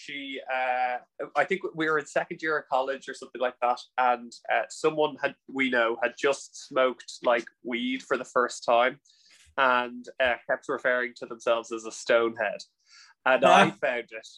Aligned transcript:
she, 0.00 0.40
uh, 0.52 0.98
I 1.36 1.44
think 1.44 1.62
we 1.74 1.88
were 1.88 1.98
in 1.98 2.06
second 2.06 2.40
year 2.42 2.58
of 2.58 2.68
college 2.68 3.08
or 3.08 3.14
something 3.14 3.40
like 3.40 3.54
that, 3.60 3.80
and 3.98 4.32
uh, 4.52 4.62
someone 4.68 5.16
had 5.22 5.34
we 5.52 5.70
know 5.70 5.96
had 6.02 6.12
just 6.18 6.68
smoked 6.68 7.12
like 7.24 7.44
weed 7.62 8.02
for 8.02 8.16
the 8.16 8.24
first 8.24 8.64
time, 8.64 9.00
and 9.56 10.06
uh, 10.22 10.34
kept 10.48 10.68
referring 10.68 11.12
to 11.16 11.26
themselves 11.26 11.72
as 11.72 11.84
a 11.84 11.90
stonehead, 11.90 12.62
and 13.26 13.44
I 13.44 13.70
found 13.82 14.08
it 14.10 14.28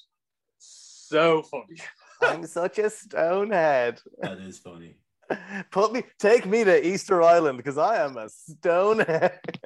so 0.59 1.43
funny. 1.43 1.81
I'm 2.23 2.47
such 2.47 2.79
a 2.79 2.91
stonehead. 2.91 4.01
That 4.21 4.39
is 4.39 4.59
funny. 4.59 4.97
Put 5.71 5.93
me, 5.93 6.05
take 6.19 6.47
me 6.47 6.65
to 6.65 6.87
Easter 6.87 7.23
Island 7.23 7.57
because 7.57 7.79
I 7.79 8.05
am 8.05 8.17
a 8.17 8.29
stonehead. 8.29 9.59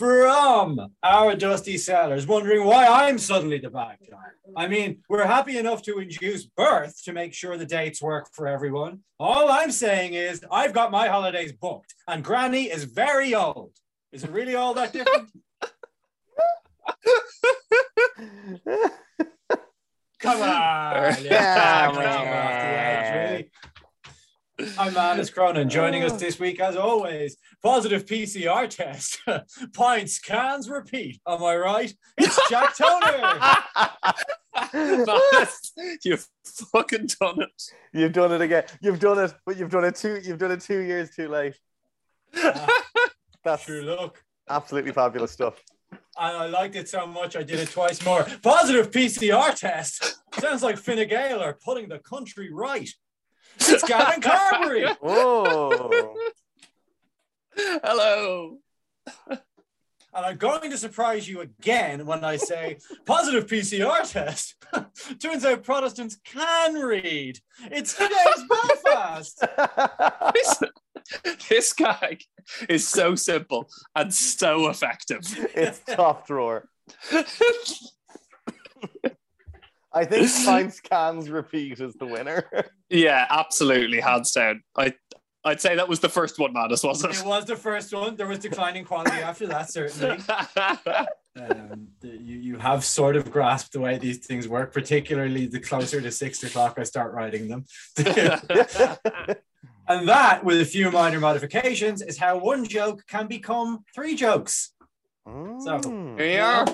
From 0.00 0.94
our 1.02 1.36
dusty 1.36 1.76
cellars, 1.76 2.26
wondering 2.26 2.64
why 2.64 2.86
I'm 2.86 3.18
suddenly 3.18 3.58
the 3.58 3.68
bad 3.68 3.98
guy. 4.10 4.16
I 4.56 4.66
mean, 4.66 5.02
we're 5.10 5.26
happy 5.26 5.58
enough 5.58 5.82
to 5.82 5.98
induce 5.98 6.46
birth 6.46 7.04
to 7.04 7.12
make 7.12 7.34
sure 7.34 7.58
the 7.58 7.66
dates 7.66 8.00
work 8.00 8.30
for 8.32 8.46
everyone. 8.48 9.00
All 9.18 9.50
I'm 9.50 9.70
saying 9.70 10.14
is, 10.14 10.42
I've 10.50 10.72
got 10.72 10.90
my 10.90 11.08
holidays 11.08 11.52
booked, 11.52 11.94
and 12.08 12.24
Granny 12.24 12.70
is 12.70 12.84
very 12.84 13.34
old. 13.34 13.72
Is 14.10 14.24
it 14.24 14.30
really 14.30 14.54
all 14.54 14.72
that 14.72 14.94
different? 14.94 15.28
Come 20.18 20.40
on. 20.40 21.16
Yeah, 21.22 21.86
come 21.88 21.98
on, 21.98 22.04
off 22.06 22.22
the 22.22 22.28
edge, 22.28 23.30
really. 23.30 23.49
I'm 24.78 24.94
Manus 24.94 25.30
Cronin, 25.30 25.68
joining 25.68 26.02
us 26.02 26.12
oh. 26.12 26.16
this 26.16 26.38
week 26.38 26.60
as 26.60 26.76
always. 26.76 27.36
Positive 27.62 28.04
PCR 28.04 28.68
test. 28.68 29.18
Points, 29.74 30.18
cans, 30.18 30.68
repeat. 30.68 31.20
Am 31.26 31.42
I 31.42 31.56
right? 31.56 31.92
It's 32.16 32.38
Jack 32.48 32.76
Toner. 32.76 33.38
You've 36.04 36.26
fucking 36.72 37.08
done 37.20 37.42
it. 37.42 37.62
You've 37.92 38.12
done 38.12 38.32
it 38.32 38.40
again. 38.40 38.64
You've 38.80 39.00
done 39.00 39.18
it, 39.18 39.34
but 39.46 39.56
you've 39.56 39.70
done 39.70 39.84
it 39.84 39.96
two. 39.96 40.20
You've 40.22 40.38
done 40.38 40.52
it 40.52 40.60
two 40.60 40.80
years 40.80 41.10
too 41.10 41.28
late. 41.28 41.56
That's 43.44 43.64
True 43.64 43.82
look. 43.82 44.22
absolutely 44.48 44.92
fabulous 44.92 45.32
stuff. 45.32 45.62
And 45.92 46.36
I 46.36 46.46
liked 46.46 46.76
it 46.76 46.88
so 46.88 47.06
much 47.06 47.36
I 47.36 47.42
did 47.42 47.58
it 47.60 47.70
twice 47.70 48.04
more. 48.04 48.26
Positive 48.42 48.90
PCR 48.90 49.54
test. 49.54 50.16
Sounds 50.34 50.62
like 50.62 50.76
Fine 50.76 51.08
Gael 51.08 51.40
are 51.40 51.58
putting 51.64 51.88
the 51.88 51.98
country 51.98 52.52
right. 52.52 52.88
It's 53.56 53.84
Gavin 53.84 54.20
Carberry. 54.20 54.86
Oh, 55.02 56.14
Hello. 57.56 58.58
And 60.12 60.26
I'm 60.26 60.36
going 60.38 60.70
to 60.70 60.76
surprise 60.78 61.28
you 61.28 61.40
again 61.40 62.04
when 62.04 62.24
I 62.24 62.36
say 62.36 62.78
positive 63.06 63.46
PCR 63.46 64.10
test. 64.10 64.56
Turns 65.22 65.44
out 65.44 65.62
Protestants 65.62 66.18
can 66.24 66.74
read. 66.74 67.38
It's 67.70 67.94
today's 67.94 68.44
Belfast. 68.48 69.44
This, 70.34 70.62
this 71.48 71.72
guy 71.72 72.18
is 72.68 72.86
so 72.86 73.16
simple 73.16 73.68
and 73.96 74.14
so 74.14 74.68
effective. 74.68 75.20
it's 75.54 75.80
top 75.80 76.26
drawer. 76.26 76.68
I 79.92 80.04
think 80.04 80.28
Science 80.28 80.80
Cans 80.80 81.28
repeat 81.30 81.80
is 81.80 81.94
the 81.94 82.06
winner. 82.06 82.44
yeah, 82.90 83.26
absolutely, 83.30 84.00
hands 84.00 84.32
down. 84.32 84.62
I 84.76 84.94
I'd 85.42 85.60
say 85.60 85.74
that 85.76 85.88
was 85.88 86.00
the 86.00 86.08
first 86.08 86.38
one, 86.38 86.52
Manus, 86.52 86.82
wasn't 86.82 87.14
It 87.14 87.20
It 87.20 87.26
was 87.26 87.46
the 87.46 87.56
first 87.56 87.94
one. 87.94 88.14
There 88.14 88.26
was 88.26 88.40
declining 88.40 88.84
quality 88.84 89.22
after 89.22 89.46
that, 89.48 89.70
certainly. 89.70 90.18
Um, 91.36 91.86
the- 92.00 92.08
you, 92.08 92.38
you 92.38 92.58
have 92.58 92.84
sort 92.84 93.14
of 93.14 93.30
grasped 93.30 93.72
the 93.72 93.78
way 93.78 93.96
these 93.98 94.26
things 94.26 94.48
work, 94.48 94.72
particularly 94.74 95.46
the 95.46 95.60
closer 95.60 96.00
to 96.00 96.10
six 96.10 96.42
o'clock 96.42 96.74
I 96.76 96.82
start 96.82 97.14
writing 97.14 97.46
them. 97.46 97.66
and 99.86 100.08
that, 100.08 100.44
with 100.44 100.60
a 100.60 100.64
few 100.64 100.90
minor 100.90 101.20
modifications, 101.20 102.02
is 102.02 102.18
how 102.18 102.36
one 102.38 102.66
joke 102.66 103.04
can 103.06 103.28
become 103.28 103.84
three 103.94 104.16
jokes. 104.16 104.72
Mm. 105.26 106.18
Here 106.18 106.36
you 106.36 106.42
are. 106.42 106.66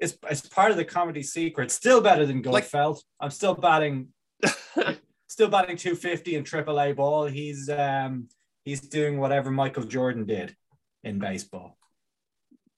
It's, 0.00 0.16
it's 0.30 0.40
part 0.48 0.70
of 0.70 0.76
the 0.76 0.84
comedy 0.84 1.22
secret. 1.22 1.70
Still 1.70 2.00
better 2.00 2.24
than 2.26 2.42
Like- 2.42 2.64
Goldfeld. 2.68 3.00
I'm 3.20 3.30
still 3.30 3.54
batting, 3.54 4.08
still 5.28 5.48
batting 5.48 5.76
250 5.76 6.36
in 6.36 6.44
AAA 6.44 6.96
ball. 6.96 7.26
He's 7.26 7.68
um 7.68 8.28
he's 8.64 8.80
doing 8.80 9.18
whatever 9.18 9.50
Michael 9.50 9.84
Jordan 9.84 10.24
did 10.26 10.56
in 11.04 11.18
baseball. 11.18 11.76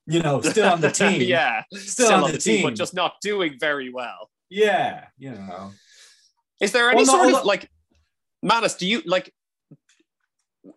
You 0.07 0.21
know, 0.21 0.41
still 0.41 0.69
on 0.69 0.81
the 0.81 0.91
team. 1.03 1.23
yeah, 1.23 1.63
still, 1.73 2.13
on, 2.25 2.33
the 2.33 2.39
team. 2.39 2.65
but 2.65 2.75
just 2.75 2.93
not 2.93 3.15
doing 3.23 3.57
very 3.61 3.91
well. 3.93 4.29
yeah, 4.51 5.07
you 5.17 5.31
know. 5.31 5.71
Is 6.61 6.73
there 6.73 6.89
any 6.91 6.97
Well, 7.05 7.07
no, 7.07 7.13
sort 7.31 7.41
of 7.41 7.45
like, 7.47 7.69
Manus? 8.43 8.75
Do 8.75 8.87
you 8.87 9.03
like? 9.07 9.33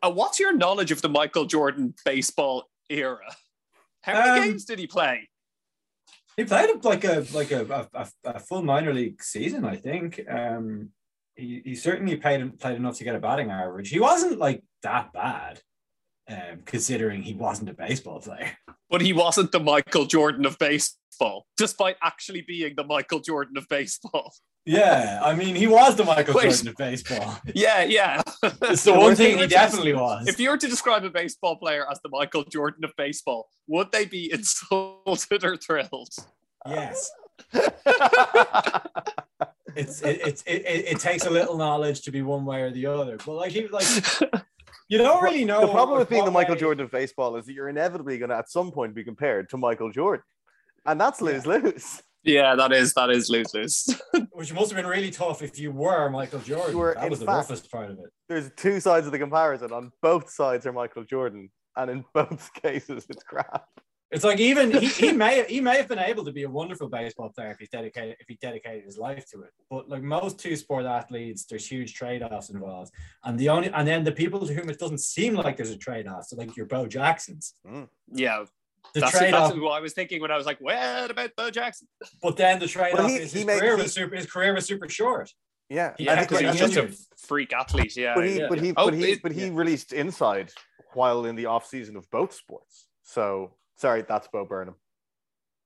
Uh, 0.01 0.11
what's 0.11 0.39
your 0.39 0.53
knowledge 0.55 0.91
of 0.91 1.01
the 1.01 1.09
Michael 1.09 1.45
Jordan 1.45 1.94
baseball 2.05 2.69
era? 2.89 3.25
How 4.01 4.13
many 4.13 4.29
Um, 4.41 4.47
games 4.50 4.66
did 4.66 4.78
he 4.79 4.85
play? 4.88 5.28
He 6.38 6.44
played 6.44 6.84
like 6.84 7.03
a 7.06 7.25
like 7.34 7.51
a, 7.51 7.88
a, 7.94 8.07
a 8.25 8.40
full 8.40 8.62
minor 8.62 8.94
league 8.94 9.23
season, 9.23 9.63
I 9.63 9.78
think. 9.78 10.19
Um, 10.29 10.90
he, 11.35 11.62
he 11.63 11.75
certainly 11.75 12.18
played 12.18 12.59
played 12.59 12.75
enough 12.75 12.97
to 12.97 13.03
get 13.03 13.16
a 13.16 13.19
batting 13.19 13.51
average. 13.51 13.90
He 13.90 14.00
wasn't 14.00 14.40
like 14.40 14.63
that 14.84 15.13
bad, 15.13 15.62
um, 16.29 16.62
considering 16.66 17.23
he 17.23 17.34
wasn't 17.34 17.69
a 17.69 17.73
baseball 17.73 18.19
player. 18.19 18.51
But 18.90 19.01
he 19.01 19.13
wasn't 19.13 19.51
the 19.51 19.59
Michael 19.59 20.06
Jordan 20.06 20.46
of 20.46 20.59
baseball, 20.59 21.00
despite 21.58 21.98
actually 22.02 22.42
being 22.42 22.74
the 22.76 22.84
Michael 22.84 23.20
Jordan 23.20 23.58
of 23.58 23.68
baseball. 23.70 24.34
Yeah, 24.68 25.20
I 25.24 25.36
mean, 25.36 25.53
he 25.56 25.68
was 25.68 25.96
the 25.96 26.03
Michael 26.03 26.34
Wait. 26.34 26.44
Jordan 26.50 26.70
of 26.70 26.76
baseball. 26.76 27.38
Yeah, 27.53 27.84
yeah. 27.84 28.22
It's 28.64 28.84
the 28.84 28.94
one 28.94 29.16
thing 29.16 29.36
were 29.36 29.44
he 29.44 29.48
to- 29.48 29.53
definitely 29.53 29.94
was. 29.94 30.28
If 30.28 30.40
you 30.40 30.50
were 30.50 30.58
to 30.58 30.68
describe 30.68 31.03
a 31.03 31.09
baseball 31.12 31.56
player 31.58 31.86
as 31.90 32.00
the 32.02 32.09
Michael 32.09 32.44
Jordan 32.46 32.84
of 32.84 32.92
baseball, 32.98 33.48
would 33.68 33.92
they 33.92 34.06
be 34.06 34.31
insulted 34.31 35.44
or 35.44 35.56
thrilled? 35.58 36.09
yes, 36.68 37.12
it's 39.76 40.02
it, 40.02 40.20
it's 40.26 40.42
it, 40.44 40.64
it, 40.66 40.86
it 40.94 41.00
takes 41.00 41.26
a 41.26 41.30
little 41.30 41.58
knowledge 41.58 42.02
to 42.03 42.12
be 42.12 42.22
one 42.22 42.46
way 42.46 42.62
or 42.62 42.72
the 42.72 42.86
other. 42.86 43.18
But 43.26 43.34
like 43.34 43.52
he 43.52 43.68
like 43.68 43.86
you 44.90 44.97
don't 44.97 45.24
really 45.24 45.46
know. 45.46 45.62
the 45.62 45.72
problem 45.72 46.00
with 46.00 46.09
being 46.09 46.26
the 46.26 46.32
Michael 46.32 46.56
way- 46.56 46.59
Jordan 46.62 46.86
of 46.86 46.92
baseball 46.92 47.36
is 47.36 47.46
that 47.46 47.53
you're 47.53 47.70
inevitably 47.70 48.18
going 48.18 48.30
to 48.30 48.36
at 48.38 48.50
some 48.50 48.72
point 48.72 48.96
be 48.96 49.03
compared 49.03 49.50
to 49.50 49.58
Michael 49.58 49.92
Jordan, 49.92 50.24
and 50.85 51.00
that's 51.00 51.22
lose 51.22 51.46
lose. 51.46 52.01
Yeah, 52.23 52.56
that 52.56 52.72
is 52.72 52.94
that 52.96 53.12
is 53.12 53.29
lose 53.29 53.53
lose. 53.53 54.01
which 54.31 54.51
must 54.53 54.72
have 54.72 54.78
been 54.78 54.90
really 54.90 55.12
tough 55.12 55.41
if 55.44 55.59
you 55.59 55.72
were 55.72 56.09
Michael 56.09 56.40
Jordan. 56.40 56.72
You 56.72 56.78
were, 56.79 56.96
that 56.96 57.03
in 57.06 57.09
was 57.12 57.19
the 57.19 57.25
fact- 57.25 57.50
roughest 57.50 57.72
part 57.72 57.91
of 57.91 58.00
it. 58.00 58.12
There's 58.28 58.51
two 58.56 58.79
sides 58.79 59.06
of 59.06 59.12
the 59.12 59.19
comparison. 59.19 59.72
On 59.72 59.91
both 60.01 60.29
sides 60.31 60.66
are 60.66 60.73
Michael 60.73 61.03
Jordan, 61.03 61.51
and 61.75 61.91
in 61.91 62.06
both 62.13 62.51
cases 62.63 63.06
it's 63.09 63.23
crap. 63.23 63.66
It's 64.12 64.23
like 64.23 64.40
even 64.40 64.72
he, 64.72 64.88
he 64.88 65.12
may 65.23 65.46
he 65.47 65.62
may 65.62 65.78
have 65.78 65.88
been 65.88 66.00
able 66.00 66.25
to 66.25 66.31
be 66.31 66.44
a 66.44 66.50
wonderful 66.50 66.88
baseball 66.90 67.29
player 67.29 67.52
if 67.52 67.59
he 67.59 67.67
dedicated 67.72 68.16
if 68.19 68.28
he 68.28 68.35
dedicated 68.41 68.85
his 68.85 68.97
life 68.97 69.25
to 69.31 69.41
it. 69.44 69.52
But 69.69 69.90
like 69.90 70.02
most 70.02 70.40
two 70.40 70.56
sport 70.56 70.85
athletes, 70.85 71.46
there's 71.46 71.67
huge 71.67 71.94
trade-offs 71.94 72.50
involved. 72.50 72.91
And 73.23 73.38
the 73.38 73.50
only 73.50 73.69
and 73.72 73.88
then 73.88 74.03
the 74.03 74.12
people 74.12 74.46
to 74.47 74.53
whom 74.53 74.69
it 74.69 74.79
doesn't 74.79 75.00
seem 75.02 75.35
like 75.35 75.57
there's 75.57 75.69
a 75.72 75.78
trade-off, 75.78 76.25
so 76.25 76.38
like 76.38 76.56
your 76.56 76.66
Bo 76.66 76.88
Jacksons. 76.88 77.53
Mm. 77.67 77.88
yeah, 78.12 78.46
The 78.94 79.01
that's, 79.01 79.12
trade-off, 79.18 79.50
that's 79.50 79.59
what 79.62 79.72
I 79.72 79.79
was 79.81 79.94
thinking 79.94 80.22
when 80.22 80.31
I 80.31 80.38
was 80.38 80.46
like, 80.46 80.59
"What 80.62 81.12
about 81.12 81.31
Bo 81.35 81.50
Jackson?" 81.51 81.88
but 82.22 82.38
then 82.38 82.59
the 82.59 82.68
trade-off 82.68 83.00
Well, 83.00 83.07
he- 83.09 83.16
is 83.16 83.34
he 83.34 83.40
his 83.40 83.47
made- 83.47 83.59
career 83.59 83.75
he- 83.78 83.84
was 83.84 83.94
super 83.94 84.16
his 84.16 84.25
career 84.31 84.53
was 84.53 84.66
super 84.66 84.88
short. 84.90 85.34
Yeah, 85.69 85.96
Yeah, 85.97 86.22
because 86.22 86.40
to 86.40 86.51
he's 86.51 86.59
just 86.59 86.78
a 86.78 86.96
freak 87.28 87.51
athlete. 87.51 87.96
Yeah, 87.97 88.13
but 88.16 88.25
he, 88.25 88.40
yeah. 88.40 88.47
but 88.50 88.59
he, 88.59 88.69
Oh, 88.78 88.85
but 88.85 88.94
he, 88.94 89.12
it- 89.13 89.22
but 89.23 89.31
he 89.31 89.46
yeah. 89.47 89.51
released 89.53 89.94
Inside 89.94 90.51
while 90.94 91.25
in 91.25 91.35
the 91.35 91.47
off 91.47 91.66
season 91.68 91.96
of 91.97 92.09
both 92.12 92.34
sports. 92.34 92.88
So 93.03 93.56
sorry, 93.75 94.03
that's 94.07 94.28
Bo 94.28 94.46
Burnham. 94.46 94.75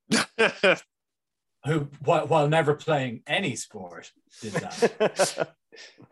Who 1.66 1.90
while, 2.06 2.25
while 2.27 2.48
never 2.48 2.74
playing 2.74 3.21
any 3.27 3.56
sport 3.56 4.12
did 4.42 4.54
that. 4.54 5.50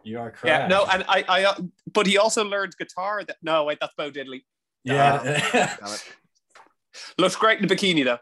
You 0.04 0.20
are 0.20 0.32
correct. 0.32 0.46
yeah, 0.46 0.68
no, 0.68 0.86
and 0.86 1.04
I, 1.10 1.26
I, 1.28 1.44
uh, 1.46 1.56
but 1.92 2.06
he 2.06 2.18
also 2.18 2.46
learned 2.46 2.78
guitar. 2.78 3.24
That, 3.26 3.38
no, 3.42 3.64
wait, 3.66 3.80
that's 3.82 3.94
Bo 3.96 4.12
Diddley. 4.12 4.44
yeah. 4.84 5.22
Damn 5.24 5.94
it. 5.94 6.14
Looks 7.18 7.36
great 7.36 7.60
in 7.60 7.68
the 7.68 7.76
bikini 7.76 8.04
though. 8.04 8.20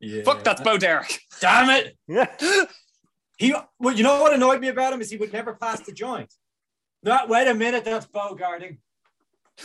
yeah. 0.00 0.22
Fuck, 0.24 0.42
that's 0.44 0.60
Bo 0.60 0.78
Derek. 0.78 1.20
Damn 1.40 1.70
it. 1.70 1.96
Yeah. 2.08 2.26
He 3.38 3.52
well, 3.80 3.96
you 3.96 4.04
know 4.04 4.20
what 4.22 4.34
annoyed 4.34 4.60
me 4.60 4.68
about 4.68 4.92
him 4.92 5.00
is 5.00 5.10
he 5.10 5.16
would 5.16 5.32
never 5.32 5.54
pass 5.54 5.80
the 5.80 5.90
joint. 5.90 6.32
No, 7.02 7.18
wait 7.26 7.48
a 7.48 7.54
minute, 7.54 7.84
that's 7.84 8.06
Bo 8.06 8.36
guarding. 8.36 8.78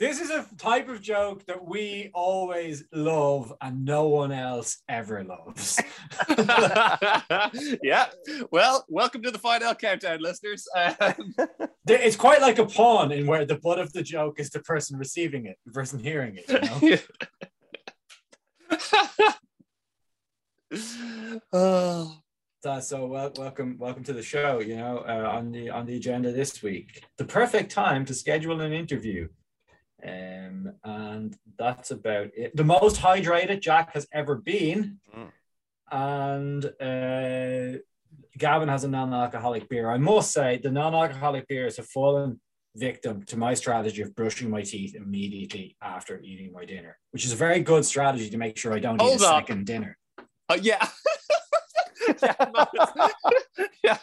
This 0.00 0.20
is 0.20 0.30
a 0.30 0.46
type 0.58 0.88
of 0.88 1.00
joke 1.02 1.44
that 1.46 1.64
we 1.66 2.10
always 2.14 2.84
love 2.92 3.52
and 3.60 3.84
no 3.84 4.06
one 4.06 4.30
else 4.30 4.80
ever 4.88 5.24
loves. 5.24 5.80
yeah. 7.82 8.06
Well, 8.52 8.84
welcome 8.88 9.22
to 9.22 9.32
the 9.32 9.38
Fine 9.38 9.64
Ale 9.64 9.74
Countdown, 9.74 10.20
listeners. 10.20 10.66
Um, 11.00 11.34
It's 11.88 12.16
quite 12.16 12.40
like 12.40 12.58
a 12.58 12.66
pawn 12.66 13.10
in 13.10 13.26
where 13.26 13.44
the 13.44 13.58
butt 13.58 13.78
of 13.80 13.92
the 13.92 14.02
joke 14.02 14.38
is 14.38 14.50
the 14.50 14.60
person 14.60 14.98
receiving 14.98 15.46
it, 15.46 15.56
the 15.66 15.72
person 15.72 15.98
hearing 15.98 16.38
it. 16.38 16.48
You 16.82 16.98
know? 20.70 21.38
oh, 21.52 22.18
Uh, 22.64 22.80
so 22.80 23.06
wel- 23.06 23.32
welcome, 23.36 23.78
welcome 23.78 24.04
to 24.04 24.12
the 24.12 24.22
show. 24.22 24.60
You 24.60 24.76
know, 24.76 24.98
uh, 25.08 25.28
on 25.32 25.50
the 25.50 25.70
on 25.70 25.86
the 25.86 25.96
agenda 25.96 26.30
this 26.32 26.62
week, 26.62 27.04
the 27.16 27.24
perfect 27.24 27.70
time 27.72 28.04
to 28.06 28.14
schedule 28.14 28.60
an 28.60 28.72
interview, 28.72 29.28
um, 30.06 30.72
and 30.84 31.36
that's 31.58 31.90
about 31.90 32.28
it. 32.36 32.54
The 32.56 32.64
most 32.64 32.96
hydrated 33.00 33.60
Jack 33.60 33.94
has 33.94 34.06
ever 34.12 34.36
been, 34.36 34.98
Mm. 35.16 35.30
and 35.90 36.64
uh, 36.80 37.78
Gavin 38.36 38.68
has 38.68 38.84
a 38.84 38.88
non-alcoholic 38.88 39.68
beer. 39.68 39.90
I 39.90 39.98
must 39.98 40.32
say, 40.32 40.58
the 40.62 40.70
non-alcoholic 40.70 41.48
beers 41.48 41.76
have 41.78 41.86
fallen 41.88 42.40
victim 42.76 43.24
to 43.24 43.36
my 43.36 43.54
strategy 43.54 44.02
of 44.02 44.14
brushing 44.14 44.48
my 44.50 44.62
teeth 44.62 44.94
immediately 44.94 45.76
after 45.82 46.20
eating 46.20 46.52
my 46.52 46.64
dinner, 46.64 46.96
which 47.10 47.24
is 47.24 47.32
a 47.32 47.36
very 47.36 47.60
good 47.60 47.84
strategy 47.84 48.30
to 48.30 48.36
make 48.38 48.56
sure 48.56 48.72
I 48.72 48.78
don't 48.78 49.00
Hold 49.00 49.14
eat 49.20 49.24
a 49.24 49.26
on. 49.26 49.40
second 49.40 49.66
dinner. 49.66 49.98
Uh, 50.48 50.58
yeah. 50.62 50.86
yeah, 52.22 52.34
yeah. 53.82 53.98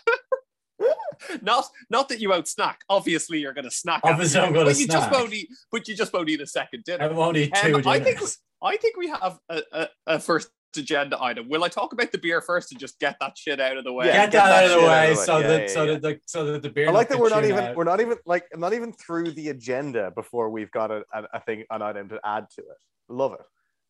Not, 1.42 1.66
not 1.90 2.10
that 2.10 2.20
you 2.20 2.30
won't 2.30 2.48
snack. 2.48 2.80
Obviously, 2.90 3.40
you're 3.40 3.54
going 3.54 3.66
to 3.66 3.72
snack. 3.72 4.02
Obviously, 4.04 4.40
I'm 4.42 4.54
gonna 4.54 4.66
but 4.66 4.78
you 4.80 4.88
just 4.88 5.08
snack. 5.08 5.12
won't 5.12 5.34
eat. 5.34 5.48
But 5.72 5.88
you 5.88 5.96
just 5.96 6.12
won't 6.14 6.30
eat 6.30 6.42
a 6.42 6.48
second 6.48 6.84
dinner. 6.84 7.04
I 7.04 7.08
dinner. 7.08 7.20
won't 7.20 7.38
eat 7.38 7.56
Um, 7.58 7.82
two 7.84 7.90
I 7.90 8.00
think- 8.00 8.20
I 8.64 8.78
think 8.78 8.98
we 8.98 9.08
have 9.10 9.38
a, 9.50 9.62
a, 9.72 9.88
a 10.08 10.20
first 10.20 10.50
agenda 10.76 11.22
item. 11.22 11.48
Will 11.50 11.64
I 11.64 11.68
talk 11.70 11.94
about 11.94 12.12
the 12.12 12.18
beer 12.18 12.42
first 12.42 12.72
and 12.72 12.80
just 12.80 13.00
get 13.00 13.16
that 13.22 13.38
shit 13.38 13.60
out 13.62 13.78
of 13.78 13.84
the 13.84 13.94
way? 13.94 14.08
Yeah, 14.08 14.24
get, 14.28 14.32
that, 14.34 14.52
out 14.52 14.64
of 14.66 14.70
the 14.72 14.76
shit 14.80 14.88
way, 14.88 15.16
so 15.16 15.38
Yeah, 15.38 15.48
that 15.48 15.62
yeah, 15.62 15.68
so 15.68 15.84
yeah. 15.84 15.92
that 15.94 16.02
the 16.02 16.20
so 16.26 16.46
that 16.46 16.62
the 16.64 16.70
beer. 16.70 16.90
I 16.90 16.92
like 16.92 17.08
that 17.10 17.20
we're 17.20 17.30
not 17.30 17.44
even 17.46 17.64
out. 17.64 17.76
we're 17.76 17.84
not 17.84 18.02
even 18.02 18.18
like 18.26 18.46
not 18.56 18.74
even 18.74 18.92
through 18.92 19.32
the 19.32 19.50
agenda 19.50 20.12
before 20.16 20.50
we've 20.50 20.72
got 20.72 20.92
a, 20.92 21.04
a, 21.14 21.24
a 21.34 21.40
thing 21.42 21.64
an 21.70 21.82
item 21.82 22.10
to 22.10 22.20
add 22.26 22.48
to 22.56 22.62
it. 22.62 22.78
Love 23.08 23.34
it. 23.34 23.46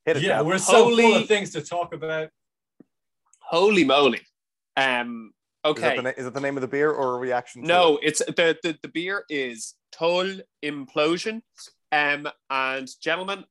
Hit 0.06 0.18
it. 0.18 0.24
Yeah, 0.24 0.38
Gav. 0.40 0.46
we're 0.46 0.58
so 0.58 0.74
full 0.74 0.84
Holy- 1.02 1.16
of 1.22 1.28
things 1.28 1.52
to 1.52 1.62
talk 1.62 1.94
about. 1.94 2.30
Holy 3.42 3.84
moly. 3.84 4.22
Um, 4.76 5.32
Is, 5.66 5.72
okay. 5.72 5.82
that 5.82 5.96
the, 5.98 6.02
na- 6.04 6.14
is 6.18 6.26
it 6.28 6.34
the 6.34 6.40
name 6.40 6.58
of 6.58 6.62
the 6.62 6.68
beer 6.68 6.92
or 6.92 7.16
a 7.16 7.18
reaction? 7.18 7.62
To 7.64 7.68
No, 7.68 7.98
it? 7.98 8.08
it's 8.08 8.20
the, 8.20 8.58
the 8.64 8.78
the 8.82 8.88
beer 8.88 9.26
is 9.30 9.74
Toll 9.92 10.28
Implosion. 10.64 11.42
Um, 11.92 12.28
and 12.50 12.90
gentlemen, 13.02 13.46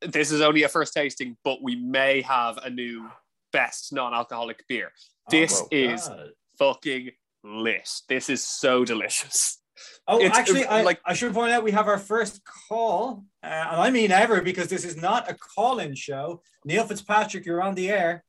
this 0.00 0.30
is 0.32 0.40
only 0.40 0.62
a 0.62 0.68
first 0.68 0.92
tasting, 0.94 1.36
but 1.44 1.62
we 1.62 1.76
may 1.76 2.22
have 2.22 2.58
a 2.58 2.70
new 2.70 3.08
best 3.52 3.92
non-alcoholic 3.92 4.66
beer. 4.68 4.90
This 5.30 5.60
whoa. 5.60 5.68
is 5.70 6.08
God. 6.08 6.30
fucking 6.58 7.10
lit. 7.42 7.88
This 8.08 8.28
is 8.28 8.42
so 8.42 8.84
delicious. 8.84 9.60
Oh, 10.06 10.18
it's- 10.20 10.36
actually, 10.38 10.60
it's 10.60 10.70
I, 10.70 10.82
like- 10.82 11.00
I 11.04 11.14
should 11.14 11.32
point 11.32 11.52
out 11.52 11.64
we 11.64 11.72
have 11.72 11.88
our 11.88 11.98
first 11.98 12.42
call, 12.68 13.24
uh, 13.42 13.46
and 13.46 13.80
I 13.80 13.90
mean 13.90 14.12
ever 14.12 14.40
because 14.42 14.68
this 14.68 14.84
is 14.84 14.96
not 14.96 15.30
a 15.30 15.34
call-in 15.34 15.94
show. 15.94 16.42
Neil 16.64 16.84
Fitzpatrick, 16.84 17.44
you're 17.46 17.62
on 17.62 17.74
the 17.74 17.90
air. 17.90 18.24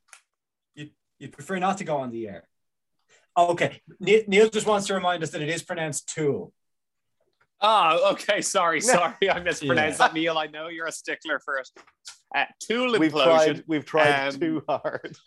You 1.19 1.25
you 1.27 1.31
prefer 1.31 1.59
not 1.59 1.77
to 1.79 1.83
go 1.83 1.97
on 1.97 2.11
the 2.11 2.27
air. 2.27 2.47
Oh, 3.35 3.47
okay, 3.51 3.81
Neil 3.99 4.49
just 4.49 4.65
wants 4.65 4.87
to 4.87 4.93
remind 4.93 5.21
us 5.23 5.31
that 5.31 5.41
it 5.41 5.49
is 5.49 5.61
pronounced 5.63 6.13
tool. 6.13 6.53
Ah, 7.61 8.11
okay. 8.11 8.41
Sorry, 8.41 8.79
sorry, 8.95 9.13
I 9.29 9.39
mispronounced 9.39 9.99
Yeah. 9.99 10.07
that. 10.07 10.13
Neil, 10.13 10.37
I 10.37 10.47
know 10.47 10.67
you're 10.67 10.87
a 10.87 10.91
stickler 10.91 11.39
for 11.39 11.57
it. 11.57 11.69
Uh, 12.33 12.45
Tool 12.59 12.97
we've 12.99 13.11
tried 13.11 13.63
we've 13.67 13.85
tried 13.85 14.29
Um, 14.29 14.39
too 14.39 14.63
hard. 14.67 15.17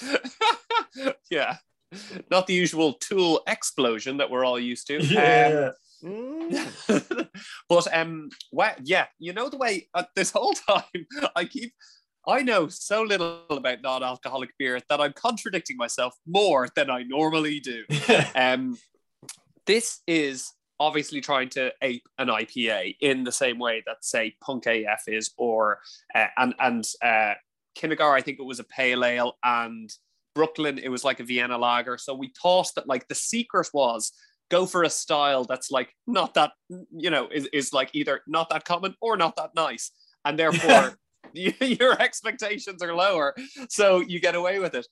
yeah, 1.30 1.56
not 2.30 2.46
the 2.46 2.54
usual 2.54 2.94
Tool 2.94 3.42
explosion 3.46 4.16
that 4.18 4.30
we're 4.30 4.44
all 4.44 4.58
used 4.58 4.86
to. 4.88 4.98
Um, 4.98 5.04
Yeah, 5.06 5.70
Mm. 6.02 7.28
but 7.68 7.94
um, 7.94 8.30
well, 8.50 8.74
yeah, 8.82 9.06
you 9.18 9.34
know 9.34 9.50
the 9.50 9.58
way 9.58 9.86
uh, 9.92 10.04
this 10.16 10.30
whole 10.30 10.54
time 10.54 11.06
I 11.36 11.44
keep. 11.44 11.74
I 12.26 12.42
know 12.42 12.68
so 12.68 13.02
little 13.02 13.42
about 13.48 13.82
non-alcoholic 13.82 14.50
beer 14.58 14.80
that 14.88 15.00
I'm 15.00 15.12
contradicting 15.12 15.76
myself 15.76 16.14
more 16.26 16.68
than 16.76 16.90
I 16.90 17.02
normally 17.02 17.60
do. 17.60 17.84
Um, 18.34 18.78
this 19.66 20.00
is 20.06 20.52
obviously 20.78 21.20
trying 21.20 21.48
to 21.50 21.72
ape 21.82 22.06
an 22.18 22.28
IPA 22.28 22.96
in 23.00 23.24
the 23.24 23.32
same 23.32 23.58
way 23.58 23.82
that, 23.86 24.04
say, 24.04 24.34
Punk 24.40 24.66
AF 24.66 25.02
is, 25.06 25.30
or 25.36 25.80
uh, 26.14 26.26
and 26.38 26.54
and 26.58 26.84
uh, 27.02 27.34
Kinnegar, 27.78 28.14
I 28.14 28.20
think 28.20 28.38
it 28.40 28.44
was 28.44 28.60
a 28.60 28.64
pale 28.64 29.04
ale, 29.04 29.36
and 29.44 29.90
Brooklyn, 30.34 30.78
it 30.78 30.88
was 30.88 31.04
like 31.04 31.20
a 31.20 31.24
Vienna 31.24 31.58
lager. 31.58 31.98
So 31.98 32.14
we 32.14 32.32
thought 32.42 32.74
that 32.74 32.88
like 32.88 33.08
the 33.08 33.14
secret 33.14 33.68
was 33.72 34.12
go 34.50 34.66
for 34.66 34.82
a 34.82 34.90
style 34.90 35.44
that's 35.44 35.70
like 35.70 35.94
not 36.06 36.34
that 36.34 36.52
you 36.90 37.10
know 37.10 37.28
is, 37.32 37.46
is 37.52 37.72
like 37.72 37.90
either 37.92 38.22
not 38.26 38.50
that 38.50 38.64
common 38.64 38.94
or 39.00 39.16
not 39.16 39.36
that 39.36 39.54
nice, 39.54 39.92
and 40.24 40.38
therefore. 40.38 40.96
Your 41.60 42.00
expectations 42.00 42.82
are 42.82 42.94
lower, 42.94 43.34
so 43.68 44.00
you 44.00 44.20
get 44.20 44.34
away 44.34 44.58
with 44.58 44.74
it. 44.74 44.86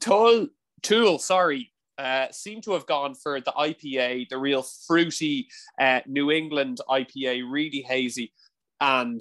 Tool, 0.00 0.48
Tool, 0.82 1.18
sorry, 1.18 1.72
uh, 1.98 2.26
seem 2.30 2.60
to 2.62 2.72
have 2.72 2.86
gone 2.86 3.14
for 3.14 3.40
the 3.40 3.52
IPA, 3.52 4.28
the 4.28 4.38
real 4.38 4.62
fruity 4.86 5.48
uh, 5.80 6.00
New 6.06 6.30
England 6.30 6.80
IPA, 6.88 7.50
really 7.50 7.82
hazy. 7.82 8.32
And 8.80 9.20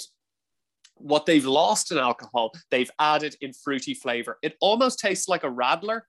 what 0.95 1.25
they've 1.25 1.45
lost 1.45 1.91
in 1.91 1.97
alcohol, 1.97 2.51
they've 2.71 2.91
added 2.99 3.35
in 3.41 3.53
fruity 3.53 3.93
flavor. 3.93 4.37
It 4.41 4.55
almost 4.61 4.99
tastes 4.99 5.27
like 5.27 5.43
a 5.43 5.49
Radler, 5.49 6.01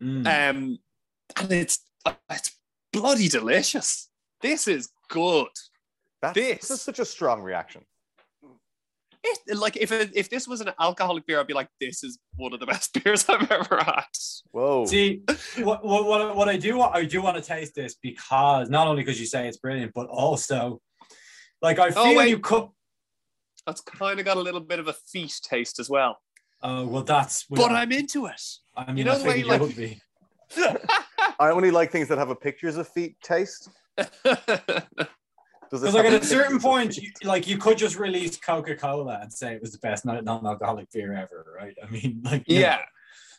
Mm. 0.00 0.26
um, 0.26 0.78
and 1.36 1.52
it's 1.52 1.80
it's 2.30 2.52
bloody 2.92 3.28
delicious. 3.28 4.08
This 4.40 4.68
is 4.68 4.90
good. 5.08 5.48
That's, 6.22 6.34
This- 6.34 6.58
this 6.60 6.70
is 6.70 6.82
such 6.82 7.00
a 7.00 7.04
strong 7.04 7.42
reaction. 7.42 7.82
It, 9.24 9.56
like 9.58 9.76
if 9.76 9.90
it, 9.92 10.10
if 10.14 10.30
this 10.30 10.46
was 10.46 10.60
an 10.60 10.70
alcoholic 10.80 11.26
beer, 11.26 11.40
I'd 11.40 11.46
be 11.46 11.54
like, 11.54 11.68
this 11.80 12.04
is 12.04 12.18
one 12.36 12.52
of 12.52 12.60
the 12.60 12.66
best 12.66 12.92
beers 13.04 13.28
I've 13.28 13.50
ever 13.50 13.78
had. 13.82 14.04
Whoa. 14.52 14.86
See, 14.86 15.22
what, 15.58 15.84
what, 15.84 16.04
what, 16.06 16.36
what 16.36 16.48
I 16.48 16.56
do 16.56 16.76
want, 16.78 16.94
I 16.94 17.04
do 17.04 17.20
want 17.20 17.36
to 17.36 17.42
taste 17.42 17.74
this 17.74 17.96
because 18.02 18.70
not 18.70 18.86
only 18.86 19.02
because 19.02 19.18
you 19.20 19.26
say 19.26 19.48
it's 19.48 19.56
brilliant, 19.58 19.92
but 19.94 20.06
also, 20.08 20.80
like 21.60 21.78
I 21.78 21.88
Oh, 21.88 22.04
feel 22.04 22.16
wait. 22.16 22.28
you 22.30 22.38
could. 22.38 22.68
That's 23.66 23.80
kind 23.80 24.18
of 24.18 24.24
got 24.24 24.36
a 24.36 24.40
little 24.40 24.60
bit 24.60 24.78
of 24.78 24.88
a 24.88 24.92
feet 24.94 25.40
taste 25.42 25.78
as 25.78 25.90
well. 25.90 26.18
Oh 26.62 26.86
well, 26.86 27.02
that's. 27.02 27.44
But 27.50 27.70
I'm 27.72 27.92
into 27.92 28.26
it. 28.26 28.40
I 28.76 28.86
mean, 28.86 28.98
you 28.98 29.04
know 29.04 29.12
I 29.12 29.18
the 29.18 29.24
way, 29.28 29.42
like- 29.42 29.60
would 29.60 29.76
be. 29.76 30.00
I 31.40 31.50
only 31.50 31.70
like 31.70 31.90
things 31.92 32.08
that 32.08 32.18
have 32.18 32.30
a 32.30 32.34
pictures 32.34 32.76
of 32.78 32.88
feet 32.88 33.16
taste. 33.22 33.68
Does 35.70 35.80
this 35.80 35.92
Because 35.92 35.94
like 35.94 36.12
at 36.12 36.22
a 36.22 36.26
certain 36.26 36.58
point, 36.58 36.96
you, 36.96 37.10
like 37.24 37.46
you 37.46 37.58
could 37.58 37.78
just 37.78 37.98
release 37.98 38.36
Coca 38.36 38.74
Cola 38.74 39.18
and 39.22 39.32
say 39.32 39.54
it 39.54 39.60
was 39.60 39.72
the 39.72 39.78
best 39.78 40.04
non- 40.04 40.24
non-alcoholic 40.24 40.90
beer 40.92 41.12
ever, 41.14 41.54
right? 41.56 41.76
I 41.82 41.90
mean, 41.90 42.20
like 42.24 42.44
you 42.46 42.60
yeah. 42.60 42.76
know. 42.76 42.82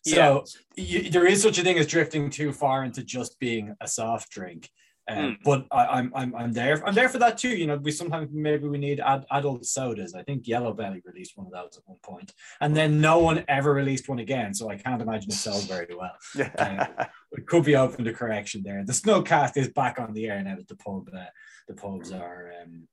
So 0.06 0.46
you, 0.76 1.10
there 1.10 1.26
is 1.26 1.42
such 1.42 1.58
a 1.60 1.64
thing 1.64 1.78
as 1.78 1.88
drifting 1.88 2.30
too 2.30 2.54
far 2.54 2.84
into 2.84 3.04
just 3.04 3.40
being 3.40 3.76
a 3.82 3.88
soft 3.88 4.32
drink. 4.32 4.70
Um, 5.10 5.18
Mm. 5.18 5.38
But 5.44 5.66
I, 5.72 5.86
I'm 5.86 6.12
I'm 6.16 6.36
I'm 6.36 6.54
there. 6.54 6.86
I'm 6.86 6.94
there 6.94 7.10
for 7.10 7.18
that 7.18 7.38
too. 7.38 7.50
You 7.50 7.66
know, 7.68 7.78
we 7.78 7.92
sometimes 7.92 8.30
maybe 8.32 8.68
we 8.68 8.78
need 8.78 9.00
ad, 9.00 9.26
adult 9.32 9.66
sodas. 9.66 10.14
I 10.14 10.22
think 10.24 10.48
Yellow 10.48 10.74
Belly 10.74 11.02
released 11.04 11.36
one 11.36 11.48
of 11.48 11.54
those 11.54 11.78
at 11.78 11.84
one 11.88 11.98
point, 12.04 12.32
and 12.62 12.76
then 12.76 13.02
no 13.02 13.18
one 13.20 13.44
ever 13.48 13.74
released 13.74 14.08
one 14.08 14.20
again. 14.20 14.54
So 14.54 14.70
I 14.70 14.78
can't 14.78 15.02
imagine 15.02 15.32
it 15.32 15.34
sold 15.34 15.68
very 15.68 15.88
well. 15.96 16.16
It 17.29 17.29
could 17.50 17.66
be 17.66 17.76
open 17.76 18.06
to 18.06 18.14
correction 18.14 18.64
there. 18.64 18.84
The 18.86 18.94
Snowcast 18.94 19.58
is 19.58 19.70
back 19.70 20.00
on 20.00 20.14
the 20.14 20.28
air 20.28 20.42
now 20.44 20.56
that 20.56 20.68
the 20.68 20.76
pub 20.76 21.10
uh, 21.16 21.26
the 21.68 21.74
pubs 21.74 22.12
are 22.12 22.52
um, 22.64 22.88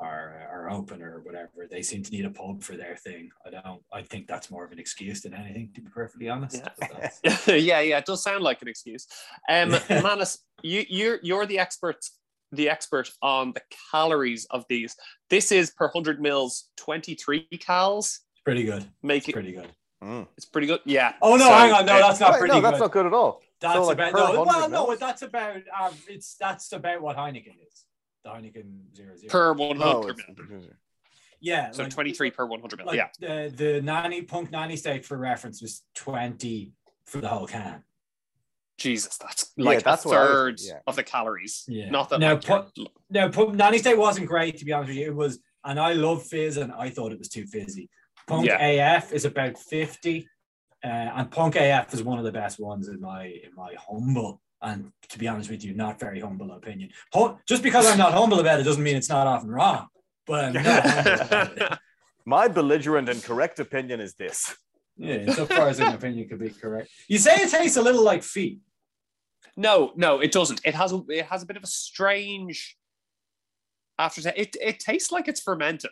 are 0.00 0.48
are 0.52 0.70
open 0.70 1.02
or 1.02 1.20
whatever. 1.22 1.66
They 1.70 1.82
seem 1.82 2.02
to 2.02 2.10
need 2.10 2.24
a 2.24 2.30
pub 2.30 2.62
for 2.62 2.76
their 2.76 2.96
thing. 2.96 3.30
I 3.46 3.50
don't. 3.50 3.82
I 3.92 4.02
think 4.02 4.26
that's 4.26 4.50
more 4.50 4.64
of 4.64 4.72
an 4.72 4.78
excuse 4.78 5.20
than 5.22 5.34
anything, 5.34 5.70
to 5.74 5.80
be 5.82 5.88
perfectly 5.90 6.28
honest. 6.28 6.62
Yeah. 6.62 7.10
Yeah, 7.46 7.80
yeah, 7.80 7.98
it 7.98 8.04
does 8.06 8.22
sound 8.22 8.42
like 8.42 8.62
an 8.62 8.68
excuse. 8.68 9.06
Um, 9.48 9.70
Manus, 9.90 10.38
you, 10.62 10.84
you're 10.88 11.18
you're 11.22 11.46
the 11.46 11.58
expert, 11.58 11.98
the 12.52 12.68
expert 12.68 13.10
on 13.22 13.52
the 13.52 13.62
calories 13.90 14.46
of 14.50 14.64
these. 14.68 14.96
This 15.28 15.52
is 15.52 15.70
per 15.70 15.88
hundred 15.88 16.20
mils, 16.20 16.68
twenty 16.76 17.14
three 17.14 17.46
cals. 17.54 18.06
It's 18.32 18.42
pretty 18.44 18.64
good. 18.64 18.84
Make 19.02 19.22
It's 19.22 19.28
it, 19.28 19.32
pretty 19.34 19.52
good. 19.52 19.72
Mm. 20.02 20.26
it's 20.34 20.46
pretty 20.46 20.66
good. 20.66 20.80
Yeah. 20.86 21.12
Oh 21.20 21.36
no, 21.36 21.44
So, 21.44 21.50
hang 21.52 21.72
on, 21.72 21.84
no, 21.84 21.98
that's 21.98 22.20
not 22.20 22.32
Wait, 22.32 22.38
pretty 22.40 22.54
no, 22.54 22.60
that's 22.62 22.78
good. 22.78 22.84
not 22.84 22.92
good 22.92 23.06
at 23.06 23.12
all. 23.12 23.42
That's 23.60 23.74
So, 23.74 23.82
like, 23.84 23.94
about 23.94 24.12
no, 24.14 24.40
100 24.40 24.46
well, 24.46 24.68
no, 24.88 24.96
that's 24.96 25.22
about 25.22 25.56
uh, 25.78 25.90
it's 26.08 26.34
that's 26.36 26.72
about 26.72 27.02
what 27.02 27.16
Heineken 27.16 27.54
is. 27.68 27.84
The 28.24 28.30
Heineken 28.30 28.94
zero 28.96 29.16
zero. 29.16 29.30
per 29.30 29.52
one 29.52 29.82
Oh, 29.82 30.02
hundred 30.02 30.18
it's- 30.20 30.64
yeah, 31.40 31.70
So 31.70 31.82
like- 31.82 31.92
twenty 31.92 32.12
three 32.12 32.30
per 32.30 32.46
one 32.46 32.60
hundred 32.60 32.78
mil. 32.78 32.86
Like 32.86 32.96
yeah. 32.96 33.08
the 33.18 33.52
the 33.54 33.82
nanny 33.82 34.22
punk 34.22 34.50
Nanny 34.50 34.76
State 34.76 35.04
for 35.04 35.16
reference 35.18 35.60
was 35.62 35.82
twenty 35.94 36.72
for 37.06 37.20
the 37.20 37.28
whole 37.28 37.46
can. 37.46 37.82
Jesus, 38.78 39.18
that's 39.18 39.52
Yeah, 39.56 39.64
like 39.66 39.82
that's 39.82 40.04
a 40.06 40.08
what 40.08 40.16
I 40.16 40.20
was 40.22 40.30
third 40.30 40.60
yeah. 40.62 40.78
of 40.86 40.96
the 40.96 41.02
calories. 41.02 41.64
Yeah. 41.68 41.90
Not 41.90 42.08
that. 42.10 42.20
Now, 42.20 42.32
like, 42.34 42.44
put- 42.44 42.70
No, 43.10 43.28
pump, 43.28 43.54
Nanny 43.54 43.76
State 43.78 43.98
wasn't 43.98 44.26
great 44.26 44.56
to 44.58 44.64
be 44.64 44.72
honest 44.72 44.88
with 44.88 44.96
you. 44.96 45.06
It 45.08 45.14
was, 45.14 45.38
and 45.64 45.78
I 45.78 45.92
love 45.92 46.22
fizz, 46.26 46.56
and 46.56 46.72
I 46.72 46.88
thought 46.88 47.12
it 47.12 47.18
was 47.18 47.28
too 47.28 47.44
fizzy. 47.46 47.90
Punk 48.26 48.46
Yeah. 48.46 48.56
AF 48.96 49.12
is 49.12 49.26
about 49.26 49.58
fifty, 49.58 50.28
uh, 50.84 50.86
and 50.86 51.30
Punk 51.30 51.56
AF 51.56 51.92
is 51.94 52.02
one 52.02 52.18
of 52.18 52.24
the 52.24 52.32
best 52.32 52.58
ones 52.58 52.88
in 52.88 53.00
my 53.00 53.24
in 53.24 53.54
my 53.56 53.74
humble 53.78 54.40
and 54.62 54.92
to 55.08 55.18
be 55.18 55.26
honest 55.26 55.50
with 55.50 55.64
you, 55.64 55.74
not 55.74 55.98
very 55.98 56.20
humble 56.20 56.52
opinion. 56.52 56.90
Hum- 57.12 57.38
just 57.46 57.62
because 57.62 57.86
I'm 57.86 57.98
not 57.98 58.12
humble 58.12 58.40
about 58.40 58.60
it 58.60 58.64
doesn't 58.64 58.82
mean 58.82 58.96
it's 58.96 59.08
not 59.08 59.26
often 59.26 59.50
wrong. 59.50 59.88
But 60.26 60.44
I'm 60.44 60.52
not 60.52 60.86
humble 60.86 61.24
about 61.24 61.58
it. 61.58 61.78
My 62.26 62.48
belligerent 62.48 63.08
and 63.08 63.22
correct 63.22 63.58
opinion 63.58 64.00
is 64.00 64.14
this. 64.14 64.54
Yeah, 64.96 65.14
insofar 65.14 65.68
as 65.68 65.80
an 65.80 65.94
opinion 65.94 66.28
could 66.28 66.38
be 66.38 66.50
correct. 66.50 66.90
You 67.08 67.16
say 67.18 67.32
it 67.36 67.50
tastes 67.50 67.78
a 67.78 67.82
little 67.82 68.04
like 68.04 68.22
feet. 68.22 68.60
No, 69.56 69.92
no, 69.96 70.20
it 70.20 70.30
doesn't. 70.30 70.60
It 70.64 70.74
has 70.74 70.92
a 70.92 71.00
it 71.08 71.24
has 71.26 71.42
a 71.42 71.46
bit 71.46 71.56
of 71.56 71.62
a 71.62 71.66
strange 71.66 72.76
aftertaste. 73.98 74.36
It 74.36 74.56
it 74.60 74.78
tastes 74.78 75.10
like 75.10 75.26
it's 75.26 75.40
fermented, 75.40 75.90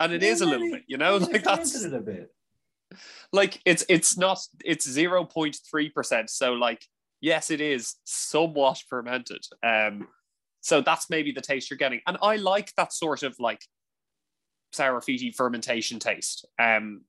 and 0.00 0.12
it 0.12 0.24
is 0.24 0.40
a 0.40 0.44
little 0.46 0.66
maybe- 0.66 0.78
bit. 0.78 0.84
You 0.88 0.98
know, 0.98 1.20
maybe 1.20 1.34
like 1.34 1.44
that's 1.44 1.84
it 1.84 1.94
a 1.94 2.00
bit. 2.00 2.34
Like 3.32 3.60
it's 3.64 3.84
it's 3.88 4.16
not 4.16 4.38
it's 4.64 4.88
zero 4.88 5.24
point 5.24 5.58
three 5.70 5.90
percent. 5.90 6.30
So 6.30 6.52
like 6.54 6.84
yes, 7.20 7.50
it 7.50 7.60
is 7.60 7.96
somewhat 8.04 8.82
fermented. 8.88 9.44
Um, 9.62 10.08
so 10.60 10.80
that's 10.80 11.10
maybe 11.10 11.32
the 11.32 11.40
taste 11.40 11.70
you're 11.70 11.78
getting, 11.78 12.00
and 12.06 12.18
I 12.22 12.36
like 12.36 12.72
that 12.76 12.92
sort 12.92 13.22
of 13.22 13.34
like 13.38 13.60
sour 14.72 15.00
feety 15.00 15.34
fermentation 15.34 15.98
taste. 15.98 16.46
Um, 16.58 17.02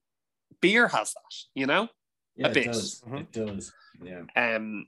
beer 0.60 0.88
has 0.88 1.12
that, 1.14 1.34
you 1.54 1.66
know. 1.66 1.88
Yeah, 2.36 2.48
bit. 2.48 2.66
It 2.66 2.72
does. 2.72 3.02
Mhm. 3.08 3.20
It 3.20 3.32
does. 3.32 3.72
Yeah. 4.02 4.22
Um, 4.36 4.86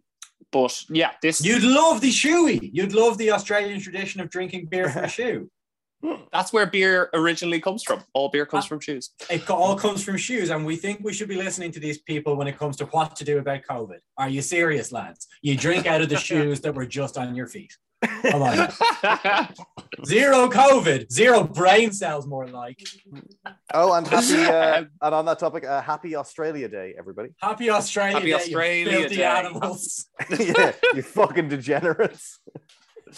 but 0.52 0.82
yeah, 0.90 1.12
this 1.22 1.44
You'd 1.44 1.62
love 1.62 2.00
the 2.00 2.10
shoey. 2.10 2.70
You'd 2.72 2.92
love 2.92 3.18
the 3.18 3.30
Australian 3.32 3.80
tradition 3.80 4.20
of 4.20 4.30
drinking 4.30 4.66
beer 4.66 4.90
for 4.90 5.00
a 5.00 5.08
shoe. 5.18 5.50
That's 6.32 6.52
where 6.52 6.66
beer 6.66 7.10
originally 7.14 7.60
comes 7.60 7.82
from. 7.82 8.02
All 8.12 8.28
beer 8.28 8.46
comes 8.46 8.64
Ah. 8.64 8.68
from 8.68 8.80
shoes. 8.80 9.10
It 9.30 9.48
all 9.50 9.76
comes 9.76 10.02
from 10.04 10.16
shoes, 10.16 10.50
and 10.50 10.64
we 10.66 10.76
think 10.76 11.00
we 11.02 11.12
should 11.12 11.28
be 11.28 11.36
listening 11.36 11.72
to 11.72 11.80
these 11.80 11.98
people 11.98 12.36
when 12.36 12.46
it 12.46 12.58
comes 12.58 12.76
to 12.78 12.84
what 12.86 13.16
to 13.16 13.24
do 13.24 13.38
about 13.38 13.62
COVID. 13.68 13.98
Are 14.18 14.28
you 14.28 14.42
serious, 14.42 14.92
lads? 14.92 15.26
You 15.42 15.56
drink 15.56 15.86
out 15.86 16.00
of 16.02 16.08
the 16.08 16.16
shoes 16.28 16.60
that 16.62 16.74
were 16.74 16.86
just 16.86 17.16
on 17.18 17.34
your 17.34 17.46
feet. 17.46 17.76
Come 18.30 18.42
on. 18.42 18.56
Zero 20.06 20.48
COVID, 20.50 21.10
zero 21.10 21.42
brain 21.44 21.90
cells, 21.92 22.26
more 22.26 22.46
like. 22.46 22.78
Oh, 23.72 23.94
and 23.94 24.06
happy 24.06 24.34
uh, 24.44 24.84
and 25.00 25.14
on 25.14 25.24
that 25.24 25.38
topic, 25.38 25.64
uh, 25.64 25.80
happy 25.80 26.14
Australia 26.14 26.68
Day, 26.68 26.94
everybody. 26.98 27.30
Happy 27.40 27.70
Australia 27.70 28.12
Happy 28.14 28.24
Day, 28.26 28.30
you 28.30 28.36
Australia 28.36 28.90
filthy 29.00 29.16
Day. 29.16 29.24
animals. 29.24 30.06
yeah, 30.38 30.72
you 30.94 31.02
fucking 31.02 31.48
degenerates. 31.48 32.38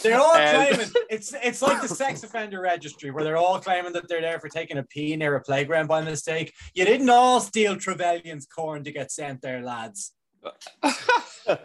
They're 0.02 0.18
all 0.18 0.34
Um, 0.34 0.66
claiming 0.66 0.90
it's 1.08 1.34
it's 1.42 1.62
like 1.62 1.80
the 1.80 1.88
sex 1.88 2.22
offender 2.22 2.60
registry 2.60 3.10
where 3.10 3.24
they're 3.24 3.38
all 3.38 3.58
claiming 3.58 3.92
that 3.94 4.06
they're 4.08 4.20
there 4.20 4.38
for 4.38 4.48
taking 4.48 4.76
a 4.78 4.82
pee 4.82 5.16
near 5.16 5.34
a 5.36 5.40
playground 5.40 5.86
by 5.86 6.02
mistake. 6.02 6.52
You 6.74 6.84
didn't 6.84 7.08
all 7.08 7.40
steal 7.40 7.76
Trevelyan's 7.76 8.46
corn 8.46 8.84
to 8.84 8.92
get 8.92 9.10
sent 9.10 9.40
there, 9.40 9.62
lads. 9.62 10.12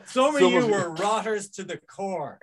Some 0.05 0.35
of 0.35 0.41
Some 0.41 0.53
you 0.53 0.57
of 0.59 0.69
were 0.69 0.91
rotters 0.91 1.49
to 1.51 1.63
the 1.63 1.77
core, 1.77 2.39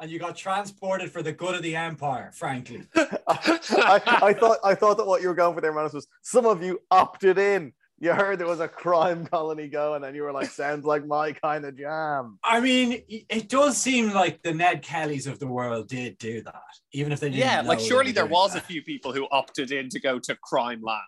and 0.00 0.10
you 0.10 0.18
got 0.18 0.34
transported 0.34 1.10
for 1.10 1.22
the 1.22 1.32
good 1.32 1.54
of 1.54 1.62
the 1.62 1.76
empire. 1.76 2.30
Frankly, 2.34 2.82
I, 2.96 4.00
I 4.22 4.32
thought 4.32 4.58
I 4.64 4.74
thought 4.74 4.96
that 4.96 5.06
what 5.06 5.20
you 5.20 5.28
were 5.28 5.34
going 5.34 5.54
for 5.54 5.60
there, 5.60 5.74
Manus, 5.74 5.92
was 5.92 6.06
some 6.22 6.46
of 6.46 6.62
you 6.62 6.80
opted 6.90 7.38
in. 7.38 7.74
You 8.02 8.12
heard 8.12 8.40
there 8.40 8.48
was 8.48 8.58
a 8.58 8.66
crime 8.66 9.24
colony 9.26 9.68
going, 9.68 10.02
and 10.02 10.16
you 10.16 10.24
were 10.24 10.32
like, 10.32 10.50
"Sounds 10.50 10.84
like 10.84 11.06
my 11.06 11.30
kind 11.34 11.64
of 11.64 11.78
jam." 11.78 12.36
I 12.42 12.58
mean, 12.58 13.00
it 13.08 13.48
does 13.48 13.76
seem 13.76 14.10
like 14.10 14.42
the 14.42 14.52
Ned 14.52 14.82
Kellys 14.82 15.28
of 15.28 15.38
the 15.38 15.46
world 15.46 15.86
did 15.86 16.18
do 16.18 16.42
that, 16.42 16.62
even 16.92 17.12
if 17.12 17.20
they 17.20 17.28
didn't. 17.28 17.38
yeah, 17.38 17.60
like 17.60 17.78
know 17.78 17.84
they 17.84 17.88
surely 17.88 18.10
there 18.10 18.24
doing 18.24 18.32
was 18.32 18.56
a 18.56 18.60
few 18.60 18.82
people 18.82 19.12
who 19.12 19.28
opted 19.30 19.70
in 19.70 19.88
to 19.90 20.00
go 20.00 20.18
to 20.18 20.34
crime 20.42 20.82
land. 20.82 21.00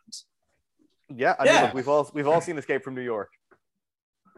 Yeah, 1.13 1.35
I 1.37 1.45
mean, 1.45 1.53
Yeah. 1.53 1.63
look, 1.63 1.75
we've 1.75 1.89
all 1.89 2.09
we've 2.15 2.29
all 2.29 2.41
seen 2.41 2.57
Escape 2.59 2.85
from 2.85 2.95
New 2.95 3.03
York. 3.03 3.31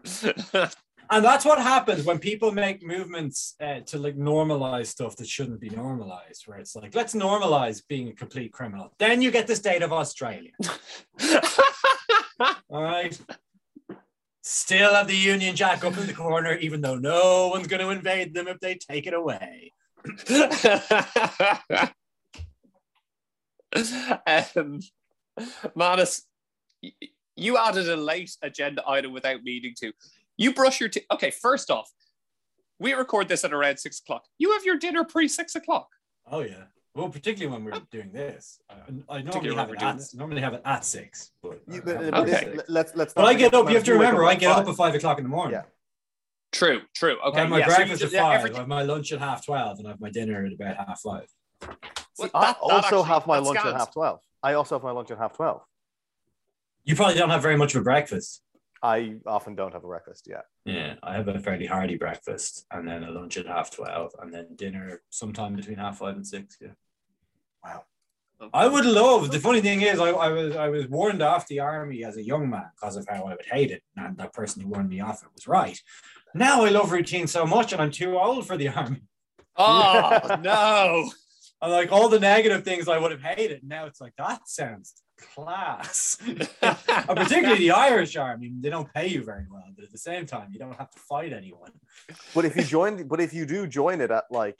And 1.09 1.23
that's 1.23 1.45
what 1.45 1.57
happens 1.57 2.03
when 2.03 2.19
people 2.19 2.51
make 2.51 2.83
movements 2.85 3.55
uh, 3.61 3.79
to 3.85 3.97
like 3.97 4.17
normalize 4.17 4.87
stuff 4.87 5.15
that 5.15 5.27
shouldn't 5.27 5.61
be 5.61 5.69
normalized, 5.69 6.43
where 6.47 6.57
it's 6.57 6.75
like, 6.75 6.93
let's 6.95 7.15
normalize 7.15 7.81
being 7.87 8.09
a 8.09 8.13
complete 8.13 8.51
criminal. 8.51 8.93
Then 8.99 9.21
you 9.21 9.31
get 9.31 9.47
the 9.47 9.55
state 9.55 9.83
of 9.83 9.93
Australia. 9.93 10.51
All 12.69 12.83
right. 12.83 13.19
Still 14.43 14.93
have 14.93 15.07
the 15.07 15.15
Union 15.15 15.55
Jack 15.55 15.83
up 15.83 15.97
in 15.97 16.07
the 16.07 16.13
corner, 16.13 16.55
even 16.55 16.81
though 16.81 16.95
no 16.95 17.49
one's 17.49 17.67
going 17.67 17.81
to 17.81 17.89
invade 17.89 18.33
them 18.33 18.47
if 18.47 18.59
they 18.59 18.75
take 18.75 19.07
it 19.07 19.13
away. 19.13 19.73
um, 24.55 24.79
Manus, 25.75 26.23
you 27.35 27.57
added 27.57 27.89
a 27.89 27.97
late 27.97 28.37
agenda 28.41 28.83
item 28.87 29.11
without 29.11 29.43
meaning 29.43 29.73
to. 29.79 29.91
You 30.37 30.53
brush 30.53 30.79
your 30.79 30.89
teeth. 30.89 31.05
Okay, 31.11 31.31
first 31.31 31.69
off, 31.69 31.91
we 32.79 32.93
record 32.93 33.27
this 33.27 33.43
at 33.43 33.53
around 33.53 33.77
six 33.77 33.99
o'clock. 33.99 34.23
You 34.37 34.53
have 34.53 34.63
your 34.63 34.77
dinner 34.77 35.03
pre 35.03 35.27
six 35.27 35.55
o'clock. 35.55 35.89
Oh, 36.29 36.41
yeah. 36.41 36.65
Well, 36.97 37.09
particularly 37.09 37.55
when 37.55 37.63
we're 37.63 37.77
oh. 37.77 37.83
doing 37.91 38.11
this. 38.11 38.59
I, 38.67 39.17
I 39.17 39.21
normally 39.21 39.55
have, 39.55 39.69
it 39.69 39.83
at, 39.83 39.97
this. 39.97 40.15
normally 40.15 40.41
have 40.41 40.55
it 40.55 40.63
at 40.65 40.83
six. 40.83 41.31
But, 41.43 41.61
You, 41.67 41.77
I 41.77 41.79
but, 41.85 41.95
have 42.03 42.13
uh, 42.13 42.21
it 42.21 42.25
this- 42.25 42.41
Okay. 42.41 42.59
let's 42.67 42.95
let's. 42.95 43.13
But 43.13 43.25
I 43.25 43.35
get 43.35 43.53
up, 43.53 43.69
you 43.69 43.75
have 43.75 43.83
to 43.83 43.93
remember, 43.93 44.25
I 44.25 44.33
at 44.33 44.39
get 44.39 44.51
up 44.51 44.67
at 44.67 44.75
five 44.75 44.95
o'clock 44.95 45.19
in 45.19 45.23
the 45.25 45.29
morning. 45.29 45.53
Yeah. 45.53 45.63
True, 46.51 46.81
true. 46.95 47.17
I 47.23 47.27
Okay, 47.27 47.39
have 47.41 47.49
my 47.49 47.59
yeah, 47.59 47.67
so 47.69 47.75
breakfast 47.75 48.01
just- 48.01 48.13
at 48.15 48.17
yeah, 48.17 48.23
five. 48.23 48.39
everything- 48.39 48.57
I 48.57 48.59
have 48.61 48.67
my 48.67 48.81
lunch 48.81 49.11
at 49.11 49.19
half 49.19 49.45
twelve, 49.45 49.77
and 49.77 49.87
I 49.87 49.91
have 49.91 50.01
my 50.01 50.09
dinner 50.09 50.43
at 50.43 50.53
about 50.53 50.75
half 50.87 50.99
five. 51.01 51.27
Well, 51.61 52.31
I 52.33 52.47
that- 52.47 52.55
that 52.55 52.57
also 52.61 52.77
actually- 52.77 53.03
have 53.03 53.27
my 53.27 53.39
that 53.39 53.45
lunch 53.45 53.59
at 53.59 53.75
half 53.75 53.93
twelve. 53.93 54.19
I 54.41 54.53
also 54.53 54.75
have 54.75 54.83
my 54.83 54.91
lunch 54.91 55.11
at 55.11 55.19
half 55.19 55.33
twelve. 55.33 55.61
You 56.83 56.95
probably 56.95 57.13
don't 57.15 57.29
have 57.29 57.43
very 57.43 57.57
much 57.57 57.75
of 57.75 57.81
a 57.81 57.83
breakfast. 57.83 58.41
I 58.81 59.17
often 59.25 59.55
don't 59.55 59.73
have 59.73 59.83
a 59.83 59.87
breakfast. 59.87 60.27
Yeah. 60.27 60.41
Yeah, 60.65 60.95
I 61.03 61.15
have 61.15 61.27
a 61.27 61.39
fairly 61.39 61.65
hearty 61.67 61.97
breakfast, 61.97 62.65
and 62.71 62.87
then 62.87 63.03
a 63.03 63.11
lunch 63.11 63.37
at 63.37 63.45
half 63.45 63.69
twelve, 63.69 64.13
and 64.19 64.33
then 64.33 64.55
dinner 64.55 65.03
sometime 65.11 65.55
between 65.55 65.77
half 65.77 65.99
five 65.99 66.15
and 66.15 66.25
six. 66.25 66.57
Yeah, 66.59 66.69
I 68.53 68.67
would 68.67 68.85
love. 68.85 69.31
The 69.31 69.39
funny 69.39 69.61
thing 69.61 69.81
is, 69.81 69.99
I, 69.99 70.09
I 70.09 70.29
was 70.29 70.55
I 70.55 70.69
was 70.69 70.87
warned 70.87 71.21
off 71.21 71.47
the 71.47 71.59
army 71.59 72.03
as 72.03 72.17
a 72.17 72.23
young 72.23 72.49
man 72.49 72.69
because 72.75 72.95
of 72.95 73.07
how 73.07 73.23
I 73.23 73.31
would 73.35 73.45
hate 73.45 73.71
it, 73.71 73.81
and 73.95 74.17
that 74.17 74.33
person 74.33 74.61
who 74.61 74.69
warned 74.69 74.89
me 74.89 74.99
off 74.99 75.23
it 75.23 75.29
was 75.33 75.47
right. 75.47 75.79
Now 76.33 76.63
I 76.63 76.69
love 76.69 76.91
routine 76.91 77.27
so 77.27 77.45
much, 77.45 77.73
and 77.73 77.81
I'm 77.81 77.91
too 77.91 78.17
old 78.17 78.45
for 78.45 78.57
the 78.57 78.69
army. 78.69 79.01
Oh 79.55 80.37
no! 80.43 81.09
And 81.61 81.71
like 81.71 81.91
all 81.91 82.09
the 82.09 82.19
negative 82.19 82.63
things 82.63 82.87
I 82.87 82.99
would 82.99 83.11
have 83.11 83.21
hated, 83.21 83.61
now 83.63 83.85
it's 83.85 83.99
like 83.99 84.13
that 84.17 84.47
sounds 84.47 84.93
class. 85.33 86.17
particularly 86.61 87.57
the 87.57 87.71
Irish 87.71 88.15
army, 88.15 88.53
they 88.59 88.69
don't 88.69 88.93
pay 88.93 89.07
you 89.07 89.23
very 89.23 89.45
well, 89.49 89.65
but 89.75 89.83
at 89.83 89.91
the 89.91 89.97
same 89.97 90.27
time, 90.27 90.49
you 90.51 90.59
don't 90.59 90.77
have 90.77 90.91
to 90.91 90.99
fight 90.99 91.33
anyone. 91.33 91.71
But 92.35 92.45
if 92.45 92.55
you 92.55 92.63
join, 92.63 93.07
but 93.07 93.19
if 93.19 93.33
you 93.33 93.47
do 93.47 93.65
join 93.65 93.99
it 94.01 94.11
at 94.11 94.25
like 94.29 94.59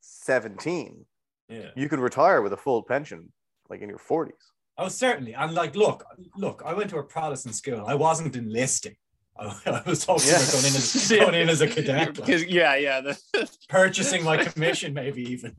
seventeen, 0.00 1.06
Yeah. 1.50 1.70
you 1.76 1.88
could 1.88 1.98
retire 2.00 2.42
with 2.42 2.52
a 2.52 2.56
full 2.56 2.82
pension, 2.82 3.32
like 3.68 3.80
in 3.80 3.88
your 3.88 3.98
forties. 3.98 4.34
Oh, 4.78 4.88
certainly. 4.88 5.34
And 5.34 5.52
like, 5.54 5.74
look, 5.76 6.04
look, 6.36 6.62
I 6.64 6.72
went 6.74 6.90
to 6.90 6.98
a 6.98 7.02
Protestant 7.02 7.54
school. 7.54 7.84
I 7.86 7.94
wasn't 7.94 8.36
enlisting. 8.36 8.96
I, 9.38 9.82
was 9.86 10.04
talking 10.06 10.28
Yeah. 10.28 10.36
about 10.36 10.52
going 10.52 10.64
in 10.66 10.74
as, 10.76 11.08
going 11.08 11.34
in 11.34 11.48
as 11.48 11.60
a 11.60 11.66
cadet, 11.74 12.18
like, 12.18 12.50
yeah, 12.50 12.76
yeah. 12.76 13.00
the- 13.00 13.50
purchasing 13.68 14.22
my 14.24 14.36
commission, 14.44 14.92
maybe 14.94 15.22
even. 15.22 15.56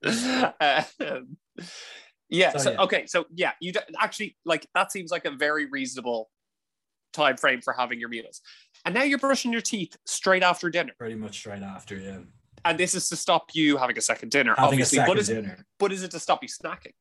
um, 0.00 1.36
yeah. 2.28 2.52
So, 2.52 2.58
So, 2.58 2.70
yeah. 2.72 2.80
okay. 2.82 3.06
So 3.06 3.26
yeah, 3.34 3.52
you 3.60 3.72
d- 3.72 3.80
actually 3.98 4.36
like 4.44 4.66
that 4.74 4.92
seems 4.92 5.10
like 5.10 5.24
a 5.24 5.30
very 5.30 5.66
reasonable 5.66 6.30
time 7.12 7.36
frame 7.36 7.60
for 7.60 7.72
having 7.72 7.98
your 8.00 8.08
meals. 8.08 8.40
And 8.84 8.94
now 8.94 9.02
you're 9.02 9.18
brushing 9.18 9.52
your 9.52 9.60
teeth 9.60 9.96
straight 10.06 10.42
after 10.42 10.70
dinner, 10.70 10.92
Pretty 10.98 11.16
much 11.16 11.36
straight 11.38 11.62
after, 11.62 11.96
yeah. 11.96 12.18
And 12.64 12.78
this 12.78 12.94
is 12.94 13.08
to 13.10 13.16
stop 13.16 13.50
you 13.54 13.76
having 13.76 13.96
a 13.98 14.00
second 14.00 14.30
dinner, 14.30 14.54
Having 14.56 14.64
obviously. 14.80 14.98
a 14.98 15.00
second 15.02 15.14
but 15.14 15.20
is 15.20 15.28
dinner. 15.28 15.64
but 15.78 15.92
is 15.92 16.02
it 16.02 16.10
to 16.12 16.20
stop 16.20 16.42
you 16.42 16.48
snacking? 16.48 16.92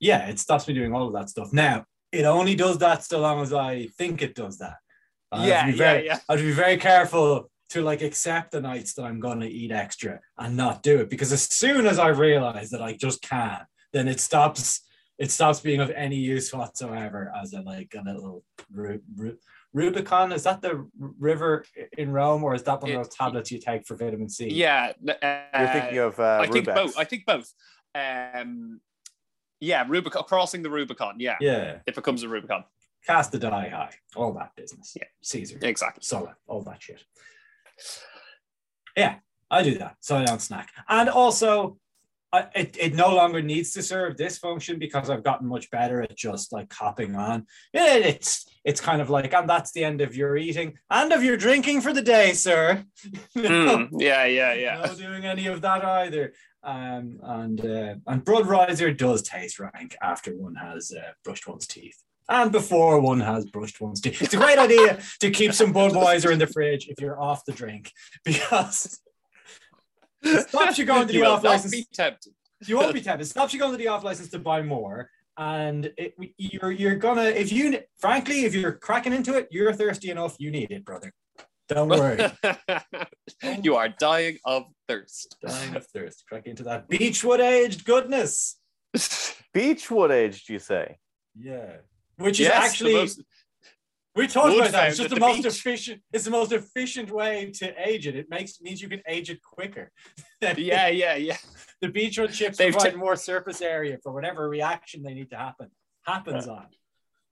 Yeah, 0.00 0.28
it 0.28 0.38
stops 0.38 0.68
me 0.68 0.74
doing 0.74 0.92
all 0.94 1.06
of 1.08 1.12
that 1.14 1.28
stuff. 1.28 1.52
Now, 1.52 1.84
it 2.12 2.24
only 2.24 2.54
does 2.54 2.78
that 2.78 3.04
so 3.04 3.20
long 3.20 3.40
as 3.42 3.52
I 3.52 3.86
think 3.98 4.22
it 4.22 4.34
does 4.34 4.58
that. 4.58 4.76
I 5.32 5.46
yeah, 5.46 5.66
be 5.66 5.72
yeah, 5.72 5.76
very- 5.76 6.06
yeah. 6.06 6.18
I 6.28 6.32
have 6.32 6.40
to 6.40 6.46
be 6.46 6.52
very 6.52 6.76
careful 6.76 7.50
to 7.70 7.82
like 7.82 8.00
accept 8.00 8.52
the 8.52 8.60
nights 8.62 8.94
that 8.94 9.02
I'm 9.02 9.20
going 9.20 9.40
to 9.40 9.46
eat 9.48 9.72
extra 9.72 10.20
and 10.38 10.56
not 10.56 10.82
do 10.82 11.00
it 11.00 11.10
because 11.10 11.32
as 11.32 11.42
soon 11.42 11.86
as 11.86 11.98
I 11.98 12.08
realize 12.08 12.70
that 12.70 12.80
I 12.80 12.94
just 12.94 13.20
can't, 13.20 13.64
then 13.92 14.08
it 14.08 14.20
stops. 14.20 14.80
It 15.18 15.32
stops 15.32 15.58
being 15.60 15.80
of 15.80 15.90
any 15.90 16.16
use 16.16 16.54
whatsoever 16.54 17.32
as 17.42 17.52
a 17.52 17.60
like 17.62 17.92
a 17.98 18.02
little 18.08 18.44
Ru- 18.72 19.02
Rubicon. 19.72 20.32
Is 20.32 20.44
that 20.44 20.62
the 20.62 20.86
river 21.18 21.64
in 21.96 22.12
Rome, 22.12 22.42
or 22.44 22.54
is 22.54 22.62
that 22.64 22.80
one 22.80 22.90
of 22.90 22.96
those 22.96 23.14
tablets 23.14 23.50
you 23.50 23.58
take 23.58 23.86
for 23.86 23.96
vitamin 23.96 24.28
C? 24.28 24.48
Yeah. 24.48 24.92
You're 25.02 25.16
uh, 25.22 25.72
thinking 25.72 25.98
of 25.98 26.18
uh, 26.18 26.38
I 26.42 26.46
think 26.46 26.66
both. 26.66 26.98
I 26.98 27.04
think 27.04 27.26
both. 27.26 27.52
Um, 27.94 28.80
yeah, 29.60 29.84
Rubicon 29.88 30.24
crossing 30.24 30.62
the 30.62 30.70
Rubicon. 30.70 31.16
Yeah, 31.18 31.36
yeah. 31.40 31.78
it 31.86 31.94
becomes 31.94 32.22
a 32.22 32.28
Rubicon. 32.28 32.64
Cast 33.06 33.32
the 33.32 33.38
die 33.38 33.68
high, 33.68 33.94
all 34.16 34.32
that 34.34 34.54
business. 34.56 34.92
Yeah. 34.96 35.04
Caesar, 35.22 35.58
Exactly. 35.62 36.02
Sulla, 36.02 36.36
all 36.46 36.62
that 36.62 36.82
shit. 36.82 37.02
Yeah, 38.96 39.16
I 39.50 39.62
do 39.62 39.78
that 39.78 39.96
so 40.00 40.16
I 40.16 40.24
don't 40.24 40.42
snack. 40.42 40.70
And 40.88 41.08
also, 41.08 41.78
I, 42.32 42.46
it, 42.54 42.76
it 42.78 42.94
no 42.94 43.14
longer 43.14 43.40
needs 43.40 43.72
to 43.72 43.82
serve 43.82 44.16
this 44.16 44.38
function 44.38 44.78
because 44.78 45.08
I've 45.08 45.24
gotten 45.24 45.48
much 45.48 45.70
better 45.70 46.02
at 46.02 46.16
just 46.16 46.52
like 46.52 46.72
hopping 46.72 47.16
on. 47.16 47.46
Yeah, 47.72 47.94
it's 47.94 48.46
it's 48.64 48.80
kind 48.80 49.00
of 49.00 49.08
like, 49.08 49.32
and 49.32 49.48
that's 49.48 49.72
the 49.72 49.84
end 49.84 50.00
of 50.00 50.14
your 50.14 50.36
eating 50.36 50.78
and 50.90 51.12
of 51.12 51.24
your 51.24 51.38
drinking 51.38 51.80
for 51.80 51.92
the 51.92 52.02
day, 52.02 52.32
sir. 52.32 52.84
Mm, 53.36 53.90
yeah, 53.98 54.24
yeah, 54.24 54.52
yeah. 54.54 54.82
no 54.84 54.94
doing 54.94 55.24
any 55.24 55.46
of 55.46 55.60
that 55.60 55.84
either. 55.84 56.32
Um, 56.62 57.20
and 57.22 57.60
uh, 57.60 57.94
and 58.06 58.24
Budweiser 58.24 58.96
does 58.96 59.22
taste 59.22 59.60
rank 59.60 59.96
after 60.02 60.36
one 60.36 60.56
has 60.56 60.92
uh, 60.92 61.12
brushed 61.22 61.46
one's 61.46 61.66
teeth 61.66 62.02
and 62.28 62.52
before 62.52 63.00
one 63.00 63.20
has 63.20 63.46
brushed 63.46 63.80
one's 63.80 64.00
teeth. 64.00 64.20
It's 64.20 64.34
a 64.34 64.38
great 64.38 64.58
idea 64.58 64.98
to 65.20 65.30
keep 65.30 65.54
some 65.54 65.72
Budweiser 65.72 66.32
in 66.32 66.38
the 66.38 66.46
fridge 66.46 66.88
if 66.88 67.00
you're 67.00 67.20
off 67.20 67.44
the 67.44 67.52
drink 67.52 67.92
because 68.24 69.00
it 70.22 70.48
stops 70.48 70.78
you 70.78 70.84
going 70.84 71.06
to 71.06 71.12
the 71.18 71.24
off 71.24 71.44
license. 71.44 71.72
be 71.72 71.86
tempted. 71.92 72.32
You 72.66 72.76
won't 72.78 72.94
be 72.94 73.00
tempted. 73.00 73.24
It 73.26 73.28
stops 73.30 73.52
you 73.52 73.58
going 73.60 73.72
to 73.72 73.78
the 73.78 73.88
off 73.88 74.04
license 74.04 74.30
to 74.30 74.38
buy 74.38 74.62
more. 74.62 75.10
And 75.36 75.92
it, 75.96 76.14
you're 76.36 76.72
you're 76.72 76.96
gonna 76.96 77.26
if 77.26 77.52
you 77.52 77.78
frankly 77.98 78.44
if 78.44 78.54
you're 78.54 78.72
cracking 78.72 79.12
into 79.12 79.34
it, 79.36 79.46
you're 79.52 79.72
thirsty 79.72 80.10
enough. 80.10 80.34
You 80.40 80.50
need 80.50 80.72
it, 80.72 80.84
brother. 80.84 81.12
Don't 81.68 81.88
worry. 81.88 82.18
you 83.62 83.76
are 83.76 83.88
dying 83.88 84.38
of 84.44 84.64
thirst. 84.88 85.36
Dying 85.46 85.76
of 85.76 85.86
thirst. 85.86 86.24
Crack 86.28 86.46
into 86.46 86.64
that 86.64 86.88
beechwood 86.88 87.40
aged 87.40 87.84
goodness. 87.84 88.56
Beechwood 89.54 90.10
aged, 90.10 90.48
you 90.48 90.58
say? 90.58 90.98
Yeah. 91.38 91.76
Which 92.16 92.40
is 92.40 92.46
Yes, 92.46 92.54
the 92.58 92.64
actually 92.64 92.94
most- 92.94 93.22
we 94.18 94.26
talked 94.26 94.56
about 94.56 94.72
that. 94.72 94.88
It's 94.88 94.98
just 94.98 95.10
the 95.10 95.14
the 95.14 95.20
most 95.20 95.36
beach. 95.36 95.46
efficient. 95.46 96.02
It's 96.12 96.24
the 96.24 96.30
most 96.30 96.52
efficient 96.52 97.10
way 97.10 97.52
to 97.54 97.88
age 97.88 98.06
it. 98.06 98.16
It 98.16 98.28
makes 98.28 98.60
means 98.60 98.82
you 98.82 98.88
can 98.88 99.02
age 99.06 99.30
it 99.30 99.40
quicker. 99.42 99.92
yeah, 100.40 100.88
yeah, 100.88 101.14
yeah. 101.14 101.36
the 101.80 101.88
beechwood 101.88 102.32
chips 102.32 102.58
They've 102.58 102.72
provide 102.72 102.92
ta- 102.92 102.98
more 102.98 103.16
surface 103.16 103.62
area 103.62 103.98
for 104.02 104.12
whatever 104.12 104.48
reaction 104.48 105.02
they 105.02 105.14
need 105.14 105.30
to 105.30 105.36
happen 105.36 105.70
happens 106.04 106.48
on. 106.48 106.66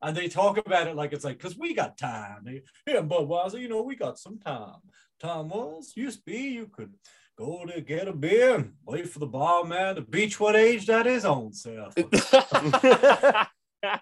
And 0.02 0.16
they 0.16 0.28
talk 0.28 0.58
about 0.58 0.86
it 0.86 0.94
like 0.94 1.12
it's 1.12 1.24
like, 1.24 1.38
because 1.38 1.58
we 1.58 1.74
got 1.74 1.98
time. 1.98 2.42
They, 2.44 2.62
yeah, 2.86 3.00
Budweiser, 3.00 3.60
you 3.60 3.68
know, 3.68 3.82
we 3.82 3.96
got 3.96 4.18
some 4.18 4.38
time. 4.38 4.76
Time 5.20 5.48
was 5.48 5.94
used 5.96 6.18
to 6.18 6.24
be 6.24 6.38
you 6.50 6.66
could 6.66 6.92
go 7.36 7.64
to 7.64 7.80
get 7.80 8.06
a 8.06 8.12
beer, 8.12 8.70
wait 8.86 9.08
for 9.08 9.18
the 9.18 9.26
barman, 9.26 9.96
the 9.96 10.02
beechwood 10.02 10.54
age 10.54 10.86
that 10.86 11.06
his 11.06 11.24
own 11.24 11.52
self. 11.52 11.94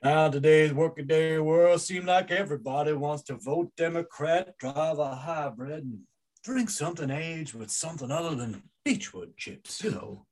Now 0.03 0.29
today's 0.29 0.73
working 0.73 1.07
day 1.07 1.39
world 1.39 1.81
seem 1.81 2.07
like 2.07 2.31
everybody 2.31 2.93
wants 2.93 3.25
to 3.25 3.37
vote 3.37 3.73
Democrat, 3.77 4.57
drive 4.59 4.99
a 4.99 5.15
hybrid, 5.15 5.85
and 5.85 6.01
drink 6.43 6.71
something 6.71 7.11
aged 7.11 7.55
with 7.55 7.71
something 7.71 8.11
other 8.11 8.35
than 8.35 8.63
beechwood 8.85 9.37
chips, 9.37 9.83
you 9.83 9.91
know. 9.91 10.27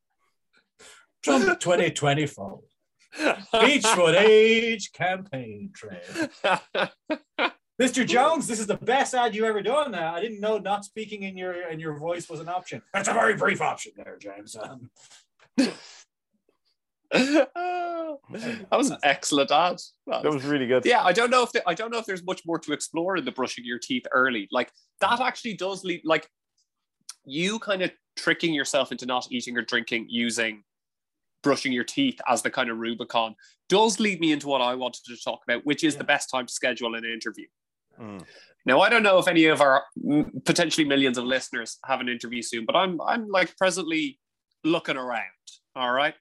Trump 1.22 1.44
2024. 1.61 2.61
Beechwood 3.52 4.14
Age 4.14 4.92
campaign 4.92 5.70
trail. 5.75 6.00
Mr. 7.80 8.06
Jones, 8.06 8.46
this 8.46 8.61
is 8.61 8.66
the 8.66 8.76
best 8.76 9.14
ad 9.14 9.34
you 9.34 9.44
ever 9.44 9.62
done. 9.62 9.94
Uh, 9.94 10.12
I 10.14 10.20
didn't 10.20 10.40
know 10.40 10.58
not 10.58 10.84
speaking 10.84 11.25
in 11.25 11.37
your 11.37 11.68
in 11.68 11.80
your 11.80 11.99
voice 11.99 12.28
was 12.28 12.40
an 12.40 12.49
option. 12.49 12.80
That's 12.94 13.08
a 13.08 13.12
very 13.12 13.34
brief 13.34 13.61
option 13.61 13.92
there, 13.96 14.18
James. 14.20 14.56
Um, 14.56 14.90
that 17.12 18.66
was 18.73 18.90
an 18.90 18.99
excellent 19.02 19.50
ad. 19.50 19.78
That 20.07 20.25
was 20.25 20.45
really 20.45 20.66
good. 20.66 20.85
Yeah, 20.85 21.02
I 21.02 21.12
don't 21.12 21.31
know 21.31 21.42
if 21.42 21.52
the, 21.52 21.62
I 21.69 21.75
don't 21.75 21.90
know 21.90 21.99
if 21.99 22.07
there's 22.07 22.25
much 22.25 22.42
more 22.47 22.59
to 22.59 22.73
explore 22.73 23.16
in 23.16 23.25
the 23.25 23.33
brushing 23.33 23.64
your 23.64 23.78
teeth 23.78 24.04
early. 24.12 24.49
Like 24.50 24.73
that 25.00 25.21
actually 25.21 25.54
does 25.54 25.85
lead 25.85 26.02
like 26.04 26.28
you 27.25 27.59
kind 27.59 27.83
of 27.83 27.90
tricking 28.16 28.52
yourself 28.54 28.92
into 28.92 29.07
not 29.07 29.26
eating 29.31 29.57
or 29.57 29.62
drinking 29.62 30.07
using 30.09 30.62
brushing 31.42 31.73
your 31.73 31.85
teeth 31.85 32.21
as 32.28 32.42
the 32.42 32.50
kind 32.50 32.71
of 32.71 32.78
Rubicon 32.78 33.35
does 33.69 33.99
lead 33.99 34.21
me 34.21 34.33
into 34.33 34.47
what 34.49 34.61
I 34.61 34.75
wanted 34.75 35.02
to 35.07 35.16
talk 35.25 35.40
about, 35.47 35.66
which 35.66 35.83
is 35.83 35.95
Yeah. 35.95 35.99
the 35.99 36.04
best 36.04 36.31
time 36.31 36.47
to 36.47 36.52
schedule 36.52 36.95
an 36.95 37.04
interview. 37.04 37.47
Mm. 38.00 38.25
Now, 38.64 38.81
I 38.81 38.88
don't 38.88 39.02
know 39.02 39.19
if 39.19 39.26
any 39.26 39.47
of 39.47 39.61
our 39.61 39.83
potentially 40.45 40.87
millions 40.87 41.19
of 41.19 41.25
listeners 41.25 41.78
have 41.85 42.00
an 42.00 42.09
interview 42.09 42.42
soon, 42.42 42.64
but 42.64 42.76
I'm 42.76 43.00
I'm 43.02 43.28
like 43.28 43.57
presently 43.57 44.21
looking 44.64 44.97
around. 44.97 45.23
All 45.75 45.90
right. 45.90 46.14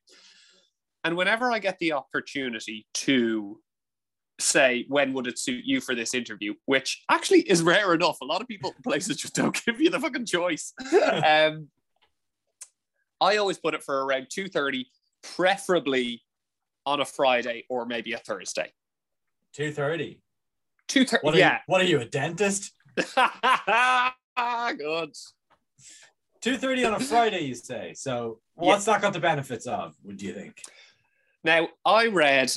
And 1.03 1.17
whenever 1.17 1.51
I 1.51 1.60
get 1.60 1.79
the 1.79 1.93
opportunity 1.93 2.86
to 2.93 3.60
say 4.40 4.85
when 4.87 5.14
would 5.14 5.27
it 5.27 5.37
suit 5.40 5.64
you 5.66 5.79
for 5.81 5.96
this 5.96 6.14
interview, 6.14 6.53
which 6.66 7.03
actually 7.09 7.42
is 7.42 7.61
rare 7.61 7.94
enough. 7.94 8.18
A 8.22 8.25
lot 8.25 8.42
of 8.42 8.48
people 8.48 8.74
places 8.83 9.18
just 9.18 9.35
don't 9.35 9.59
give 9.66 9.79
you 9.79 9.90
the 9.90 10.00
fucking 10.00 10.25
choice. 10.25 10.74
um, 11.25 11.68
I 13.20 13.37
always 13.37 13.59
put 13.59 13.74
it 13.75 13.83
for 13.83 14.03
around 14.05 14.27
2:30, 14.35 14.85
preferably 15.35 16.24
on 16.85 17.00
a 17.01 17.05
Friday 17.05 17.66
or 17.70 17.85
maybe 17.85 18.14
a 18.14 18.18
Thursday. 18.18 18.72
230. 19.53 20.20
Two 20.87 21.05
thirty. 21.05 21.22
What 21.24 21.35
are 21.35 21.37
Yeah. 21.37 21.53
you, 21.53 21.59
what 21.68 21.81
are 21.81 21.85
you, 21.85 22.01
a 22.01 22.05
dentist? 22.05 22.72
Good. 22.98 23.05
230 26.42 26.85
on 26.85 26.94
a 26.96 27.00
Friday, 27.00 27.42
you 27.42 27.53
say. 27.53 27.94
So 27.94 28.40
what's 28.55 28.85
that 28.85 29.01
got 29.01 29.14
the 29.14 29.20
benefits 29.20 29.68
of, 29.68 29.96
would 30.03 30.22
you 30.22 30.33
think? 30.33 30.61
Now, 31.43 31.69
I 31.85 32.07
read, 32.07 32.51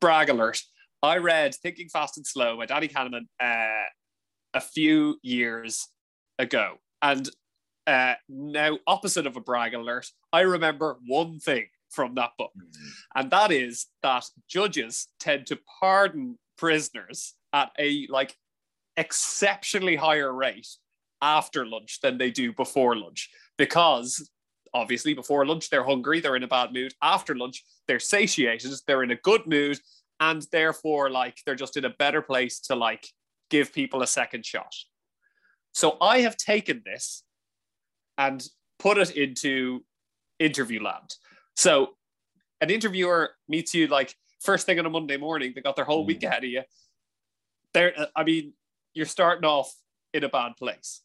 brag 0.00 0.28
alert, 0.28 0.60
I 1.02 1.16
read 1.16 1.54
Thinking 1.54 1.88
Fast 1.88 2.16
and 2.16 2.26
Slow 2.26 2.56
by 2.56 2.66
Danny 2.66 2.88
Kahneman 2.88 3.26
uh, 3.40 3.88
a 4.54 4.60
few 4.60 5.16
years 5.22 5.88
ago. 6.38 6.74
And 7.02 7.28
uh, 7.86 8.14
now, 8.28 8.78
opposite 8.86 9.26
of 9.26 9.36
a 9.36 9.40
brag 9.40 9.74
alert, 9.74 10.06
I 10.32 10.40
remember 10.40 10.98
one 11.06 11.40
thing 11.40 11.66
from 11.90 12.14
that 12.14 12.30
book. 12.38 12.52
And 13.14 13.30
that 13.30 13.50
is 13.50 13.86
that 14.02 14.24
judges 14.48 15.08
tend 15.18 15.46
to 15.46 15.58
pardon 15.80 16.38
prisoners 16.56 17.34
at 17.52 17.70
a 17.78 18.06
like 18.08 18.36
exceptionally 18.96 19.96
higher 19.96 20.32
rate 20.32 20.68
after 21.22 21.66
lunch 21.66 22.00
than 22.00 22.18
they 22.18 22.30
do 22.30 22.52
before 22.52 22.96
lunch 22.96 23.28
because 23.58 24.30
obviously 24.72 25.14
before 25.14 25.44
lunch 25.46 25.68
they're 25.70 25.84
hungry 25.84 26.20
they're 26.20 26.36
in 26.36 26.42
a 26.42 26.48
bad 26.48 26.72
mood. 26.72 26.92
After 27.02 27.34
lunch 27.34 27.64
they're 27.88 27.98
satiated 27.98 28.72
they're 28.86 29.02
in 29.02 29.10
a 29.10 29.16
good 29.16 29.46
mood 29.46 29.78
and 30.20 30.46
therefore 30.52 31.10
like 31.10 31.38
they're 31.44 31.54
just 31.54 31.76
in 31.76 31.84
a 31.84 31.90
better 31.90 32.22
place 32.22 32.60
to 32.60 32.74
like 32.76 33.06
give 33.50 33.72
people 33.72 34.02
a 34.02 34.06
second 34.06 34.44
shot. 34.46 34.74
So 35.72 35.96
i 36.00 36.20
have 36.20 36.36
taken 36.36 36.82
this 36.84 37.24
and 38.18 38.46
put 38.78 38.98
it 38.98 39.10
into 39.16 39.84
interview 40.38 40.82
land. 40.82 41.14
So 41.56 41.96
an 42.60 42.70
interviewer 42.70 43.30
meets 43.48 43.74
you 43.74 43.86
like 43.86 44.14
first 44.40 44.66
thing 44.66 44.78
on 44.78 44.86
a 44.86 44.90
monday 44.90 45.16
morning 45.16 45.52
they 45.54 45.60
got 45.60 45.76
their 45.76 45.84
whole 45.84 46.04
Mm. 46.04 46.08
week 46.08 46.22
ahead 46.22 46.44
of 46.44 46.50
you. 46.50 46.62
They're 47.74 47.94
i 48.14 48.24
mean 48.24 48.52
you're 48.94 49.06
starting 49.06 49.44
off 49.44 49.72
in 50.12 50.24
a 50.24 50.28
bad 50.28 50.52
place. 50.56 51.02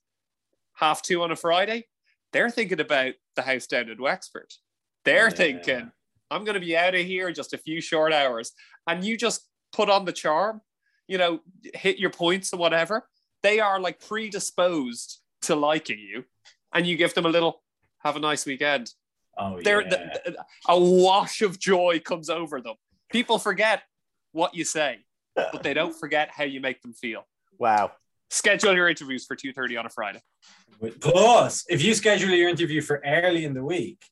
Half 0.74 1.02
two 1.02 1.22
on 1.24 1.32
a 1.32 1.36
friday 1.36 1.86
they're 2.36 2.50
thinking 2.50 2.82
about 2.82 3.14
the 3.38 3.42
house 3.42 3.66
down 3.66 3.88
in 3.90 4.02
Wexford. 4.02 4.52
They're 5.06 5.30
Yeah. 5.30 5.36
thinking, 5.36 5.92
I'm 6.30 6.44
going 6.44 6.56
to 6.56 6.60
be 6.60 6.76
out 6.78 6.94
of 6.94 7.06
here 7.06 7.30
in 7.30 7.34
just 7.34 7.54
a 7.54 7.58
few 7.58 7.80
short 7.80 8.12
hours. 8.12 8.52
And 8.88 9.06
you 9.06 9.16
just 9.18 9.48
put 9.72 9.90
on 9.90 10.04
the 10.04 10.12
charm, 10.12 10.62
you 11.08 11.18
know, 11.18 11.40
hit 11.74 11.98
your 11.98 12.10
points 12.10 12.52
or 12.54 12.58
whatever. 12.58 13.08
They 13.42 13.60
are 13.62 13.80
like 13.80 14.06
predisposed 14.06 15.22
to 15.44 15.56
liking 15.56 16.00
you. 16.00 16.26
And 16.74 16.86
you 16.86 16.98
give 16.98 17.14
them 17.14 17.26
a 17.26 17.30
little, 17.30 17.64
have 18.00 18.18
a 18.18 18.20
nice 18.20 18.46
weekend. 18.46 18.92
Oh, 19.38 19.62
They're, 19.62 19.82
yeah. 19.84 19.90
the- 19.90 20.32
the- 20.32 20.46
a 20.68 20.78
wash 20.80 21.42
of 21.42 21.58
joy 21.58 22.02
comes 22.04 22.30
over 22.30 22.60
them. 22.60 22.76
People 23.12 23.40
forget 23.40 23.84
what 24.34 24.56
you 24.56 24.66
say, 24.66 25.06
but 25.36 25.64
they 25.64 25.74
don't 25.74 25.98
forget 25.98 26.30
how 26.32 26.44
you 26.44 26.60
make 26.60 26.82
them 26.82 26.94
feel. 26.94 27.26
Wow. 27.58 27.94
Schedule 28.30 28.76
your 28.76 28.90
interviews 28.90 29.26
for 29.26 29.36
2.30 29.36 29.80
on 29.80 29.86
a 29.86 29.90
Friday. 29.90 30.22
Plus, 31.00 31.64
if 31.70 31.84
you 31.84 31.94
schedule 31.94 32.30
your 32.30 32.50
interview 32.50 32.82
for 32.82 33.02
early 33.06 33.46
in 33.46 33.54
the 33.54 33.64
week, 33.64 34.04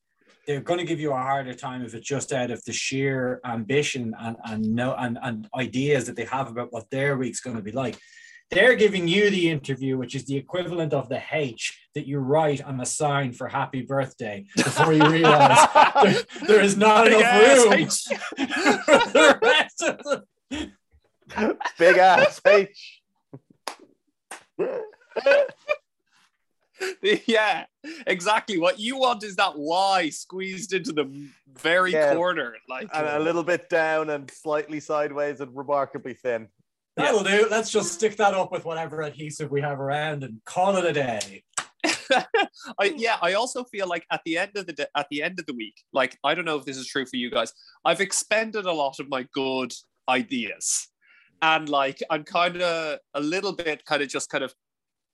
they're 0.46 0.60
going 0.60 0.78
to 0.78 0.84
give 0.84 1.00
you 1.00 1.12
a 1.12 1.16
harder 1.16 1.54
time 1.54 1.82
if 1.84 1.94
it's 1.94 2.06
just 2.06 2.32
out 2.32 2.50
of 2.50 2.62
the 2.64 2.72
sheer 2.72 3.40
ambition 3.44 4.14
and 4.18 4.36
and 4.44 4.74
no 4.74 4.94
and, 4.94 5.18
and 5.22 5.48
ideas 5.56 6.06
that 6.06 6.16
they 6.16 6.24
have 6.24 6.48
about 6.48 6.72
what 6.72 6.88
their 6.90 7.16
week's 7.16 7.40
going 7.40 7.56
to 7.56 7.62
be 7.62 7.72
like. 7.72 7.98
They're 8.50 8.76
giving 8.76 9.08
you 9.08 9.30
the 9.30 9.50
interview, 9.50 9.96
which 9.96 10.14
is 10.14 10.26
the 10.26 10.36
equivalent 10.36 10.92
of 10.92 11.08
the 11.08 11.20
H 11.32 11.88
that 11.94 12.06
you 12.06 12.18
write 12.18 12.62
on 12.62 12.80
a 12.80 12.86
sign 12.86 13.32
for 13.32 13.48
happy 13.48 13.82
birthday 13.82 14.44
before 14.54 14.92
you 14.92 15.04
realize 15.08 15.66
there, 16.02 16.22
there 16.46 16.60
is 16.60 16.76
not 16.76 17.06
Big 17.06 17.14
enough 17.14 17.64
room 17.64 17.88
for 18.84 18.98
the 19.12 19.38
rest 19.42 19.82
of 19.82 19.98
the 20.50 21.58
Big 21.78 21.96
ass 21.96 22.40
H. 22.46 22.93
yeah, 27.26 27.64
exactly. 28.06 28.58
What 28.58 28.78
you 28.78 28.98
want 28.98 29.22
is 29.24 29.36
that 29.36 29.56
Y 29.56 30.10
squeezed 30.10 30.72
into 30.72 30.92
the 30.92 31.28
very 31.56 31.92
Yeah. 31.92 32.14
corner. 32.14 32.56
Like, 32.68 32.88
and 32.92 33.06
a 33.06 33.18
little 33.20 33.44
bit 33.44 33.68
down 33.68 34.10
and 34.10 34.30
slightly 34.30 34.80
sideways 34.80 35.40
and 35.40 35.54
remarkably 35.56 36.14
thin. 36.14 36.48
That'll 36.96 37.24
do. 37.24 37.48
Let's 37.50 37.70
just 37.70 37.92
stick 37.92 38.16
that 38.16 38.34
up 38.34 38.52
with 38.52 38.64
whatever 38.64 39.02
adhesive 39.02 39.50
we 39.50 39.60
have 39.60 39.80
around 39.80 40.22
and 40.22 40.40
call 40.44 40.76
it 40.76 40.84
a 40.84 40.92
day. 40.92 41.42
I, 42.78 42.94
yeah, 42.96 43.16
I 43.20 43.32
also 43.34 43.64
feel 43.64 43.88
like 43.88 44.06
at 44.10 44.20
the 44.24 44.38
end 44.38 44.52
of 44.56 44.66
the 44.66 44.72
day, 44.72 44.86
at 44.96 45.08
the 45.10 45.22
end 45.22 45.40
of 45.40 45.46
the 45.46 45.54
week, 45.54 45.74
like 45.92 46.16
I 46.22 46.34
don't 46.34 46.44
know 46.44 46.56
if 46.56 46.64
this 46.64 46.76
is 46.76 46.86
true 46.86 47.04
for 47.04 47.16
you 47.16 47.30
guys. 47.30 47.52
I've 47.84 48.00
expended 48.00 48.66
a 48.66 48.72
lot 48.72 49.00
of 49.00 49.08
my 49.08 49.26
good 49.34 49.72
ideas, 50.08 50.88
and 51.44 51.68
like 51.68 51.98
I'm 52.10 52.24
kind 52.24 52.60
of 52.62 52.98
a 53.12 53.20
little 53.20 53.52
bit 53.52 53.84
kind 53.84 54.02
of 54.02 54.08
just 54.08 54.30
kind 54.30 54.42
of 54.42 54.54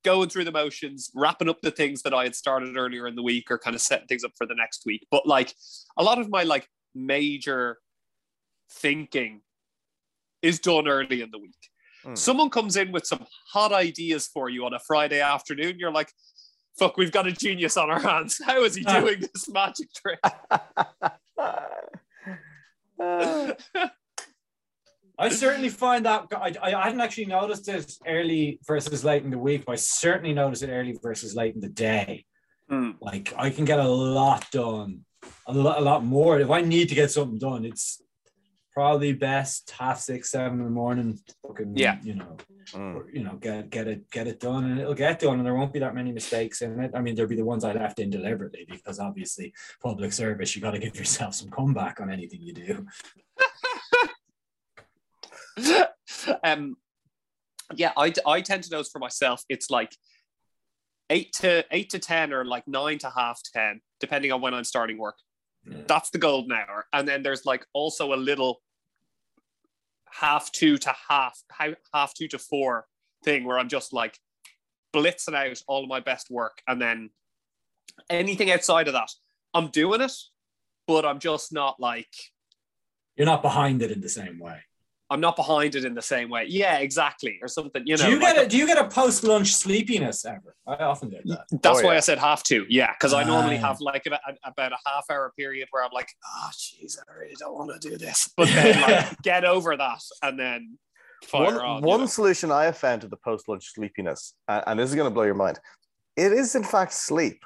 going 0.04 0.28
through 0.28 0.44
the 0.44 0.52
motions, 0.52 1.10
wrapping 1.14 1.48
up 1.48 1.60
the 1.60 1.72
things 1.72 2.02
that 2.02 2.14
I 2.14 2.22
had 2.22 2.36
started 2.36 2.76
earlier 2.76 3.08
in 3.08 3.16
the 3.16 3.22
week, 3.22 3.50
or 3.50 3.58
kind 3.58 3.74
of 3.74 3.82
setting 3.82 4.06
things 4.06 4.22
up 4.24 4.30
for 4.38 4.46
the 4.46 4.54
next 4.54 4.84
week. 4.86 5.06
But 5.10 5.26
like 5.26 5.52
a 5.96 6.04
lot 6.04 6.20
of 6.20 6.30
my 6.30 6.44
like 6.44 6.68
major 6.94 7.78
thinking 8.70 9.40
is 10.40 10.60
done 10.60 10.86
early 10.86 11.20
in 11.20 11.30
the 11.32 11.38
week. 11.38 11.58
Mm. 12.06 12.16
Someone 12.16 12.48
comes 12.48 12.76
in 12.76 12.92
with 12.92 13.06
some 13.06 13.26
hot 13.52 13.72
ideas 13.72 14.28
for 14.28 14.48
you 14.48 14.64
on 14.64 14.72
a 14.72 14.78
Friday 14.78 15.20
afternoon. 15.20 15.78
You're 15.78 15.92
like, 15.92 16.12
fuck, 16.78 16.96
we've 16.96 17.12
got 17.12 17.26
a 17.26 17.32
genius 17.32 17.76
on 17.76 17.90
our 17.90 18.00
hands. 18.00 18.40
How 18.46 18.62
is 18.62 18.76
he 18.76 18.84
Ah. 18.86 19.00
doing 19.00 19.20
this 19.20 19.48
magic 19.50 19.88
trick? 19.92 20.20
I 25.20 25.28
certainly 25.28 25.68
find 25.68 26.06
that 26.06 26.26
I, 26.32 26.54
I 26.62 26.84
hadn't 26.84 27.02
actually 27.02 27.26
noticed 27.26 27.68
it 27.68 27.92
early 28.06 28.58
versus 28.66 29.04
late 29.04 29.22
in 29.22 29.30
the 29.30 29.38
week, 29.38 29.64
but 29.66 29.72
I 29.72 29.76
certainly 29.76 30.32
noticed 30.32 30.62
it 30.62 30.70
early 30.70 30.98
versus 31.02 31.36
late 31.36 31.54
in 31.54 31.60
the 31.60 31.68
day. 31.68 32.24
Hmm. 32.70 32.92
Like 33.00 33.34
I 33.36 33.50
can 33.50 33.66
get 33.66 33.80
a 33.80 33.88
lot 33.88 34.50
done, 34.50 35.04
a 35.46 35.52
lot, 35.52 35.78
a 35.78 35.82
lot 35.82 36.04
more. 36.04 36.40
If 36.40 36.50
I 36.50 36.62
need 36.62 36.88
to 36.88 36.94
get 36.94 37.10
something 37.10 37.38
done, 37.38 37.66
it's 37.66 38.02
probably 38.72 39.12
best 39.12 39.70
half 39.78 40.00
six, 40.00 40.30
seven 40.30 40.58
in 40.58 40.64
the 40.64 40.70
morning. 40.70 41.18
Fucking, 41.46 41.76
Yeah. 41.76 41.98
you 42.02 42.14
know, 42.14 42.36
mm. 42.72 42.94
or, 42.94 43.10
you 43.12 43.22
know, 43.22 43.34
get 43.34 43.68
get 43.68 43.88
it 43.88 44.10
get 44.10 44.26
it 44.26 44.40
done, 44.40 44.70
and 44.70 44.80
it'll 44.80 44.94
get 44.94 45.18
done, 45.20 45.36
and 45.38 45.44
there 45.44 45.54
won't 45.54 45.72
be 45.72 45.80
that 45.80 45.94
many 45.94 46.12
mistakes 46.12 46.62
in 46.62 46.80
it. 46.80 46.92
I 46.94 47.02
mean, 47.02 47.14
there'll 47.14 47.28
be 47.28 47.36
the 47.36 47.44
ones 47.44 47.64
I 47.64 47.72
left 47.72 47.98
in 47.98 48.08
deliberately 48.08 48.64
because 48.70 48.98
obviously 48.98 49.52
public 49.82 50.12
service, 50.14 50.56
you 50.56 50.62
got 50.62 50.70
to 50.70 50.78
give 50.78 50.96
yourself 50.96 51.34
some 51.34 51.50
comeback 51.50 52.00
on 52.00 52.10
anything 52.10 52.40
you 52.40 52.54
do. 52.54 52.86
um, 56.44 56.76
yeah, 57.74 57.92
I, 57.96 58.12
I 58.26 58.40
tend 58.40 58.64
to 58.64 58.70
notice 58.70 58.90
for 58.90 58.98
myself, 58.98 59.42
it's 59.48 59.70
like 59.70 59.94
eight 61.08 61.32
to 61.34 61.64
eight 61.70 61.90
to 61.90 61.98
ten 61.98 62.32
or 62.32 62.44
like 62.44 62.66
nine 62.66 62.98
to 62.98 63.10
half 63.10 63.40
ten, 63.52 63.80
depending 63.98 64.32
on 64.32 64.40
when 64.40 64.54
I'm 64.54 64.64
starting 64.64 64.98
work. 64.98 65.16
Yeah. 65.68 65.78
That's 65.86 66.10
the 66.10 66.18
golden 66.18 66.52
hour. 66.52 66.86
And 66.92 67.06
then 67.06 67.22
there's 67.22 67.44
like 67.44 67.66
also 67.72 68.14
a 68.14 68.16
little 68.16 68.60
half 70.10 70.50
two 70.52 70.78
to 70.78 70.94
half 71.08 71.38
half, 71.50 71.74
half 71.92 72.14
two 72.14 72.28
to 72.28 72.38
four 72.38 72.86
thing 73.24 73.44
where 73.44 73.58
I'm 73.58 73.68
just 73.68 73.92
like 73.92 74.18
blitzing 74.94 75.34
out 75.34 75.62
all 75.68 75.82
of 75.82 75.88
my 75.88 76.00
best 76.00 76.30
work. 76.30 76.62
And 76.66 76.80
then 76.80 77.10
anything 78.08 78.50
outside 78.50 78.88
of 78.88 78.94
that, 78.94 79.10
I'm 79.54 79.68
doing 79.68 80.00
it, 80.00 80.12
but 80.86 81.04
I'm 81.04 81.18
just 81.18 81.52
not 81.52 81.78
like 81.78 82.12
You're 83.16 83.26
not 83.26 83.42
behind 83.42 83.82
it 83.82 83.90
in 83.90 84.00
the 84.00 84.08
same 84.08 84.38
way. 84.38 84.60
I'm 85.12 85.20
not 85.20 85.34
behind 85.34 85.74
it 85.74 85.84
in 85.84 85.94
the 85.94 86.02
same 86.02 86.30
way. 86.30 86.44
Yeah, 86.48 86.78
exactly. 86.78 87.38
Or 87.42 87.48
something, 87.48 87.82
you 87.84 87.96
know. 87.96 88.04
do 88.04 88.10
you 88.12 88.20
like 88.20 88.36
get 88.36 88.46
a 88.46 88.48
do 88.48 88.56
you 88.56 88.66
get 88.66 88.78
a 88.78 88.86
post 88.88 89.24
lunch 89.24 89.52
sleepiness 89.54 90.24
ever? 90.24 90.54
I 90.68 90.76
often 90.84 91.10
get 91.10 91.26
that. 91.26 91.46
That's 91.62 91.80
Oh, 91.80 91.84
why 91.84 91.92
yeah. 91.92 91.96
I 91.96 92.00
said 92.00 92.18
half 92.18 92.44
to. 92.44 92.64
Yeah, 92.68 92.92
because 92.92 93.12
I 93.12 93.24
normally 93.24 93.56
Ah. 93.56 93.66
have 93.68 93.80
like 93.80 94.06
about, 94.06 94.20
about 94.44 94.70
a 94.72 94.78
half 94.86 95.06
hour 95.10 95.32
period 95.36 95.66
where 95.72 95.82
I'm 95.84 95.90
like, 95.92 96.08
oh, 96.24 96.50
jeez, 96.52 96.96
I 96.98 97.12
really 97.18 97.34
don't 97.38 97.54
want 97.54 97.80
to 97.80 97.88
do 97.90 97.98
this. 97.98 98.30
But 98.36 98.48
then 98.48 98.80
like, 98.88 99.20
get 99.22 99.44
over 99.44 99.76
that 99.76 100.00
and 100.22 100.38
then 100.38 100.78
fire 101.26 101.44
one 101.46 101.56
on. 101.56 101.82
you 101.82 101.88
one 101.88 102.00
know. 102.00 102.06
solution 102.06 102.52
I 102.52 102.64
have 102.64 102.78
found 102.78 103.00
to 103.02 103.08
the 103.08 103.16
post 103.16 103.48
lunch 103.48 103.72
sleepiness, 103.74 104.34
uh, 104.46 104.62
and 104.68 104.78
this 104.78 104.88
is 104.90 104.94
going 104.94 105.08
to 105.10 105.14
blow 105.14 105.24
your 105.24 105.34
mind. 105.34 105.58
It 106.16 106.32
is 106.32 106.54
in 106.54 106.62
fact 106.62 106.92
sleep. 106.92 107.42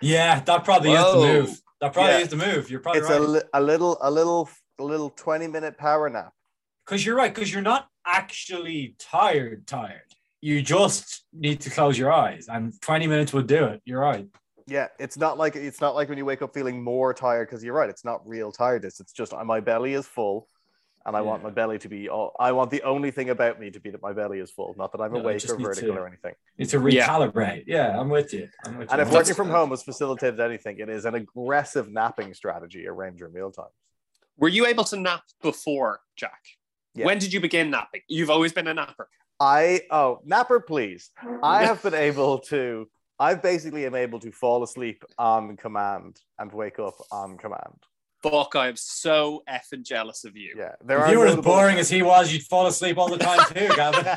Yeah, 0.00 0.40
that 0.40 0.64
probably 0.64 0.92
is 0.92 0.98
Whoa. 1.02 1.20
the 1.20 1.32
move. 1.40 1.60
That 1.80 1.92
probably 1.92 2.12
Yeah. 2.12 2.18
is 2.20 2.28
the 2.28 2.36
move. 2.36 2.70
You're 2.70 2.80
probably 2.80 3.00
It's 3.02 3.10
a, 3.10 3.20
right. 3.20 3.28
li- 3.28 3.42
a 3.52 3.60
little 3.60 3.98
a 4.00 4.10
little 4.10 4.48
a 4.78 4.84
little 4.84 5.10
twenty 5.10 5.46
minute 5.46 5.76
power 5.78 6.08
nap. 6.08 6.32
Because 6.86 7.04
you're 7.04 7.16
right. 7.16 7.34
Because 7.34 7.52
you're 7.52 7.62
not 7.62 7.88
actually 8.06 8.94
tired. 8.98 9.66
Tired. 9.66 10.02
You 10.40 10.62
just 10.62 11.24
need 11.32 11.60
to 11.62 11.70
close 11.70 11.98
your 11.98 12.12
eyes, 12.12 12.46
and 12.48 12.72
20 12.80 13.06
minutes 13.08 13.32
would 13.32 13.46
do 13.48 13.64
it. 13.64 13.82
You're 13.84 14.00
right. 14.00 14.28
Yeah, 14.68 14.88
it's 14.98 15.16
not 15.16 15.38
like 15.38 15.56
it's 15.56 15.80
not 15.80 15.94
like 15.94 16.08
when 16.08 16.18
you 16.18 16.24
wake 16.24 16.42
up 16.42 16.52
feeling 16.52 16.82
more 16.82 17.12
tired 17.14 17.48
because 17.48 17.64
you're 17.64 17.74
right. 17.74 17.88
It's 17.88 18.04
not 18.04 18.26
real 18.26 18.52
tiredness. 18.52 19.00
It's 19.00 19.12
just 19.12 19.32
my 19.44 19.60
belly 19.60 19.94
is 19.94 20.06
full, 20.06 20.48
and 21.04 21.16
I 21.16 21.20
want 21.20 21.42
my 21.42 21.50
belly 21.50 21.78
to 21.78 21.88
be. 21.88 22.08
All, 22.08 22.34
I 22.38 22.52
want 22.52 22.70
the 22.70 22.82
only 22.82 23.10
thing 23.10 23.30
about 23.30 23.58
me 23.60 23.70
to 23.70 23.80
be 23.80 23.90
that 23.90 24.02
my 24.02 24.12
belly 24.12 24.38
is 24.40 24.50
full, 24.50 24.74
not 24.76 24.92
that 24.92 25.00
I'm 25.00 25.12
No, 25.12 25.18
I 25.18 25.22
awake 25.22 25.44
or 25.48 25.56
vertical 25.58 25.94
to- 25.94 26.00
or 26.00 26.06
anything. 26.06 26.34
It's 26.58 26.74
a 26.74 26.78
recalibrate. 26.78 27.64
Yeah, 27.66 27.98
I'm 27.98 28.08
with 28.08 28.32
you. 28.34 28.48
I'm 28.64 28.78
with 28.78 28.90
And 28.92 28.98
you. 29.00 29.06
if 29.06 29.12
working 29.12 29.34
from 29.34 29.50
home 29.50 29.70
has 29.70 29.82
facilitated 29.84 30.40
anything, 30.40 30.78
it 30.80 30.88
is 30.88 31.04
an 31.04 31.14
aggressive 31.14 31.88
napping 31.90 32.34
strategy 32.34 32.86
around 32.88 33.18
your 33.18 33.28
meal 33.30 33.50
times. 33.52 33.70
Were 34.36 34.48
you 34.48 34.66
able 34.66 34.84
to 34.84 34.96
nap 34.96 35.22
before, 35.42 36.00
Jack? 36.16 36.42
Yeah. 36.96 37.04
When 37.06 37.18
did 37.18 37.32
you 37.32 37.40
begin 37.40 37.70
napping? 37.70 38.00
You've 38.08 38.30
always 38.30 38.52
been 38.52 38.66
a 38.66 38.74
napper. 38.74 39.08
I 39.38 39.82
oh 39.90 40.20
napper, 40.24 40.60
please. 40.60 41.10
I 41.42 41.64
have 41.68 41.82
been 41.82 41.94
able 41.94 42.38
to. 42.50 42.88
I 43.18 43.34
basically 43.34 43.86
am 43.86 43.94
able 43.94 44.20
to 44.20 44.30
fall 44.30 44.62
asleep 44.62 45.02
on 45.18 45.56
command 45.56 46.20
and 46.38 46.52
wake 46.52 46.78
up 46.78 46.94
on 47.10 47.38
command. 47.38 47.78
Fuck, 48.22 48.56
I 48.56 48.68
am 48.68 48.76
so 48.76 49.42
effing 49.48 49.82
jealous 49.84 50.24
of 50.24 50.36
you. 50.36 50.54
Yeah, 50.56 50.72
there 50.84 50.98
if 50.98 51.04
are 51.04 51.12
you 51.12 51.18
were 51.18 51.26
as 51.26 51.36
boring 51.36 51.78
as 51.78 51.88
he 51.88 52.02
was, 52.02 52.32
you'd 52.32 52.42
fall 52.42 52.66
asleep 52.66 52.98
all 52.98 53.08
the 53.08 53.18
time 53.18 53.38
too, 53.54 53.68
Gavin. 53.74 54.04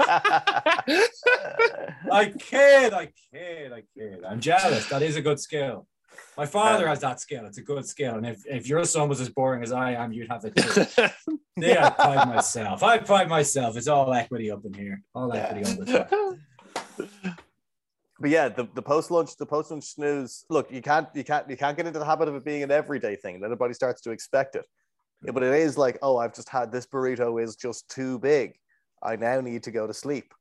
I 2.11 2.33
kid, 2.39 2.93
I 2.93 3.09
kid, 3.31 3.73
I 3.73 3.83
kid. 3.97 4.23
I'm 4.27 4.39
jealous. 4.39 4.87
That 4.87 5.01
is 5.01 5.15
a 5.15 5.21
good 5.21 5.39
skill. 5.39 5.85
My 6.37 6.45
father 6.45 6.85
Um, 6.85 6.89
has 6.89 6.99
that 7.01 7.19
skill. 7.19 7.45
It's 7.45 7.57
a 7.57 7.61
good 7.61 7.85
skill. 7.85 8.15
And 8.15 8.25
if, 8.25 8.45
if 8.45 8.67
your 8.67 8.83
son 8.85 9.09
was 9.09 9.19
as 9.19 9.29
boring 9.29 9.61
as 9.61 9.71
I 9.71 9.91
am, 9.91 10.13
you'd 10.13 10.29
have 10.29 10.45
it 10.45 10.55
too. 10.55 11.07
Yeah, 11.57 11.87
I 11.87 11.89
pride 11.89 12.27
myself. 12.29 12.83
I 12.83 12.97
pride 12.99 13.27
myself. 13.27 13.75
It's 13.75 13.89
all 13.89 14.13
equity 14.13 14.49
up 14.49 14.63
in 14.63 14.73
here. 14.73 15.03
All 15.13 15.33
equity 15.33 15.65
all 15.65 15.85
the 15.85 16.39
but 18.21 18.29
yeah, 18.29 18.49
the, 18.49 18.67
the 18.73 18.81
post 18.81 19.11
lunch, 19.11 19.35
the 19.37 19.45
post 19.45 19.71
lunch 19.71 19.85
snooze. 19.85 20.45
Look, 20.49 20.71
you 20.71 20.81
can't, 20.81 21.07
you 21.13 21.23
can't, 21.23 21.49
you 21.49 21.55
can't 21.55 21.77
get 21.77 21.87
into 21.87 21.99
the 21.99 22.05
habit 22.05 22.27
of 22.27 22.35
it 22.35 22.43
being 22.43 22.63
an 22.63 22.71
everyday 22.71 23.15
thing. 23.15 23.35
and 23.35 23.43
Everybody 23.43 23.73
starts 23.73 24.01
to 24.01 24.11
expect 24.11 24.55
it. 24.55 24.65
Yeah, 25.23 25.31
but 25.31 25.43
it 25.43 25.53
is 25.53 25.77
like, 25.77 25.97
oh, 26.01 26.17
I've 26.17 26.33
just 26.33 26.49
had 26.49 26.71
this 26.71 26.85
burrito 26.85 27.41
is 27.41 27.55
just 27.55 27.89
too 27.89 28.19
big. 28.19 28.57
I 29.01 29.15
now 29.15 29.39
need 29.41 29.63
to 29.63 29.71
go 29.71 29.87
to 29.87 29.93
sleep. 29.93 30.33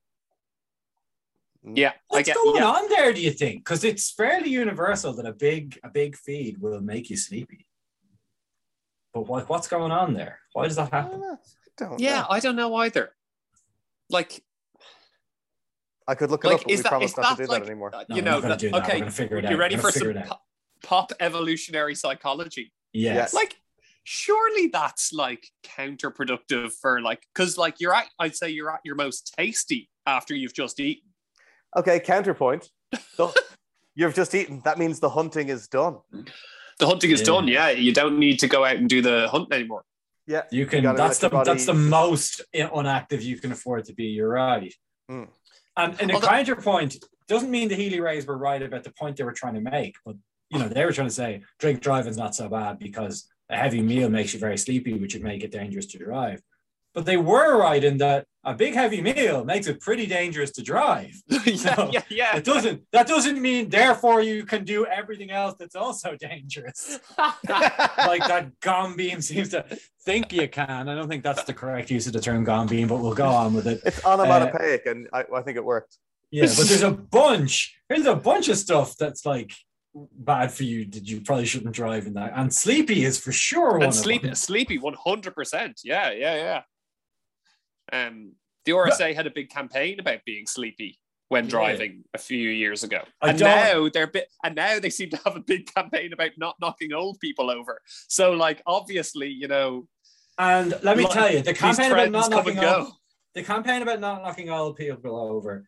Yeah, 1.77 1.93
What's 2.09 2.27
get 2.27 2.37
going 2.37 2.57
yeah. 2.57 2.67
on 2.69 2.89
there, 2.89 3.13
do 3.13 3.21
you 3.21 3.31
think? 3.31 3.65
Because 3.65 3.85
it's 3.85 4.11
fairly 4.11 4.51
universal 4.51 5.13
that 5.15 5.27
a 5.27 5.33
big 5.33 5.79
a 5.85 5.89
big 5.89 6.17
feed 6.17 6.59
will 6.61 6.81
make 6.81 7.11
you 7.11 7.17
sleepy. 7.17 7.67
But 9.15 9.27
what, 9.27 9.49
what's 9.49 9.69
going 9.69 9.91
on 9.93 10.15
there? 10.15 10.39
Why 10.53 10.65
does 10.67 10.77
that 10.77 10.93
I 10.93 10.97
happen? 10.97 11.13
don't 11.13 11.21
know. 11.21 11.37
I 11.39 11.85
don't 11.89 12.01
Yeah, 12.01 12.21
know. 12.21 12.27
I 12.31 12.41
don't 12.41 12.57
know 12.57 12.75
either. 12.77 13.11
Like, 14.11 14.43
I 16.07 16.15
could 16.15 16.31
look 16.31 16.45
it 16.45 16.49
like 16.49 16.55
up, 16.57 16.61
but 16.63 16.67
we 16.69 16.73
is 16.75 16.83
that, 16.83 16.89
promise 16.91 17.11
is 17.13 17.17
not 17.17 17.31
to 17.31 17.37
that 17.37 17.47
do 17.47 17.53
like, 17.53 17.63
that 17.63 17.71
anymore. 17.71 17.91
uh, 17.95 18.05
No, 18.09 18.17
you 18.17 18.23
know, 18.23 18.41
that- 18.41 18.59
do 18.59 18.71
that. 18.71 18.89
We're 18.89 18.97
okay, 18.97 19.11
figure 19.11 19.37
it 19.39 19.45
you 19.45 19.51
out. 19.51 19.59
ready 19.59 19.77
for 19.77 19.91
some 19.91 19.93
figure 19.93 20.11
it 20.11 20.17
out. 20.19 20.27
pop, 20.27 20.43
pop 20.83 21.13
evolutionary 21.21 21.95
psychology? 21.95 22.73
Yes. 22.93 23.35
Like, 23.35 23.57
surely 24.05 24.69
that's 24.69 25.13
like 25.13 25.47
counterproductive 25.65 26.73
for 26.81 27.01
like, 27.03 27.27
because 27.35 27.59
like 27.59 27.77
you're 27.81 27.95
at, 27.95 28.09
I'd 28.19 28.35
say 28.37 28.49
you're 28.51 28.71
at 28.73 28.81
your 28.85 28.95
most 28.95 29.35
tasty 29.37 29.91
after 30.07 30.35
you've 30.35 30.55
just 30.55 30.81
eaten. 30.81 31.08
Okay, 31.77 32.01
counterpoint. 32.01 32.69
You've 33.95 34.15
just 34.15 34.35
eaten. 34.35 34.63
That 34.65 34.79
means 34.79 35.01
the 35.01 35.11
hunting 35.11 35.49
is 35.49 35.67
done. 35.69 35.99
The 36.79 36.87
hunting 36.87 37.11
is 37.11 37.21
Yeah. 37.21 37.27
done. 37.27 37.49
Yeah, 37.49 37.71
you 37.71 37.93
don't 37.93 38.19
need 38.19 38.39
to 38.41 38.49
go 38.49 38.65
out 38.65 38.77
and 38.77 38.89
do 38.89 39.03
the 39.03 39.29
hunt 39.29 39.53
anymore. 39.53 39.83
Yeah. 40.27 40.43
You 40.51 40.67
can. 40.67 40.83
gotta 40.83 40.97
that's 40.99 41.19
the 41.19 41.27
let 41.27 41.33
your 41.33 41.41
body- 41.45 41.51
that's 41.51 41.67
the 41.67 41.75
most 41.75 42.43
unactive 42.55 43.23
you 43.23 43.39
can 43.39 43.51
afford 43.53 43.85
to 43.87 43.95
be. 43.95 44.05
You're 44.05 44.29
right. 44.29 44.73
Mm. 45.11 45.29
And 45.77 46.01
and 46.01 46.11
a 46.11 46.21
counterpoint 46.21 46.97
doesn't 47.29 47.51
mean 47.51 47.69
the 47.69 47.75
Healy-Raes 47.75 48.27
were 48.27 48.39
right 48.39 48.63
about 48.63 48.85
the 48.85 48.93
point 48.93 49.17
they 49.17 49.25
were 49.25 49.33
trying 49.33 49.55
to 49.55 49.61
make, 49.61 49.95
but 50.05 50.17
you 50.51 50.59
know 50.59 50.69
they 50.69 50.85
were 50.85 50.93
trying 50.93 51.09
to 51.09 51.15
say 51.15 51.43
drink 51.59 51.81
driving's 51.81 52.17
not 52.17 52.35
so 52.35 52.49
bad 52.49 52.79
because 52.79 53.27
a 53.51 53.57
heavy 53.57 53.81
meal 53.81 54.09
makes 54.11 54.33
you 54.35 54.39
very 54.41 54.59
sleepy, 54.59 54.95
which 54.95 55.15
would 55.15 55.23
make 55.25 55.43
it 55.43 55.51
dangerous 55.51 55.87
to 55.87 55.99
drive. 55.99 56.41
But 56.99 57.07
they 57.07 57.17
were 57.17 57.57
right 57.57 57.85
in 57.85 57.99
that 57.99 58.27
a 58.43 58.53
big 58.53 58.75
heavy 58.75 59.01
meal 59.01 59.45
makes 59.45 59.69
it 59.69 59.79
pretty 59.81 60.05
dangerous 60.05 60.51
to 60.51 60.65
drive. 60.65 61.15
yeah, 61.47 61.75
No. 61.79 61.91
yeah, 61.93 62.03
yeah. 62.09 62.37
It 62.37 62.43
doesn't. 62.43 62.83
That 62.91 63.07
doesn't 63.07 63.41
mean 63.41 63.69
therefore 63.69 64.21
you 64.21 64.45
can 64.45 64.65
do 64.65 64.85
everything 64.85 65.31
else 65.31 65.55
that's 65.61 65.77
also 65.77 66.17
dangerous. 66.17 66.99
like 67.17 68.27
that 68.27 68.51
gombeen 68.61 69.23
seems 69.23 69.51
to 69.51 69.65
think 70.03 70.33
you 70.33 70.49
can. 70.49 70.89
I 70.89 70.97
don't 70.97 71.07
think 71.07 71.23
that's 71.23 71.45
the 71.45 71.53
correct 71.53 71.89
use 71.89 72.09
of 72.09 72.15
the 72.15 72.21
term 72.21 72.45
gombeen, 72.45 72.89
but 72.89 72.97
we'll 72.97 73.15
go 73.15 73.29
on 73.29 73.55
with 73.55 73.69
it. 73.69 73.81
It's 73.87 74.05
onomatopoeic, 74.05 74.83
uh, 74.85 74.91
and 74.91 75.09
I, 75.13 75.25
I 75.33 75.43
think 75.43 75.57
it 75.57 75.65
worked. 75.65 75.97
Yeah, 76.33 76.47
but 76.47 76.67
there's 76.67 76.83
a 76.83 76.91
bunch. 76.91 77.79
There's 77.89 78.07
a 78.07 78.17
bunch 78.17 78.49
of 78.49 78.59
stuff 78.59 78.97
that's 78.97 79.25
like 79.25 79.53
bad 79.95 80.51
for 80.51 80.65
you 80.65 80.85
that 80.87 81.05
you 81.09 81.21
probably 81.21 81.47
shouldn't 81.47 81.77
drive 81.77 82.09
in 82.09 82.15
that. 82.15 82.33
And 82.35 82.53
sleepy 82.53 83.05
is 83.05 83.21
for 83.21 83.31
sure 83.31 83.75
one 83.75 83.83
and 83.83 83.91
of 83.91 83.95
sleep, 83.95 84.37
sleepy, 84.37 84.79
one 84.79 84.95
hundred 84.95 85.37
percent. 85.37 85.83
Yeah, 85.85 86.11
yeah, 86.11 86.35
yeah. 86.35 86.63
Um, 87.93 88.33
the 88.65 88.73
RSA 88.73 89.15
had 89.15 89.27
a 89.27 89.31
big 89.31 89.49
campaign 89.51 89.99
about 90.01 90.25
being 90.25 90.47
sleepy. 90.47 90.99
when 91.31 91.45
Yeah. 91.45 91.51
driving 91.51 92.05
a 92.15 92.19
few 92.19 92.49
years 92.49 92.83
ago. 92.85 93.03
I 93.21 93.29
and 93.29 93.39
don't- 93.39 93.49
now 93.51 93.89
they're 93.91 94.07
bit 94.07 94.31
and 94.43 94.55
now 94.55 94.79
they 94.79 94.89
seem 94.89 95.11
to 95.11 95.19
have 95.27 95.37
a 95.37 95.41
big 95.41 95.67
campaign 95.75 96.15
about 96.15 96.31
not 96.39 96.57
knocking 96.59 96.95
old 96.95 97.21
people 97.21 97.51
over. 97.51 97.83
So 98.09 98.33
like 98.33 98.63
obviously, 98.65 99.29
you 99.29 99.47
know, 99.47 99.87
And 100.39 100.71
let 100.83 100.97
me 100.97 101.03
Like, 101.05 101.13
tell 101.13 101.31
you, 101.31 101.43
the 101.43 101.53
campaign 101.53 101.93
about 101.93 102.11
not 102.13 102.31
knocking 102.31 102.59
old, 102.65 102.93
the 103.35 103.43
campaign 103.43 103.83
about 103.83 104.01
not 104.01 104.23
knocking 104.23 104.49
old 104.49 104.77
people 104.77 105.17
over 105.21 105.68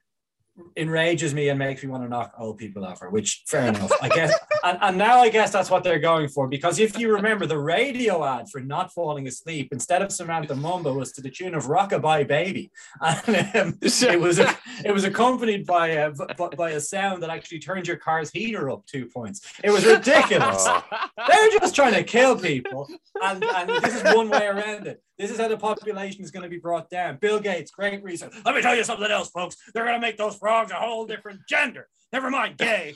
enrages 0.77 1.35
me 1.35 1.49
and 1.49 1.59
makes 1.59 1.83
me 1.83 1.91
want 1.91 2.03
to 2.03 2.09
knock 2.09 2.33
old 2.39 2.59
people 2.59 2.85
over, 2.85 3.11
which 3.11 3.43
fair 3.47 3.69
enough. 3.69 3.93
I 4.01 4.09
guess 4.09 4.33
and, 4.65 4.79
and 4.81 4.99
now 4.99 5.21
I 5.21 5.29
guess 5.29 5.51
that's 5.51 5.71
what 5.71 5.85
they're 5.85 5.99
going 5.99 6.29
for. 6.29 6.49
Because 6.49 6.79
if 6.79 6.99
you 6.99 7.13
remember 7.13 7.47
the 7.47 7.59
radio 7.59 8.25
ad 8.25 8.49
for 8.51 8.61
not 8.61 8.93
falling 8.93 9.27
asleep, 9.27 9.69
instead 9.73 10.03
of 10.03 10.13
Samantha 10.13 10.55
Mumba 10.55 10.95
was 10.95 11.13
to 11.13 11.21
the 11.21 11.31
tune 11.31 11.55
of 11.55 11.65
Rockabye 11.65 12.27
Baby. 12.27 12.71
And 13.03 13.57
um, 13.57 13.79
it 13.81 14.21
was 14.21 14.39
a, 14.39 14.57
it 14.85 14.93
was 14.93 15.05
accompanied 15.05 15.67
by 15.67 15.89
a 15.89 16.13
by 16.57 16.71
a 16.71 16.81
sound 16.81 17.23
that 17.23 17.31
actually 17.31 17.59
turned 17.59 17.87
your 17.87 17.97
car's 17.97 18.31
heater 18.31 18.71
up 18.71 18.87
two 18.87 19.07
points. 19.07 19.41
It 19.63 19.71
was 19.71 19.85
ridiculous. 19.85 20.67
Oh. 20.83 21.27
They're 21.29 21.59
just 21.59 21.75
trying 21.75 21.95
to 21.95 22.03
kill 22.03 22.39
people, 22.39 22.89
and, 23.23 23.45
and 23.45 23.69
this 23.69 23.97
is 23.97 24.15
one 24.15 24.29
way 24.31 24.47
around 24.47 24.87
it. 24.87 25.03
This 25.21 25.31
is 25.31 25.39
how 25.39 25.49
the 25.49 25.59
population 25.59 26.25
is 26.25 26.31
going 26.31 26.45
to 26.45 26.49
be 26.49 26.57
brought 26.59 26.89
down. 26.89 27.19
Bill 27.21 27.39
Gates, 27.41 27.71
great 27.71 28.03
research. 28.03 28.33
Let 28.43 28.55
me 28.55 28.63
tell 28.63 28.75
you 28.75 28.83
something 28.85 29.11
else, 29.11 29.29
folks. 29.29 29.55
They're 29.75 29.85
going 29.85 29.97
to 29.97 30.01
make 30.01 30.17
those 30.17 30.35
frogs 30.35 30.71
a 30.73 30.77
whole 30.77 31.05
different 31.07 31.41
gender. 31.47 31.89
Never 32.11 32.31
mind, 32.31 32.57
gay. 32.57 32.95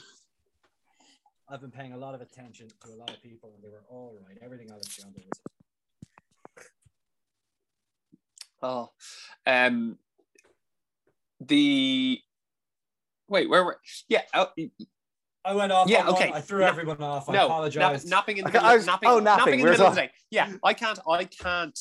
I've 1.49 1.61
been 1.61 1.69
paying 1.69 1.93
a 1.93 1.97
lot 1.97 2.15
of 2.15 2.21
attention 2.21 2.67
to 2.83 2.89
a 2.93 2.97
lot 2.97 3.11
of 3.11 3.21
people, 3.21 3.51
and 3.53 3.63
they 3.63 3.69
were 3.69 3.83
all 3.89 4.17
right. 4.27 4.39
Everything 4.43 4.71
I 4.71 4.75
was 4.75 4.87
shown 4.87 5.13
was 5.15 6.65
Oh, 8.63 8.89
um, 9.45 9.99
the 11.39 12.19
wait, 13.27 13.47
where 13.47 13.63
were? 13.63 13.79
Yeah, 14.09 14.21
oh, 14.33 14.47
I 15.43 15.53
went 15.53 15.71
off. 15.71 15.87
Yeah, 15.87 15.99
on 16.07 16.13
one. 16.13 16.15
okay. 16.15 16.31
I 16.33 16.41
threw 16.41 16.61
No, 16.61 16.65
everyone 16.67 17.03
off. 17.03 17.29
I 17.29 17.33
no, 17.33 17.45
apologize. 17.45 18.03
nap- 18.05 18.25
napping 18.25 18.37
in 18.39 18.45
the 18.45 18.51
middle, 18.51 18.65
I 18.67 18.73
of, 18.73 18.79
was- 18.79 18.85
napping, 18.87 19.09
oh, 19.09 19.19
napping, 19.19 19.37
napping, 19.45 19.53
in 19.53 19.59
the 19.59 19.63
we're 19.65 19.71
middle 19.73 19.85
of 19.85 19.93
the 19.93 20.01
talking- 20.01 20.09
day. 20.09 20.13
Yeah, 20.31 20.53
I 20.63 20.73
can't, 20.73 20.97
I 21.07 21.25
can't 21.25 21.79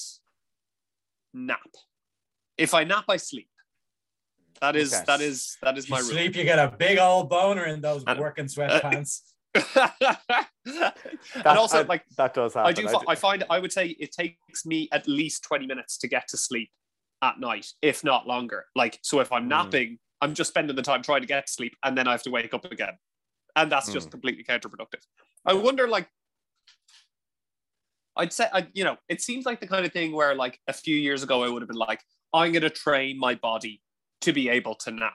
nap. 1.34 1.60
If 2.56 2.72
I 2.74 2.84
nap, 2.84 3.04
I 3.08 3.16
sleep. 3.16 3.48
That 4.60 4.76
is, 4.76 4.94
Okay. 4.94 5.04
that 5.06 5.20
is, 5.20 5.56
that 5.62 5.76
is 5.76 5.84
If 5.84 5.90
you 5.90 5.94
my 5.94 6.00
rule. 6.00 6.08
sleep, 6.10 6.36
you 6.36 6.44
get 6.44 6.58
a 6.58 6.68
big 6.76 6.98
old 6.98 7.28
boner 7.28 7.64
in 7.66 7.80
those 7.80 8.04
And- 8.06 8.18
working 8.20 8.46
sweatpants. 8.46 9.20
and 9.54 9.64
That- 10.64 11.56
also, 11.58 11.78
I- 11.80 11.82
like, 11.82 12.04
that 12.16 12.34
does 12.34 12.54
happen. 12.54 12.68
I 12.68 12.72
do, 12.72 12.88
fi- 12.88 13.02
I 13.08 13.14
find, 13.14 13.44
I 13.50 13.58
would 13.58 13.72
say 13.72 13.88
it 13.98 14.12
takes 14.12 14.64
me 14.64 14.88
at 14.92 15.06
least 15.08 15.42
20 15.44 15.66
minutes 15.66 15.98
to 15.98 16.08
get 16.08 16.28
to 16.28 16.36
sleep 16.36 16.70
at 17.22 17.40
night, 17.40 17.66
if 17.82 18.04
not 18.04 18.26
longer. 18.26 18.66
Like, 18.74 18.98
so 19.02 19.20
if 19.20 19.32
I'm 19.32 19.44
Mm. 19.46 19.48
napping, 19.48 19.98
I'm 20.20 20.34
just 20.34 20.48
spending 20.50 20.76
the 20.76 20.82
time 20.82 21.02
trying 21.02 21.20
to 21.20 21.26
get 21.26 21.46
to 21.46 21.52
sleep 21.52 21.76
and 21.82 21.98
then 21.98 22.06
I 22.08 22.12
have 22.12 22.22
to 22.22 22.30
wake 22.30 22.54
up 22.54 22.64
again. 22.64 22.96
And 23.56 23.70
that's 23.70 23.92
just 23.92 24.08
Mm. 24.08 24.12
completely 24.12 24.44
counterproductive. 24.44 25.02
I 25.44 25.52
wonder, 25.54 25.86
like, 25.88 26.08
I'd 28.16 28.32
say, 28.32 28.46
I, 28.52 28.66
you 28.74 28.84
know, 28.84 28.96
it 29.08 29.20
seems 29.20 29.44
like 29.44 29.60
the 29.60 29.66
kind 29.66 29.84
of 29.84 29.92
thing 29.92 30.12
where, 30.12 30.34
like, 30.34 30.60
a 30.68 30.72
few 30.72 30.96
years 30.96 31.22
ago, 31.22 31.42
I 31.42 31.48
would 31.48 31.62
have 31.62 31.68
been 31.68 31.76
like, 31.76 32.02
I'm 32.32 32.52
going 32.52 32.62
to 32.62 32.70
train 32.70 33.18
my 33.18 33.34
body 33.34 33.80
to 34.22 34.32
be 34.32 34.48
able 34.48 34.74
to 34.76 34.90
nap. 34.90 35.14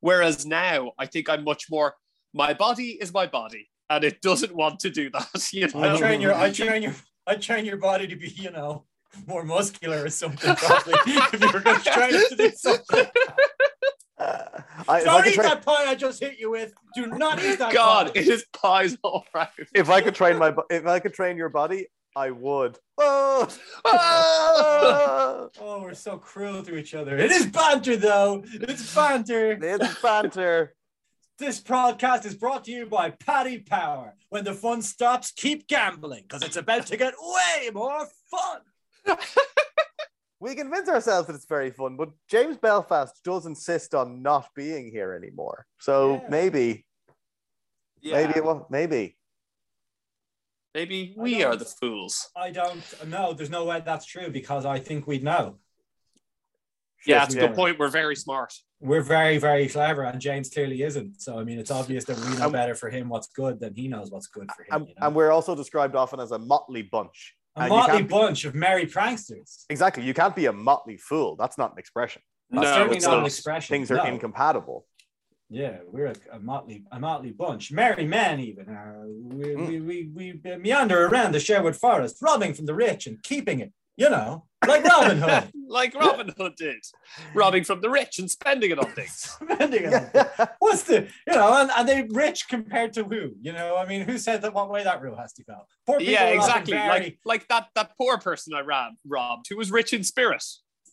Whereas 0.00 0.44
now, 0.44 0.92
I 0.98 1.06
think 1.06 1.28
I'm 1.28 1.44
much 1.44 1.70
more, 1.70 1.94
my 2.32 2.52
body 2.52 2.98
is 3.00 3.12
my 3.12 3.26
body 3.26 3.68
and 3.88 4.04
it 4.04 4.20
doesn't 4.20 4.54
want 4.54 4.80
to 4.80 4.90
do 4.90 5.10
that. 5.10 5.28
You 5.52 5.68
know? 5.68 5.94
I 5.94 5.98
train 5.98 6.20
your, 6.20 6.34
I 6.34 6.50
train 6.50 6.82
your, 6.82 6.94
I 7.26 7.36
train 7.36 7.64
your 7.64 7.76
body 7.76 8.06
to 8.06 8.16
be, 8.16 8.28
you 8.28 8.50
know, 8.50 8.84
more 9.26 9.44
muscular 9.44 10.04
or 10.04 10.10
something. 10.10 10.54
Probably 10.56 10.94
if 11.06 11.40
you 11.40 11.50
were 11.52 11.60
going 11.60 11.80
to 11.80 11.90
train 11.90 12.10
it 12.14 12.28
to 12.30 12.36
do 12.36 12.50
something. 12.50 13.06
Uh, 14.18 14.42
I, 14.88 15.00
if, 15.00 15.02
I 15.02 15.04
Don't 15.04 15.26
eat 15.26 15.34
train, 15.34 15.48
that 15.48 15.64
pie 15.64 15.86
I 15.86 15.94
just 15.94 16.20
hit 16.20 16.38
you 16.38 16.50
with. 16.50 16.72
Do 16.94 17.06
not 17.06 17.42
eat 17.42 17.58
that. 17.58 17.72
God, 17.72 18.06
pie. 18.06 18.20
it 18.20 18.28
is 18.28 18.44
pies 18.52 18.96
all 19.02 19.24
right. 19.34 19.48
if 19.74 19.90
I 19.90 20.00
could 20.00 20.14
train 20.14 20.38
my, 20.38 20.54
if 20.70 20.86
I 20.86 20.98
could 20.98 21.14
train 21.14 21.36
your 21.36 21.48
body, 21.48 21.88
I 22.16 22.30
would. 22.30 22.78
Oh, 22.96 23.48
Ah! 23.84 25.48
Oh, 25.60 25.82
we're 25.82 25.94
so 25.94 26.16
cruel 26.18 26.62
to 26.62 26.76
each 26.76 26.94
other. 26.94 27.18
It 27.18 27.32
is 27.32 27.46
banter, 27.46 27.96
though. 27.96 28.44
It's 28.46 28.94
banter. 28.94 29.58
it's 29.60 30.00
banter. 30.00 30.74
This 31.38 31.60
podcast 31.60 32.24
is 32.24 32.36
brought 32.36 32.64
to 32.66 32.70
you 32.70 32.86
by 32.86 33.10
Paddy 33.10 33.58
Power. 33.58 34.14
When 34.28 34.44
the 34.44 34.54
fun 34.54 34.82
stops, 34.82 35.32
keep 35.32 35.66
gambling 35.66 36.22
because 36.22 36.44
it's 36.44 36.56
about 36.56 36.86
to 36.86 36.96
get 36.96 37.14
way 37.20 37.70
more 37.74 38.06
fun. 38.30 39.16
We 40.40 40.54
convince 40.54 40.90
ourselves 40.90 41.26
that 41.28 41.36
it's 41.36 41.46
very 41.46 41.70
fun, 41.70 41.96
but 41.96 42.10
James 42.28 42.58
Belfast 42.58 43.18
does 43.24 43.46
insist 43.46 43.94
on 43.94 44.20
not 44.20 44.46
being 44.54 44.90
here 44.90 45.14
anymore. 45.14 45.64
So 45.80 46.14
Yeah. 46.16 46.28
maybe, 46.28 46.84
Yeah. 48.02 48.26
maybe, 48.26 48.40
well, 48.40 48.66
maybe. 48.68 49.16
Maybe 50.74 51.14
we 51.16 51.44
are 51.44 51.54
the 51.54 51.64
fools. 51.64 52.30
I 52.36 52.50
don't 52.50 52.82
know. 53.06 53.32
There's 53.32 53.50
no 53.50 53.64
way 53.64 53.80
that's 53.84 54.06
true 54.06 54.28
because 54.30 54.66
I 54.66 54.80
think 54.80 55.06
we'd 55.06 55.22
know. 55.22 55.58
Yeah, 57.06 57.16
Yes, 57.16 57.22
that's 57.22 57.34
a 57.34 57.48
good 57.48 57.54
point. 57.54 57.78
We're 57.78 57.88
very 57.88 58.16
smart. 58.16 58.52
We're 58.80 59.02
very, 59.02 59.38
very 59.38 59.68
clever, 59.68 60.02
and 60.04 60.20
James 60.20 60.48
clearly 60.50 60.82
isn't. 60.82 61.20
So, 61.20 61.38
I 61.38 61.44
mean, 61.44 61.58
it's 61.58 61.70
obvious 61.70 62.04
that 62.06 62.18
we 62.18 62.36
know 62.36 62.50
better 62.50 62.74
for 62.74 62.90
him 62.90 63.08
what's 63.08 63.28
good 63.28 63.60
than 63.60 63.74
he 63.74 63.88
knows 63.88 64.10
what's 64.10 64.26
good 64.26 64.50
for 64.56 64.64
him. 64.64 64.68
And, 64.72 64.88
you 64.88 64.94
know? 64.98 65.06
and 65.06 65.14
we're 65.14 65.30
also 65.30 65.54
described 65.54 65.94
often 65.94 66.18
as 66.18 66.32
a 66.32 66.38
motley 66.38 66.82
bunch. 66.82 67.34
a 67.56 67.60
and 67.60 67.70
you 67.70 67.76
motley 67.76 67.92
can't 67.98 68.08
be- 68.08 68.12
bunch 68.12 68.44
of 68.44 68.54
merry 68.54 68.86
pranksters. 68.86 69.64
Exactly. 69.70 70.02
You 70.02 70.14
can't 70.14 70.34
be 70.34 70.46
a 70.46 70.52
motley 70.52 70.96
fool. 70.96 71.36
That's 71.36 71.56
not 71.56 71.72
an 71.72 71.78
expression. 71.78 72.22
That's 72.50 72.64
no, 72.64 72.74
certainly 72.74 72.96
it's 72.96 73.06
not 73.06 73.18
an 73.18 73.26
expression. 73.26 73.74
Things 73.74 73.90
are 73.90 73.96
no. 73.96 74.04
incompatible. 74.04 74.86
Yeah, 75.50 75.78
we're 75.86 76.06
a, 76.06 76.14
a 76.32 76.40
motley, 76.40 76.84
a 76.90 76.98
motley 76.98 77.30
bunch. 77.30 77.70
Merry 77.70 78.06
men, 78.06 78.40
even. 78.40 78.68
Uh, 78.68 79.04
we, 79.06 79.44
Mm. 79.44 79.68
we, 79.86 80.08
we, 80.12 80.40
we 80.42 80.56
meander 80.56 81.06
around 81.06 81.32
the 81.32 81.40
Sherwood 81.40 81.76
Forest, 81.76 82.16
robbing 82.22 82.54
from 82.54 82.66
the 82.66 82.74
rich 82.74 83.06
and 83.06 83.22
keeping 83.22 83.60
it. 83.60 83.72
You 83.96 84.10
know, 84.10 84.44
like 84.66 84.82
Robin 84.82 85.18
Hood. 85.18 85.52
like 85.68 85.94
Robin 85.94 86.32
Hood 86.36 86.54
did, 86.56 86.78
robbing 87.32 87.62
from 87.62 87.80
the 87.80 87.88
rich 87.88 88.18
and 88.18 88.28
spending 88.28 88.72
it 88.72 88.78
on 88.80 88.90
things. 88.96 89.12
Spending 89.12 89.84
it 89.84 89.94
on- 89.94 90.48
What's 90.58 90.82
the, 90.82 91.02
you 91.28 91.32
know, 91.32 91.60
and 91.60 91.70
are 91.70 91.84
they 91.84 92.02
rich 92.10 92.48
compared 92.48 92.92
to 92.94 93.04
who? 93.04 93.36
You 93.40 93.52
know, 93.52 93.76
I 93.76 93.86
mean, 93.86 94.00
who 94.02 94.18
said 94.18 94.42
that 94.42 94.52
what 94.52 94.68
way 94.68 94.82
that 94.82 95.00
rule 95.00 95.16
has 95.16 95.32
to 95.34 95.44
go? 95.44 95.54
Poor 95.86 95.98
people 96.00 96.12
yeah, 96.12 96.24
exactly. 96.30 96.74
Like 96.74 97.20
like 97.24 97.46
that 97.46 97.68
that 97.76 97.92
poor 97.96 98.18
person 98.18 98.52
I 98.52 98.62
robbed, 98.62 98.98
robbed 99.06 99.46
who 99.48 99.56
was 99.56 99.70
rich 99.70 99.92
in 99.92 100.02
spirit. 100.02 100.42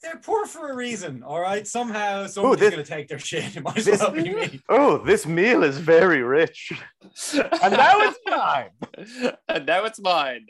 They're 0.03 0.17
poor 0.17 0.45
for 0.47 0.71
a 0.71 0.75
reason, 0.75 1.21
all 1.23 1.39
right? 1.39 1.67
Somehow 1.67 2.25
somebody's 2.27 2.59
this- 2.61 2.71
going 2.73 2.83
to 2.83 2.89
take 2.91 3.07
their 3.07 3.19
shit. 3.19 3.55
It 3.55 3.63
might 3.63 3.77
as 3.77 3.99
well 3.99 4.11
be 4.11 4.23
me. 4.33 4.59
oh, 4.69 4.97
this 4.99 5.25
meal 5.25 5.63
is 5.63 5.77
very 5.77 6.23
rich. 6.23 6.71
And 7.33 7.73
now 7.73 7.99
it's 8.01 8.19
mine. 8.27 9.33
and 9.47 9.65
now 9.65 9.85
it's 9.85 9.99
mine. 10.01 10.45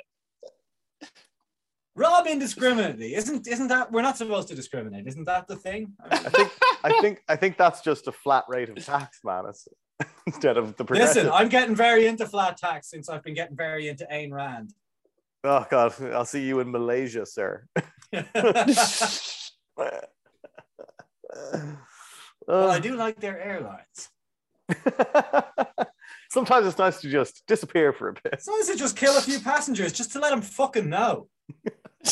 Rob 1.96 2.26
indiscriminately. 2.28 3.16
Isn't 3.16 3.46
isn't 3.48 3.68
that 3.68 3.92
we're 3.92 4.02
not 4.02 4.18
supposed 4.18 4.48
to 4.48 4.56
discriminate? 4.56 5.08
Isn't 5.08 5.26
that 5.26 5.48
the 5.48 5.58
thing? 5.58 5.92
I 6.10 6.16
mean, 6.16 6.26
I 6.26 6.30
think 6.30 6.52
I 6.84 7.02
think 7.02 7.22
I 7.28 7.36
think 7.36 7.58
that's 7.58 7.82
just 7.82 8.08
a 8.08 8.14
flat 8.14 8.46
rate 8.48 8.70
of 8.70 8.84
tax, 8.86 9.20
man. 9.26 9.44
It's, 9.50 9.68
instead 10.26 10.56
of 10.58 10.78
the. 10.78 10.86
Listen, 10.86 11.30
I'm 11.30 11.50
getting 11.50 11.76
very 11.76 12.08
into 12.08 12.26
flat 12.26 12.56
tax 12.58 12.90
since 12.90 13.10
I've 13.10 13.24
been 13.24 13.34
getting 13.34 13.58
very 13.58 13.90
into 13.90 14.08
Ayn 14.12 14.32
Rand. 14.32 14.74
oh 15.44 15.66
God, 15.70 15.94
I'll 16.14 16.24
see 16.26 16.46
you 16.46 16.62
in 16.62 16.72
Malaysia, 16.72 17.26
sir. 17.26 17.68
Well, 22.48 22.70
I 22.70 22.80
do 22.80 22.96
like 22.96 23.20
their 23.20 23.40
airlines. 23.40 24.10
Sometimes 26.30 26.66
it's 26.68 26.78
nice 26.78 27.02
to 27.02 27.10
just 27.10 27.44
disappear 27.48 27.92
for 27.94 28.10
a 28.10 28.14
bit. 28.14 28.34
It's 28.34 28.48
nice 28.48 28.68
to 28.68 28.78
just 28.78 28.96
kill 28.96 29.18
a 29.18 29.22
few 29.22 29.40
passengers 29.40 29.92
just 29.94 30.14
to 30.14 30.20
let 30.20 30.30
them 30.32 30.42
fucking 30.42 30.90
know. 30.90 31.28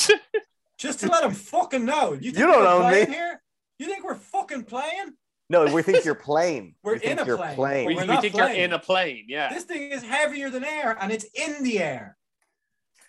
Just 0.77 1.01
to 1.01 1.07
let 1.09 1.23
them 1.23 1.33
fucking 1.33 1.83
know. 1.83 2.13
You, 2.13 2.31
think 2.31 2.37
You 2.37 2.47
don't 2.47 2.61
we're 2.61 2.67
own 2.67 2.81
playing 2.83 3.09
me. 3.09 3.15
here? 3.15 3.41
You 3.79 3.87
think 3.87 4.05
we're 4.05 4.15
fucking 4.15 4.63
playing? 4.63 5.11
No, 5.49 5.65
we 5.73 5.81
think 5.81 6.05
you're 6.05 6.15
playing. 6.15 6.75
We're 6.83 6.93
we 6.93 6.99
think 6.99 7.11
in 7.13 7.19
a 7.19 7.25
you're 7.25 7.35
plane. 7.37 7.55
plain. 7.55 7.87
we 7.87 7.95
We're 7.95 8.01
we 8.05 8.17
think 8.21 8.33
playing. 8.33 8.55
you're 8.55 8.65
in 8.65 8.71
a 8.73 8.79
plane. 8.79 9.25
Yeah. 9.27 9.51
This 9.53 9.63
thing 9.65 9.91
is 9.91 10.03
heavier 10.03 10.49
than 10.49 10.63
air 10.63 10.95
and 11.01 11.11
it's 11.11 11.25
in 11.33 11.63
the 11.63 11.79
air. 11.79 12.15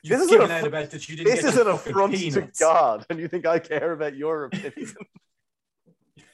This 0.02 0.20
isn't 0.22 0.40
a 0.40 0.66
about 0.66 0.90
that 0.90 1.08
you 1.08 1.16
didn't 1.16 1.34
This 1.34 1.44
is 1.44 1.56
your 1.56 1.70
an 1.70 1.76
fucking 1.78 2.28
affront 2.28 2.54
to. 2.54 2.64
God, 2.64 3.06
and 3.10 3.18
you 3.18 3.28
think 3.28 3.46
I 3.46 3.58
care 3.58 3.92
about 3.92 4.16
your 4.16 4.44
opinion? 4.52 4.94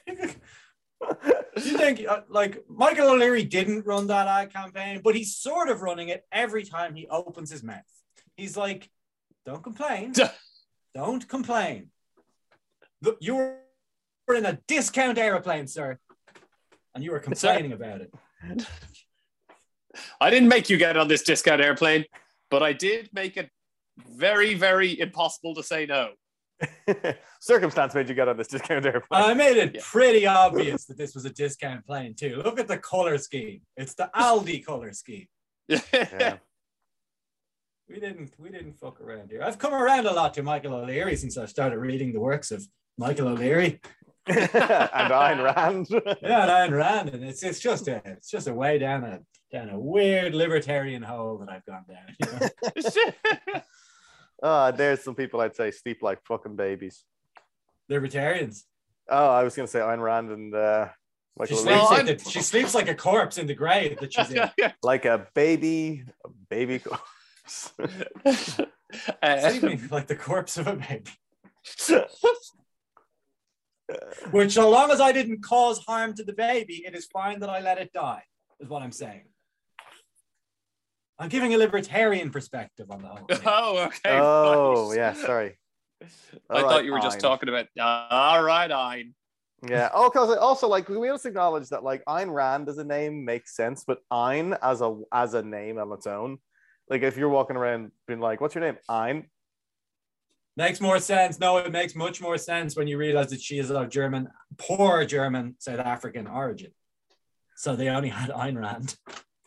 you 0.07 1.77
think 1.77 2.07
uh, 2.07 2.21
like 2.29 2.63
Michael 2.69 3.09
O'Leary 3.09 3.43
didn't 3.43 3.85
run 3.85 4.07
that 4.07 4.27
ad 4.27 4.53
campaign, 4.53 5.01
but 5.03 5.15
he's 5.15 5.35
sort 5.35 5.69
of 5.69 5.81
running 5.81 6.09
it 6.09 6.25
every 6.31 6.63
time 6.63 6.95
he 6.95 7.07
opens 7.07 7.51
his 7.51 7.63
mouth. 7.63 7.81
He's 8.35 8.55
like, 8.55 8.89
"Don't 9.45 9.63
complain, 9.63 10.13
don't 10.95 11.27
complain. 11.27 11.89
Look, 13.01 13.17
you 13.19 13.35
were 13.35 14.35
in 14.35 14.45
a 14.45 14.59
discount 14.67 15.17
aeroplane, 15.17 15.67
sir, 15.67 15.99
and 16.95 17.03
you 17.03 17.11
were 17.11 17.19
complaining 17.19 17.73
about 17.73 18.01
it. 18.01 18.13
I 20.21 20.29
didn't 20.29 20.49
make 20.49 20.69
you 20.69 20.77
get 20.77 20.95
on 20.95 21.07
this 21.07 21.23
discount 21.23 21.61
airplane, 21.61 22.05
but 22.49 22.61
I 22.61 22.73
did 22.73 23.09
make 23.13 23.35
it 23.37 23.49
very, 24.15 24.53
very 24.53 24.99
impossible 24.99 25.55
to 25.55 25.63
say 25.63 25.85
no. 25.85 26.09
Circumstance 27.39 27.93
made 27.93 28.09
you 28.09 28.15
get 28.15 28.27
on 28.27 28.37
this 28.37 28.47
discount 28.47 28.85
airplane. 28.85 29.21
I 29.23 29.33
made 29.33 29.57
it 29.57 29.75
Yeah. 29.75 29.81
pretty 29.83 30.25
obvious 30.25 30.85
that 30.85 30.97
this 30.97 31.13
was 31.13 31.25
a 31.25 31.29
discount 31.29 31.85
plane 31.85 32.15
too. 32.15 32.41
Look 32.43 32.59
at 32.59 32.67
the 32.67 32.77
color 32.79 33.17
scheme. 33.19 33.61
It's 33.75 33.93
the 33.93 34.09
Aldi 34.15 34.65
color 34.65 34.93
scheme. 34.93 35.27
Yeah. 35.93 36.37
We 37.89 38.01
didn't 38.01 38.33
we 38.37 38.49
didn't 38.49 38.73
fuck 38.73 38.99
around 38.99 39.29
here. 39.29 39.41
I've 39.41 39.57
come 39.57 39.73
around 39.73 40.07
a 40.07 40.11
lot 40.11 40.33
to 40.33 40.43
Michael 40.43 40.73
O'Leary 40.73 41.15
since 41.15 41.37
I've 41.37 41.49
started 41.49 41.77
reading 41.79 42.11
the 42.11 42.19
works 42.19 42.51
of 42.51 42.67
Michael 42.97 43.29
O'Leary. 43.29 43.79
and 44.27 44.37
Ayn 44.49 45.41
Rand. 45.41 45.87
Yeah, 45.89 46.01
and 46.43 46.73
Ayn 46.73 46.77
Rand, 46.77 47.09
and 47.09 47.23
it's 47.23 47.43
it's 47.43 47.59
just 47.61 47.87
a 47.87 48.01
it's 48.05 48.29
just 48.29 48.47
a 48.47 48.53
way 48.53 48.77
down 48.77 49.05
a 49.05 49.21
down 49.53 49.69
a 49.69 49.79
weird 49.79 50.35
libertarian 50.35 51.01
hole 51.01 51.37
that 51.37 51.49
I've 51.49 51.65
gone 51.65 51.85
down. 51.87 52.13
you 52.19 53.51
know? 53.53 53.61
Ah, 54.41 54.71
there's 54.71 55.03
some 55.03 55.15
people 55.15 55.41
I'd 55.41 55.55
say 55.55 55.71
sleep 55.71 56.01
like 56.01 56.23
fucking 56.23 56.55
babies. 56.55 57.03
Libertarians. 57.89 58.65
Oh, 59.09 59.29
I 59.29 59.43
was 59.43 59.55
gonna 59.55 59.67
say 59.67 59.79
Ayn 59.79 60.01
Rand 60.01 60.31
and 60.31 60.53
uh, 60.53 60.89
She 61.47 61.55
sleeps, 61.55 61.91
like 61.91 62.05
the, 62.05 62.29
she 62.29 62.41
sleeps 62.41 62.75
like 62.75 62.89
a 62.89 62.95
corpse 62.95 63.37
in 63.37 63.47
the 63.47 63.53
grave 63.53 63.99
that 63.99 64.13
she's 64.13 64.31
in. 64.31 64.49
like 64.83 65.05
a 65.05 65.27
baby, 65.33 66.03
a 66.25 66.29
baby 66.49 66.79
corpse. 66.79 67.73
Uh, 69.21 69.49
Sleeping 69.49 69.87
like 69.91 70.07
the 70.07 70.15
corpse 70.15 70.57
of 70.57 70.67
a 70.67 70.75
baby. 70.75 71.11
Which, 74.31 74.53
so 74.53 74.69
long 74.69 74.91
as 74.91 74.99
I 74.99 75.11
didn't 75.13 75.41
cause 75.41 75.79
harm 75.79 76.13
to 76.15 76.23
the 76.23 76.33
baby, 76.33 76.83
it 76.85 76.93
is 76.93 77.05
fine 77.05 77.39
that 77.39 77.49
I 77.49 77.61
let 77.61 77.77
it 77.77 77.93
die, 77.93 78.23
is 78.59 78.67
what 78.67 78.81
I'm 78.81 78.91
saying. 78.91 79.25
I'm 81.19 81.29
giving 81.29 81.53
a 81.53 81.57
libertarian 81.57 82.29
perspective 82.29 82.91
on 82.91 83.01
the 83.01 83.07
whole 83.07 83.25
thing. 83.27 83.39
oh, 83.45 83.85
okay. 83.85 84.19
oh, 84.19 84.87
nice. 84.89 84.97
yeah, 84.97 85.13
sorry. 85.13 85.57
I 86.49 86.61
All 86.61 86.69
thought 86.69 86.85
you 86.85 86.91
were 86.91 86.99
just 86.99 87.17
Ayn. 87.17 87.21
talking 87.21 87.49
about. 87.49 87.65
Uh, 87.79 88.07
all 88.11 88.43
right, 88.43 88.71
Ein. 88.71 89.15
Yeah. 89.67 89.89
Oh, 89.93 90.09
because 90.09 90.35
also 90.37 90.67
like 90.67 90.87
we 90.87 91.09
must 91.09 91.25
acknowledge 91.25 91.69
that 91.69 91.83
like 91.83 92.03
Ayn 92.05 92.31
Rand 92.31 92.69
as 92.69 92.77
a 92.77 92.83
name 92.83 93.25
makes 93.25 93.55
sense, 93.55 93.83
but 93.85 93.99
Ayn 94.13 94.57
as 94.61 94.81
a 94.81 95.01
as 95.11 95.33
a 95.33 95.41
name 95.41 95.79
on 95.79 95.91
its 95.93 96.05
own, 96.05 96.37
like 96.89 97.01
if 97.01 97.17
you're 97.17 97.29
walking 97.29 97.55
around 97.55 97.91
being 98.07 98.19
like, 98.19 98.39
"What's 98.39 98.53
your 98.53 98.63
name?" 98.63 98.77
Ayn. 98.89 99.25
Makes 100.55 100.81
more 100.81 100.99
sense. 100.99 101.39
No, 101.39 101.57
it 101.57 101.71
makes 101.71 101.95
much 101.95 102.21
more 102.21 102.37
sense 102.37 102.75
when 102.75 102.87
you 102.87 102.97
realize 102.97 103.29
that 103.29 103.41
she 103.41 103.57
is 103.59 103.71
of 103.71 103.89
German, 103.89 104.27
poor 104.57 105.05
German 105.05 105.55
South 105.59 105.79
African 105.79 106.27
origin. 106.27 106.71
So 107.55 107.75
they 107.75 107.89
only 107.89 108.09
had 108.09 108.29
Ayn 108.29 108.59
Rand. 108.59 108.95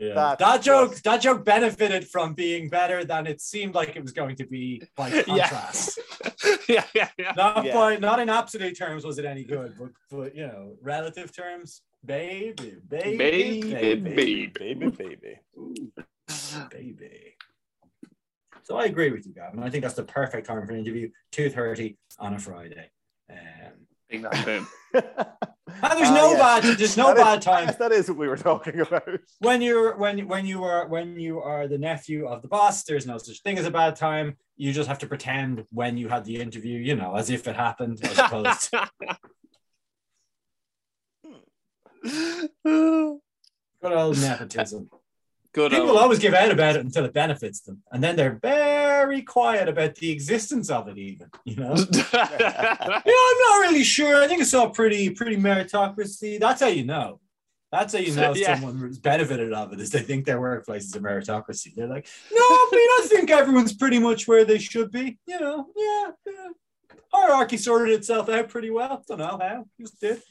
Yeah. 0.00 0.14
That's 0.14 0.38
that 0.40 0.62
joke, 0.62 0.92
just- 0.92 1.04
that 1.04 1.20
joke 1.20 1.44
benefited 1.44 2.06
from 2.06 2.34
being 2.34 2.68
better 2.68 3.04
than 3.04 3.26
it 3.26 3.40
seemed 3.40 3.74
like 3.74 3.96
it 3.96 4.02
was 4.02 4.12
going 4.12 4.36
to 4.36 4.46
be 4.46 4.80
by 4.96 5.08
Yeah. 5.26 5.48
contrast. 5.48 5.98
yeah, 6.68 6.84
yeah, 6.94 7.08
yeah. 7.18 7.32
Not 7.36 7.64
Yeah. 7.64 7.74
by, 7.74 7.96
not 7.96 8.20
in 8.20 8.28
absolute 8.28 8.78
terms 8.78 9.04
was 9.04 9.18
it 9.18 9.24
any 9.24 9.42
good, 9.42 9.74
but 9.78 9.88
but 10.10 10.36
you 10.36 10.46
know, 10.46 10.76
relative 10.82 11.34
terms, 11.34 11.82
baby, 12.04 12.76
baby, 12.88 13.16
Baby, 13.16 13.62
baby, 13.74 14.46
baby, 14.56 14.88
baby. 14.90 15.40
baby. 16.70 17.34
So 18.62 18.76
I 18.76 18.84
agree 18.84 19.10
with 19.10 19.26
you, 19.26 19.32
Gavin. 19.32 19.62
I 19.62 19.70
think 19.70 19.82
that's 19.82 19.94
the 19.94 20.04
perfect 20.04 20.46
time 20.46 20.64
for 20.64 20.72
an 20.74 20.78
interview. 20.80 21.08
Two 21.32 21.50
thirty 21.50 21.96
on 22.20 22.34
a 22.34 22.38
Friday. 22.38 22.90
Um, 23.30 23.36
Bing, 24.08 24.22
bang, 24.22 24.44
boom. 24.44 24.66
and 24.94 25.02
there's 25.98 26.08
Ah, 26.08 26.14
no 26.14 26.30
yes. 26.30 26.38
bad, 26.62 26.78
there's 26.78 26.96
no 26.96 27.08
That 27.14 27.18
is- 27.18 27.24
bad 27.24 27.42
time 27.42 27.74
That 27.78 27.92
is 27.92 28.08
what 28.08 28.16
we 28.18 28.26
were 28.26 28.38
talking 28.38 28.80
about. 28.80 29.06
when 29.40 29.60
you're 29.60 29.96
when 29.98 30.26
when 30.26 30.46
you 30.46 30.64
are 30.64 30.88
when 30.88 31.20
you 31.20 31.40
are 31.40 31.68
the 31.68 31.76
nephew 31.76 32.26
of 32.26 32.40
the 32.40 32.48
boss 32.48 32.84
there's 32.84 33.06
no 33.06 33.18
such 33.18 33.42
thing 33.42 33.58
as 33.58 33.66
a 33.66 33.70
bad 33.70 33.96
time 33.96 34.36
you 34.56 34.72
just 34.72 34.88
have 34.88 34.98
to 35.00 35.06
pretend 35.06 35.64
when 35.70 35.98
you 35.98 36.08
had 36.08 36.24
the 36.24 36.40
interview 36.40 36.78
you 36.78 36.96
know 36.96 37.14
as 37.16 37.28
if 37.28 37.46
it 37.46 37.54
happened 37.54 38.00
as 38.02 38.18
opposed 38.18 38.70
good 43.82 43.92
old 43.92 44.18
nepotism 44.20 44.88
Good. 45.54 45.70
people 45.72 45.90
old- 45.90 45.98
always 45.98 46.18
give 46.18 46.34
out 46.34 46.50
about 46.50 46.76
it 46.76 46.84
until 46.84 47.04
it 47.06 47.12
benefits 47.14 47.60
them 47.60 47.82
and 47.90 48.02
then 48.04 48.16
they're 48.16 48.38
very 48.42 49.22
quiet 49.22 49.68
about 49.68 49.94
the 49.96 50.10
existence 50.10 50.68
of 50.70 50.88
it 50.88 50.98
even 50.98 51.28
you 51.44 51.56
know? 51.56 51.74
Yeah 52.12 52.28
i'm 52.50 53.38
not 53.40 53.60
really 53.62 53.82
sure. 53.84 54.22
I 54.22 54.26
think 54.28 54.40
it's 54.42 54.54
all 54.54 54.70
pretty 54.70 55.10
pretty 55.10 55.36
meritocracy. 55.36 56.38
That's 56.38 56.60
how 56.60 56.68
you 56.68 56.84
know. 56.84 57.20
That's 57.72 57.92
how 57.94 57.98
you 58.00 58.14
know 58.14 58.34
Yeah. 58.36 58.54
someone's 58.58 58.98
benefited 58.98 59.52
of 59.52 59.72
it 59.72 59.80
is 59.80 59.90
they 59.90 60.00
think 60.00 60.24
their 60.26 60.40
workplace 60.40 60.84
is 60.84 60.94
a 60.96 61.00
meritocracy. 61.00 61.74
They're 61.74 61.86
like 61.86 62.06
no 62.32 62.40
i 62.40 62.68
mean 62.72 62.88
i 63.04 63.06
think 63.08 63.30
everyone's 63.30 63.72
pretty 63.74 63.98
much 63.98 64.28
where 64.28 64.44
they 64.44 64.58
should 64.58 64.90
be. 64.90 65.18
You 65.26 65.40
know 65.40 65.66
yeah, 65.76 66.10
yeah. 66.26 66.48
hierarchy 67.12 67.56
sorted 67.56 67.94
itself 67.94 68.28
out 68.28 68.48
pretty 68.48 68.70
well. 68.70 69.02
Don't 69.08 69.18
know 69.18 69.38
how. 69.40 69.64
Just 69.80 70.00
did. 70.00 70.22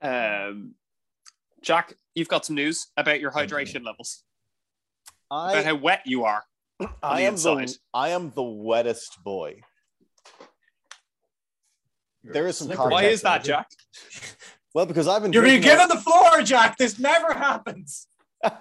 Um, 0.00 0.74
Jack, 1.62 1.94
you've 2.14 2.28
got 2.28 2.44
some 2.44 2.56
news 2.56 2.88
about 2.96 3.20
your 3.20 3.30
hydration 3.30 3.84
levels, 3.84 4.24
about 5.30 5.56
I, 5.56 5.62
how 5.62 5.74
wet 5.76 6.02
you 6.04 6.24
are. 6.24 6.42
I 7.02 7.20
the 7.20 7.26
am 7.26 7.36
the. 7.36 7.76
I 7.94 8.08
am 8.10 8.32
the 8.34 8.42
wettest 8.42 9.22
boy. 9.24 9.60
There 12.24 12.46
is 12.46 12.58
some 12.58 12.68
Slippery. 12.68 12.90
Why 12.90 13.04
is 13.04 13.22
that, 13.22 13.44
there. 13.44 13.56
Jack? 13.56 13.68
Well, 14.74 14.86
because 14.86 15.06
I've 15.06 15.20
been 15.20 15.34
you're 15.34 15.42
being 15.42 15.60
given 15.60 15.86
the 15.88 15.98
floor 15.98 16.40
jack 16.40 16.78
this 16.78 16.98
never 16.98 17.34
happens 17.34 18.06
uh, 18.42 18.56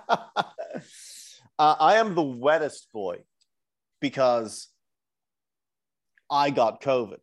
I 1.57 1.95
am 1.95 2.15
the 2.15 2.21
wettest 2.21 2.91
boy 2.91 3.19
because 4.01 4.67
I 6.29 6.49
got 6.49 6.81
COVID. 6.81 7.19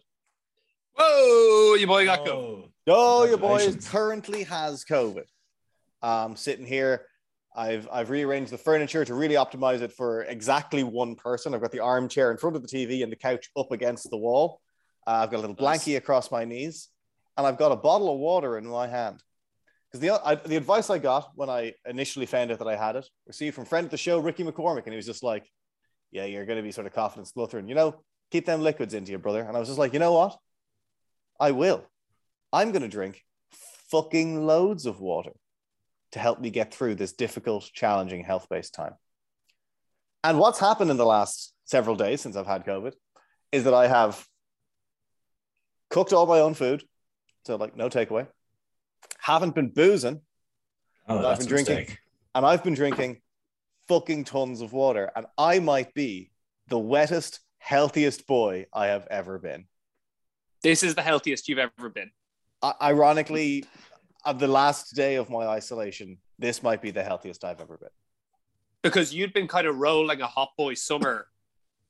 Whoa, 0.95 1.75
your 1.75 1.87
boy 1.87 2.07
got 2.07 2.25
COVID. 2.25 2.29
oh. 2.29 2.69
Oh, 2.91 3.27
your 3.27 3.37
boy 3.37 3.75
currently 3.87 4.45
has 4.45 4.85
COVID. 4.85 5.27
Um, 6.03 6.37
sitting 6.37 6.67
here, 6.67 7.07
I've 7.57 7.89
I've 7.91 8.11
rearranged 8.11 8.53
the 8.53 8.59
furniture 8.59 9.05
to 9.05 9.15
really 9.15 9.35
optimize 9.35 9.81
it 9.81 9.93
for 9.93 10.23
exactly 10.23 10.83
one 10.83 11.17
person. 11.17 11.55
I've 11.55 11.61
got 11.61 11.73
the 11.73 11.81
armchair 11.81 12.31
in 12.31 12.37
front 12.37 12.57
of 12.57 12.63
the 12.63 12.69
TV 12.69 13.03
and 13.03 13.11
the 13.11 13.17
couch 13.17 13.51
up 13.57 13.73
against 13.73 14.11
the 14.11 14.17
wall. 14.17 14.61
Uh, 15.07 15.23
I've 15.23 15.31
got 15.31 15.39
a 15.39 15.41
little 15.41 15.57
blankie 15.57 15.97
across 15.97 16.31
my 16.31 16.45
knees, 16.45 16.89
and 17.37 17.47
I've 17.47 17.59
got 17.59 17.73
a 17.73 17.77
bottle 17.77 18.13
of 18.13 18.21
water 18.21 18.59
in 18.59 18.67
my 18.67 18.87
hand. 18.87 19.23
Because 19.91 20.01
the 20.01 20.25
I, 20.25 20.35
the 20.35 20.57
advice 20.57 20.91
I 20.91 20.99
got 20.99 21.31
when 21.35 21.49
I 21.49 21.75
initially 21.87 22.27
found 22.27 22.53
out 22.53 22.59
that 22.59 22.69
I 22.69 22.77
had 22.77 22.97
it, 22.97 23.09
received 23.27 23.57
from 23.57 23.65
friend 23.65 23.87
of 23.87 23.91
the 23.91 23.97
show 23.97 24.21
Ricky 24.21 24.45
McCormick, 24.45 24.85
and 24.85 24.93
he 24.93 24.97
was 24.97 25.07
just 25.07 25.25
like, 25.25 25.51
"Yeah, 26.13 26.27
you're 26.27 26.47
going 26.47 26.59
to 26.59 26.63
be 26.63 26.73
sort 26.73 26.87
of 26.87 26.93
coughing 26.93 27.21
and 27.21 27.27
spluttering. 27.27 27.69
You 27.69 27.75
know, 27.75 28.03
keep 28.31 28.47
them 28.47 28.63
liquids 28.63 28.95
into 28.95 29.13
you, 29.13 29.19
brother." 29.19 29.43
And 29.43 29.57
I 29.57 29.61
was 29.61 29.69
just 29.69 29.79
like, 29.79 29.95
"You 29.95 29.99
know 29.99 30.13
what? 30.13 30.37
I 31.41 31.53
will. 31.53 31.85
I'm 32.53 32.71
going 32.71 32.83
to 32.83 32.89
drink 32.89 33.25
fucking 33.91 34.47
loads 34.47 34.87
of 34.87 35.01
water 35.01 35.33
to 36.13 36.19
help 36.19 36.41
me 36.41 36.51
get 36.51 36.73
through 36.73 36.95
this 36.95 37.13
difficult, 37.13 37.71
challenging 37.73 38.25
health 38.25 38.47
based 38.49 38.75
time. 38.75 38.95
And 40.25 40.39
what's 40.39 40.59
happened 40.59 40.91
in 40.91 40.97
the 40.97 41.07
last 41.07 41.55
several 41.65 41.97
days 41.97 42.21
since 42.21 42.37
I've 42.37 42.47
had 42.47 42.65
COVID 42.65 42.95
is 43.53 43.65
that 43.65 43.75
I 43.75 43.87
have 43.87 44.27
cooked 45.91 46.13
all 46.13 46.27
my 46.27 46.41
own 46.41 46.55
food. 46.55 46.83
So, 47.47 47.57
like, 47.57 47.77
no 47.77 47.89
takeaway. 47.89 48.27
Haven't 49.19 49.55
been 49.55 49.69
boozing. 49.71 50.21
Oh, 51.09 51.27
I've 51.27 51.39
been 51.39 51.47
drinking. 51.47 51.77
mistake. 51.77 51.99
And 52.35 52.45
I've 52.45 52.63
been 52.63 52.75
drinking 52.75 53.21
fucking 53.89 54.25
tons 54.25 54.61
of 54.61 54.73
water. 54.73 55.11
And 55.17 55.27
I 55.39 55.61
might 55.61 55.95
be 55.95 56.31
the 56.69 56.79
wettest, 56.79 57.41
healthiest 57.59 58.27
boy 58.27 58.67
I 58.73 58.89
have 58.89 59.07
ever 59.11 59.39
been. 59.39 59.67
This 60.63 60.83
is 60.83 60.95
the 60.95 61.03
healthiest 61.03 61.49
you've 61.49 61.59
ever 61.59 61.89
been. 61.89 62.11
I- 62.61 62.75
ironically, 62.83 63.65
of 64.31 64.39
the 64.39 64.49
last 64.49 64.95
day 64.95 65.17
of 65.17 65.31
my 65.31 65.47
isolation, 65.47 66.19
this 66.39 66.63
might 66.63 66.83
be 66.83 66.91
the 66.91 67.03
healthiest 67.03 67.45
I've 67.45 67.61
ever 67.61 67.77
been. 67.79 67.89
because 68.83 69.13
you'd 69.15 69.33
been 69.33 69.49
kind 69.49 69.67
of 69.67 69.77
rolling 69.77 70.21
a 70.21 70.27
hot 70.27 70.51
boy 70.57 70.75
summer 70.75 71.27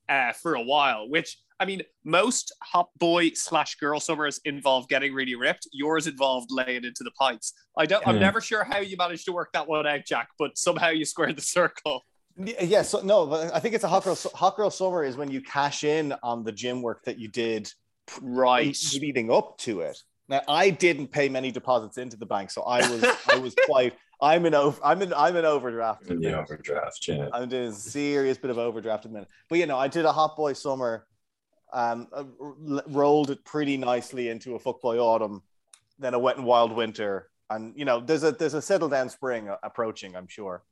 uh, 0.07 0.33
for 0.33 0.55
a 0.55 0.61
while, 0.61 1.07
which 1.09 1.37
I 1.61 1.65
mean, 1.65 1.81
most 2.05 2.53
hot 2.63 2.87
boy 2.97 3.31
slash 3.35 3.75
girl 3.75 3.99
summers 3.99 4.39
involve 4.45 4.87
getting 4.87 5.13
really 5.13 5.35
ripped. 5.35 5.67
Yours 5.73 6.07
involved 6.07 6.49
laying 6.51 6.85
into 6.85 7.03
the 7.03 7.11
pints. 7.11 7.53
I 7.77 7.85
don't. 7.85 8.05
I'm 8.07 8.15
Yeah. 8.15 8.21
never 8.21 8.39
sure 8.39 8.63
how 8.63 8.79
you 8.79 8.95
managed 8.95 9.25
to 9.25 9.33
work 9.33 9.49
that 9.53 9.67
one 9.67 9.85
out, 9.85 10.05
Jack, 10.05 10.29
but 10.39 10.57
somehow 10.57 10.89
you 10.89 11.03
squared 11.03 11.35
the 11.35 11.41
circle. 11.41 12.05
Yeah, 12.37 12.63
yeah, 12.63 12.81
so 12.83 13.01
no, 13.01 13.25
but 13.27 13.53
I 13.53 13.59
think 13.59 13.75
it's 13.75 13.83
a 13.83 13.89
hot 13.89 14.05
girl. 14.05 14.17
Hot 14.35 14.55
girl 14.55 14.69
summer 14.69 15.03
is 15.03 15.17
when 15.17 15.29
you 15.29 15.41
cash 15.41 15.83
in 15.83 16.15
on 16.23 16.43
the 16.45 16.53
gym 16.53 16.81
work 16.81 17.03
that 17.03 17.19
you 17.19 17.27
did 17.27 17.69
Right. 18.21 18.77
leading 18.93 19.29
up 19.29 19.57
to 19.59 19.81
it. 19.81 20.01
Now, 20.29 20.41
I 20.47 20.69
didn't 20.69 21.07
pay 21.07 21.27
many 21.27 21.51
deposits 21.51 21.97
into 21.97 22.15
the 22.15 22.25
bank, 22.25 22.51
so 22.51 22.61
I 22.63 22.87
was 22.89 23.03
I 23.27 23.37
was 23.37 23.55
quite. 23.65 23.93
I'm 24.21 24.45
in 24.45 24.53
over. 24.53 24.79
I'm 24.83 25.01
in. 25.01 25.13
I'm 25.13 25.35
in 25.35 25.45
overdraft. 25.45 26.07
In 26.07 26.19
the 26.19 26.37
overdraft, 26.37 27.07
yeah. 27.07 27.29
I'm 27.33 27.49
doing 27.49 27.69
a 27.69 27.73
serious 27.73 28.37
bit 28.37 28.51
of 28.51 28.57
overdraft 28.57 29.05
at 29.05 29.11
the 29.11 29.13
minute. 29.13 29.29
But 29.49 29.59
you 29.59 29.65
know, 29.65 29.77
I 29.77 29.87
did 29.87 30.05
a 30.05 30.11
hot 30.11 30.35
boy 30.35 30.53
summer, 30.53 31.07
um, 31.73 32.07
uh, 32.13 32.25
r- 32.41 32.83
rolled 32.87 33.31
it 33.31 33.43
pretty 33.45 33.77
nicely 33.77 34.29
into 34.29 34.55
a 34.55 34.59
fuck 34.59 34.81
boy 34.81 34.97
autumn, 34.99 35.41
then 35.97 36.13
a 36.13 36.19
wet 36.19 36.35
and 36.37 36.45
wild 36.45 36.73
winter, 36.73 37.29
and 37.49 37.73
you 37.77 37.85
know 37.85 37.99
there's 38.01 38.23
a 38.23 38.31
there's 38.33 38.53
a 38.53 38.61
settle 38.61 38.89
down 38.89 39.09
spring 39.09 39.49
approaching. 39.63 40.15
I'm 40.15 40.27
sure 40.27 40.63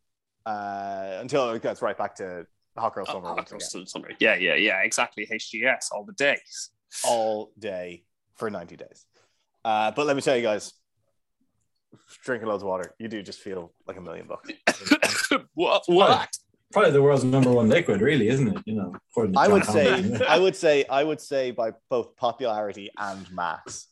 uh, 0.45 1.17
until 1.19 1.49
it 1.51 1.61
gets 1.63 1.81
right 1.81 1.97
back 1.97 2.15
to 2.15 2.45
hot 2.77 2.93
girl 2.93 3.05
summer. 3.05 3.29
Uh, 3.29 3.35
once 3.35 3.49
hot 3.51 3.73
again. 3.73 3.87
summer. 3.87 4.09
Yeah, 4.19 4.35
yeah, 4.35 4.55
yeah. 4.55 4.81
Exactly. 4.83 5.25
HGS 5.25 5.87
all 5.91 6.03
the 6.03 6.13
days. 6.13 6.69
all 7.05 7.51
day 7.57 8.03
for 8.35 8.49
90 8.49 8.75
days. 8.77 9.05
Uh, 9.63 9.91
but 9.91 10.05
let 10.05 10.15
me 10.15 10.21
tell 10.21 10.35
you 10.35 10.43
guys, 10.43 10.73
drinking 12.23 12.47
loads 12.47 12.63
of 12.63 12.69
water, 12.69 12.93
you 12.99 13.07
do 13.07 13.21
just 13.21 13.39
feel 13.39 13.73
like 13.87 13.97
a 13.97 14.01
million 14.01 14.27
bucks. 14.27 14.49
what? 15.53 15.83
What? 15.87 16.29
Probably 16.71 16.91
the 16.91 17.01
world's 17.01 17.23
number 17.23 17.51
one 17.51 17.69
liquid, 17.69 18.01
really, 18.01 18.27
isn't 18.27 18.47
it? 18.47 18.63
You 18.65 18.75
know, 18.75 18.93
according 19.11 19.33
to 19.33 19.39
I 19.39 19.45
John 19.45 19.53
would 19.53 19.65
say, 19.65 19.85
Hammond. 19.85 20.23
I 20.23 20.39
would 20.39 20.55
say, 20.55 20.85
I 20.85 21.03
would 21.03 21.21
say 21.21 21.51
by 21.51 21.71
both 21.89 22.15
popularity 22.17 22.89
and 22.97 23.31
mass. 23.31 23.87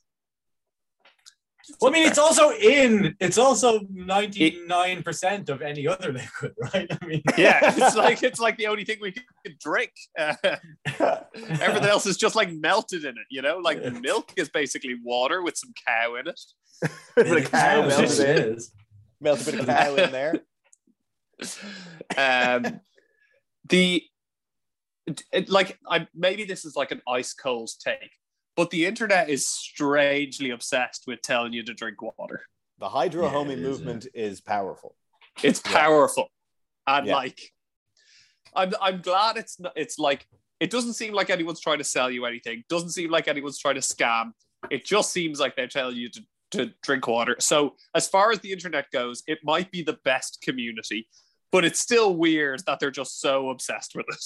Well, 1.81 1.89
I 1.91 1.93
mean, 1.93 2.07
it's 2.07 2.17
also 2.17 2.51
in. 2.51 3.15
It's 3.19 3.37
also 3.37 3.79
ninety 3.91 4.61
nine 4.67 5.01
percent 5.03 5.49
of 5.49 5.61
any 5.61 5.87
other 5.87 6.13
liquid, 6.13 6.53
right? 6.73 6.87
I 7.01 7.05
mean, 7.05 7.23
Yeah, 7.37 7.59
it's 7.75 7.95
like 8.05 8.21
it's 8.23 8.39
like 8.39 8.57
the 8.57 8.67
only 8.67 8.85
thing 8.85 8.97
we 9.01 9.11
can 9.11 9.25
drink. 9.59 9.91
Uh, 10.17 10.35
everything 10.95 11.85
else 11.89 12.05
is 12.05 12.17
just 12.17 12.35
like 12.35 12.51
melted 12.53 13.03
in 13.03 13.11
it. 13.11 13.25
You 13.29 13.41
know, 13.41 13.57
like 13.57 13.79
Yeah. 13.81 13.89
milk 13.89 14.31
is 14.37 14.49
basically 14.49 14.95
water 15.03 15.41
with 15.41 15.57
some 15.57 15.73
cow 15.87 16.15
in 16.15 16.27
it. 16.27 16.39
bit 17.15 17.45
of 17.45 17.51
cow 17.51 17.81
Yeah, 17.81 17.87
melted 17.87 18.19
it 18.19 18.47
in, 18.47 18.53
is. 18.55 18.71
melt 19.21 19.41
a 19.41 19.51
bit 19.51 19.59
of 19.61 19.65
cow 19.65 19.95
in 19.95 20.11
there. 20.11 20.35
um, 22.17 22.79
the 23.69 24.03
it- 25.07 25.23
it- 25.31 25.49
like 25.49 25.77
I 25.89 26.07
maybe 26.15 26.45
this 26.45 26.65
is 26.65 26.75
like 26.75 26.91
an 26.91 27.01
ice 27.07 27.33
cold 27.33 27.69
take, 27.83 28.11
but 28.55 28.69
the 28.71 28.85
internet 28.85 29.29
is 29.29 29.47
strangely 29.47 30.51
obsessed 30.51 31.03
with 31.07 31.21
telling 31.21 31.53
you 31.53 31.63
to 31.63 31.73
drink 31.73 32.01
water. 32.01 32.41
The 32.79 32.89
hydro 32.89 33.25
Yeah, 33.25 33.33
homie 33.33 33.51
it 33.53 33.59
is, 33.59 33.63
movement 33.79 34.07
is 34.13 34.41
powerful. 34.41 34.95
It's 35.43 35.61
Yeah. 35.65 35.71
powerful, 35.71 36.29
and 36.87 37.07
Yeah. 37.07 37.15
like 37.15 37.53
I'm 38.53 38.73
I'm 38.81 39.01
glad 39.01 39.37
it's 39.37 39.59
not. 39.59 39.73
It's 39.75 39.99
like 39.99 40.27
it 40.61 40.69
doesn't 40.69 40.93
seem 40.93 41.13
like 41.13 41.29
anyone's 41.29 41.59
trying 41.59 41.79
to 41.79 41.83
sell 41.83 42.09
you 42.09 42.25
anything. 42.25 42.63
Doesn't 42.69 42.91
seem 42.91 43.11
like 43.11 43.27
anyone's 43.27 43.59
trying 43.59 43.75
to 43.75 43.81
scam. 43.81 44.31
It 44.71 44.85
just 44.85 45.11
seems 45.11 45.39
like 45.39 45.55
they're 45.55 45.67
telling 45.67 45.97
you 45.97 46.09
to 46.09 46.21
to 46.51 46.73
drink 46.83 47.07
water. 47.07 47.35
So 47.39 47.75
as 47.95 48.07
far 48.07 48.31
as 48.31 48.39
the 48.39 48.51
internet 48.53 48.89
goes, 48.91 49.23
it 49.27 49.39
might 49.43 49.71
be 49.71 49.81
the 49.81 49.97
best 50.05 50.39
community, 50.41 51.09
but 51.51 51.65
it's 51.65 51.79
still 51.79 52.15
weird 52.15 52.61
that 52.65 52.79
they're 52.79 52.91
just 52.91 53.19
so 53.19 53.49
obsessed 53.49 53.93
with 53.95 54.05
it. 54.07 54.23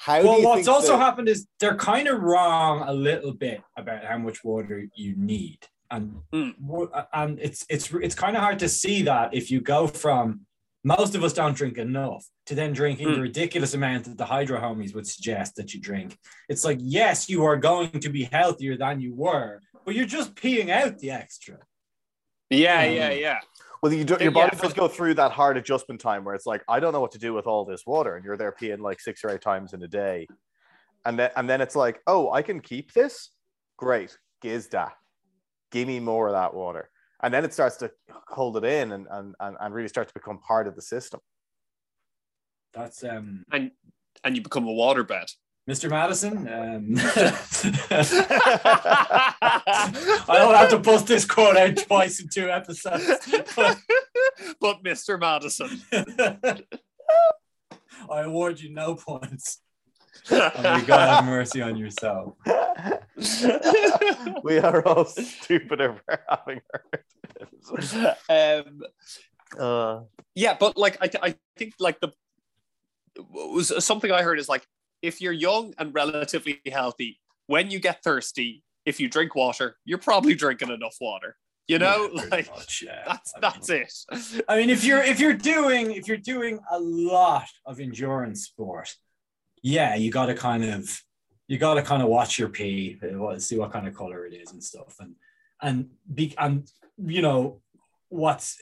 How 0.00 0.22
do 0.22 0.28
Well, 0.28 0.38
you 0.38 0.44
what's 0.46 0.58
think 0.66 0.68
also 0.76 0.92
that- 0.92 0.98
happened 1.04 1.28
is 1.28 1.46
they're 1.58 1.76
kind 1.76 2.06
of 2.06 2.20
wrong 2.22 2.82
a 2.88 2.92
little 2.92 3.32
bit 3.34 3.62
about 3.76 4.04
how 4.04 4.16
much 4.16 4.44
water 4.44 4.86
you 4.94 5.16
need, 5.16 5.58
and 5.90 6.20
Mm. 6.32 7.06
and 7.12 7.38
it's 7.40 7.66
it's 7.68 7.92
it's 7.92 8.14
kind 8.14 8.36
of 8.36 8.42
hard 8.42 8.60
to 8.60 8.68
see 8.68 9.02
that 9.02 9.34
if 9.34 9.50
you 9.50 9.60
go 9.60 9.88
from 9.88 10.46
most 10.84 11.16
of 11.16 11.24
us 11.24 11.32
don't 11.32 11.56
drink 11.56 11.76
enough 11.78 12.24
to 12.46 12.54
then 12.54 12.72
drinking 12.72 13.08
the 13.08 13.18
Mm. 13.18 13.22
ridiculous 13.22 13.74
amount 13.74 14.04
that 14.04 14.16
the 14.16 14.24
hydro 14.26 14.60
homies 14.60 14.94
would 14.94 15.06
suggest 15.08 15.56
that 15.56 15.74
you 15.74 15.80
drink. 15.80 16.16
It's 16.48 16.64
like 16.64 16.78
yes, 16.80 17.28
you 17.28 17.44
are 17.44 17.56
going 17.56 17.90
to 17.98 18.08
be 18.08 18.22
healthier 18.24 18.76
than 18.76 19.00
you 19.00 19.12
were, 19.14 19.60
but 19.84 19.96
you're 19.96 20.06
just 20.18 20.36
peeing 20.36 20.70
out 20.70 20.98
the 20.98 21.10
extra. 21.10 21.58
Yeah, 22.50 22.84
Mm. 22.86 22.94
yeah, 22.94 23.10
yeah. 23.10 23.40
Well, 23.82 23.92
you 23.92 24.04
do, 24.04 24.16
your 24.20 24.32
body 24.32 24.50
but- 24.52 24.62
does 24.62 24.72
go 24.72 24.88
through 24.88 25.14
that 25.14 25.32
hard 25.32 25.56
adjustment 25.56 26.00
time 26.00 26.24
where 26.24 26.34
it's 26.34 26.46
like, 26.46 26.62
I 26.68 26.80
don't 26.80 26.92
know 26.92 27.00
what 27.00 27.12
to 27.12 27.18
do 27.18 27.32
with 27.32 27.46
all 27.46 27.64
this 27.64 27.84
water, 27.86 28.16
and 28.16 28.24
you're 28.24 28.36
there 28.36 28.52
peeing 28.52 28.80
like 28.80 29.00
six 29.00 29.22
or 29.24 29.30
eight 29.30 29.40
times 29.40 29.72
in 29.72 29.82
a 29.82 29.88
day, 29.88 30.26
and 31.04 31.18
then 31.18 31.30
and 31.36 31.48
then 31.48 31.60
it's 31.60 31.76
like, 31.76 32.00
oh, 32.06 32.32
I 32.32 32.42
can 32.42 32.60
keep 32.60 32.92
this. 32.92 33.30
Great, 33.76 34.18
gizda, 34.42 34.90
give 35.70 35.86
me 35.86 36.00
more 36.00 36.26
of 36.26 36.32
that 36.32 36.52
water, 36.54 36.90
and 37.22 37.32
then 37.32 37.44
it 37.44 37.52
starts 37.54 37.76
to 37.76 37.92
hold 38.28 38.56
it 38.56 38.64
in 38.64 38.92
and 38.92 39.06
and 39.10 39.34
and, 39.38 39.56
and 39.60 39.74
really 39.74 39.88
start 39.88 40.08
to 40.08 40.14
become 40.14 40.38
part 40.40 40.66
of 40.66 40.74
the 40.74 40.82
system. 40.82 41.20
That's 42.74 43.04
um, 43.04 43.44
And 43.52 43.70
and 44.24 44.36
you 44.36 44.42
become 44.42 44.66
a 44.66 44.72
waterbed. 44.72 45.32
Mr. 45.68 45.90
Madison. 45.90 46.48
Um, 46.48 46.94
I 50.28 50.30
don't 50.38 50.54
have 50.54 50.70
to 50.70 50.80
post 50.80 51.06
this 51.06 51.24
quote 51.26 51.56
out 51.56 51.76
twice 51.76 52.20
in 52.20 52.28
two 52.28 52.50
episodes. 52.50 53.06
but- 53.56 53.78
but 54.60 54.82
Mr. 54.84 55.18
Madison. 55.20 55.80
I 58.10 58.20
award 58.22 58.60
you 58.60 58.72
no 58.72 58.94
points. 58.94 59.60
And 60.30 60.62
may 60.62 60.82
God 60.86 61.08
have 61.08 61.24
mercy 61.24 61.60
on 61.60 61.76
yourself. 61.76 62.34
we 64.44 64.58
are 64.58 64.86
all 64.86 65.04
stupider 65.04 66.00
for 66.04 66.20
having 66.28 66.60
heard. 68.28 68.66
um, 68.68 68.80
Uh, 69.58 70.00
yeah, 70.34 70.56
but 70.58 70.76
like 70.76 70.98
I, 71.00 71.08
th- 71.08 71.22
I 71.22 71.34
think 71.56 71.74
like 71.80 72.00
the 72.00 72.10
was 73.30 73.72
something 73.84 74.12
I 74.12 74.22
heard 74.22 74.38
is 74.38 74.48
like 74.48 74.64
if 75.02 75.20
you're 75.20 75.32
young 75.32 75.74
and 75.78 75.94
relatively 75.94 76.60
healthy, 76.70 77.20
when 77.46 77.70
you 77.70 77.78
get 77.80 78.02
thirsty, 78.02 78.62
if 78.84 78.98
you 79.00 79.08
drink 79.08 79.34
water, 79.34 79.76
you're 79.84 79.98
probably 79.98 80.34
drinking 80.34 80.70
enough 80.70 80.96
water. 81.00 81.36
You 81.66 81.78
know, 81.78 82.08
Yeah, 82.14 82.22
like 82.30 82.50
much, 82.50 82.82
yeah. 82.86 83.02
that's 83.06 83.32
I 83.34 83.40
mean- 83.40 83.52
that's 83.52 84.34
it. 84.34 84.44
I 84.48 84.56
mean, 84.56 84.70
if 84.70 84.84
you're 84.84 85.02
if 85.02 85.20
you're 85.20 85.34
doing 85.54 85.92
if 85.92 86.08
you're 86.08 86.16
doing 86.16 86.58
a 86.70 86.78
lot 86.80 87.46
of 87.66 87.78
endurance 87.80 88.44
sport, 88.44 88.94
yeah, 89.62 89.94
you 89.94 90.10
got 90.10 90.26
to 90.26 90.34
kind 90.34 90.64
of 90.64 91.02
you 91.46 91.58
got 91.58 91.74
to 91.74 91.82
kind 91.82 92.02
of 92.02 92.08
watch 92.08 92.38
your 92.38 92.48
pee, 92.48 92.98
uh, 93.02 93.38
see 93.38 93.58
what 93.58 93.72
kind 93.72 93.86
of 93.86 93.94
color 93.94 94.24
it 94.26 94.32
is 94.34 94.52
and 94.52 94.62
stuff, 94.64 94.96
and 95.00 95.14
and 95.60 95.90
be 96.14 96.34
and 96.38 96.70
you 96.96 97.20
know 97.22 97.60
what's 98.08 98.56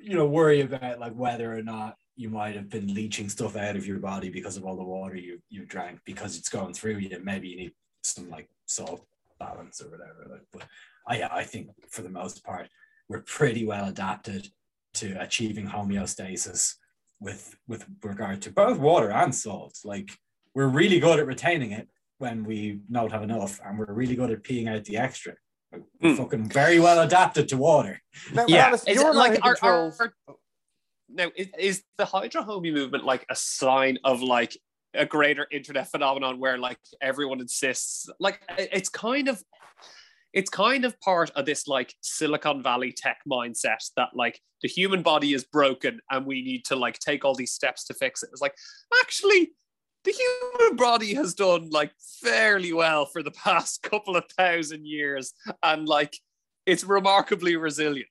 you 0.00 0.14
know 0.14 0.26
worry 0.26 0.60
about 0.60 1.00
like 1.00 1.14
whether 1.14 1.52
or 1.52 1.62
not 1.62 1.96
you 2.18 2.28
might 2.28 2.56
have 2.56 2.68
been 2.68 2.92
leaching 2.92 3.28
stuff 3.28 3.54
out 3.56 3.76
of 3.76 3.86
your 3.86 3.98
body 3.98 4.28
because 4.28 4.56
of 4.56 4.64
all 4.64 4.76
the 4.76 4.82
water 4.82 5.14
you 5.16 5.40
you 5.48 5.64
drank 5.64 6.00
because 6.04 6.36
it's 6.36 6.48
going 6.48 6.74
through 6.74 6.98
you. 6.98 7.18
Maybe 7.22 7.48
you 7.48 7.56
need 7.56 7.72
some 8.02 8.28
like 8.28 8.48
salt 8.66 9.06
balance 9.38 9.80
or 9.80 9.88
whatever. 9.88 10.26
Like, 10.28 10.46
but 10.52 10.64
I 11.06 11.40
I 11.40 11.44
think 11.44 11.68
for 11.90 12.02
the 12.02 12.08
most 12.10 12.44
part 12.44 12.68
we're 13.08 13.22
pretty 13.22 13.64
well 13.64 13.86
adapted 13.88 14.48
to 14.94 15.12
achieving 15.22 15.66
homeostasis 15.68 16.74
with 17.20 17.56
with 17.68 17.86
regard 18.02 18.42
to 18.42 18.50
both 18.52 18.78
water 18.78 19.10
and 19.12 19.32
salt. 19.32 19.78
Like 19.84 20.10
we're 20.54 20.66
really 20.66 20.98
good 20.98 21.20
at 21.20 21.26
retaining 21.26 21.70
it 21.70 21.88
when 22.18 22.42
we 22.42 22.80
don't 22.90 23.12
have 23.12 23.22
enough, 23.22 23.60
and 23.64 23.78
we're 23.78 23.92
really 23.92 24.16
good 24.16 24.32
at 24.32 24.42
peeing 24.42 24.68
out 24.68 24.84
the 24.84 24.96
extra. 24.96 25.34
We're 25.70 25.82
Hmm. 26.02 26.16
fucking 26.16 26.48
very 26.48 26.80
well 26.80 26.98
adapted 27.00 27.48
to 27.50 27.56
water. 27.56 28.00
now, 28.32 28.46
yeah, 28.48 28.66
Alice, 28.66 28.82
is 28.88 28.96
you're 28.96 29.02
it 29.02 29.14
not 29.14 29.26
in 29.28 29.34
like 29.34 29.44
our, 29.44 29.54
control. 29.54 29.92
our, 30.00 30.36
now 31.08 31.30
is, 31.36 31.48
is 31.58 31.82
the 31.96 32.04
hydro 32.04 32.42
homie 32.42 32.72
movement 32.72 33.04
like 33.04 33.24
a 33.30 33.36
sign 33.36 33.98
of 34.04 34.22
like 34.22 34.56
a 34.94 35.06
greater 35.06 35.46
internet 35.50 35.90
phenomenon 35.90 36.38
where 36.38 36.58
like 36.58 36.78
everyone 37.00 37.40
insists 37.40 38.08
like 38.20 38.40
it's 38.58 38.88
kind 38.88 39.28
of 39.28 39.42
it's 40.32 40.50
kind 40.50 40.84
of 40.84 40.98
part 41.00 41.30
of 41.30 41.46
this 41.46 41.66
like 41.66 41.94
silicon 42.00 42.62
valley 42.62 42.92
tech 42.92 43.18
mindset 43.30 43.84
that 43.96 44.10
like 44.14 44.40
the 44.62 44.68
human 44.68 45.02
body 45.02 45.32
is 45.32 45.44
broken 45.44 46.00
and 46.10 46.26
we 46.26 46.42
need 46.42 46.64
to 46.66 46.76
like 46.76 46.98
take 46.98 47.24
all 47.24 47.34
these 47.34 47.52
steps 47.52 47.84
to 47.84 47.94
fix 47.94 48.22
it. 48.22 48.28
It's 48.32 48.42
like 48.42 48.54
actually 49.02 49.52
the 50.04 50.12
human 50.12 50.76
body 50.76 51.14
has 51.14 51.34
done 51.34 51.70
like 51.70 51.92
fairly 52.22 52.72
well 52.72 53.06
for 53.06 53.22
the 53.22 53.30
past 53.30 53.82
couple 53.90 54.16
of 54.16 54.24
thousand 54.36 54.86
years 54.86 55.32
and 55.62 55.88
like 55.88 56.16
it's 56.66 56.84
remarkably 56.84 57.56
resilient 57.56 58.08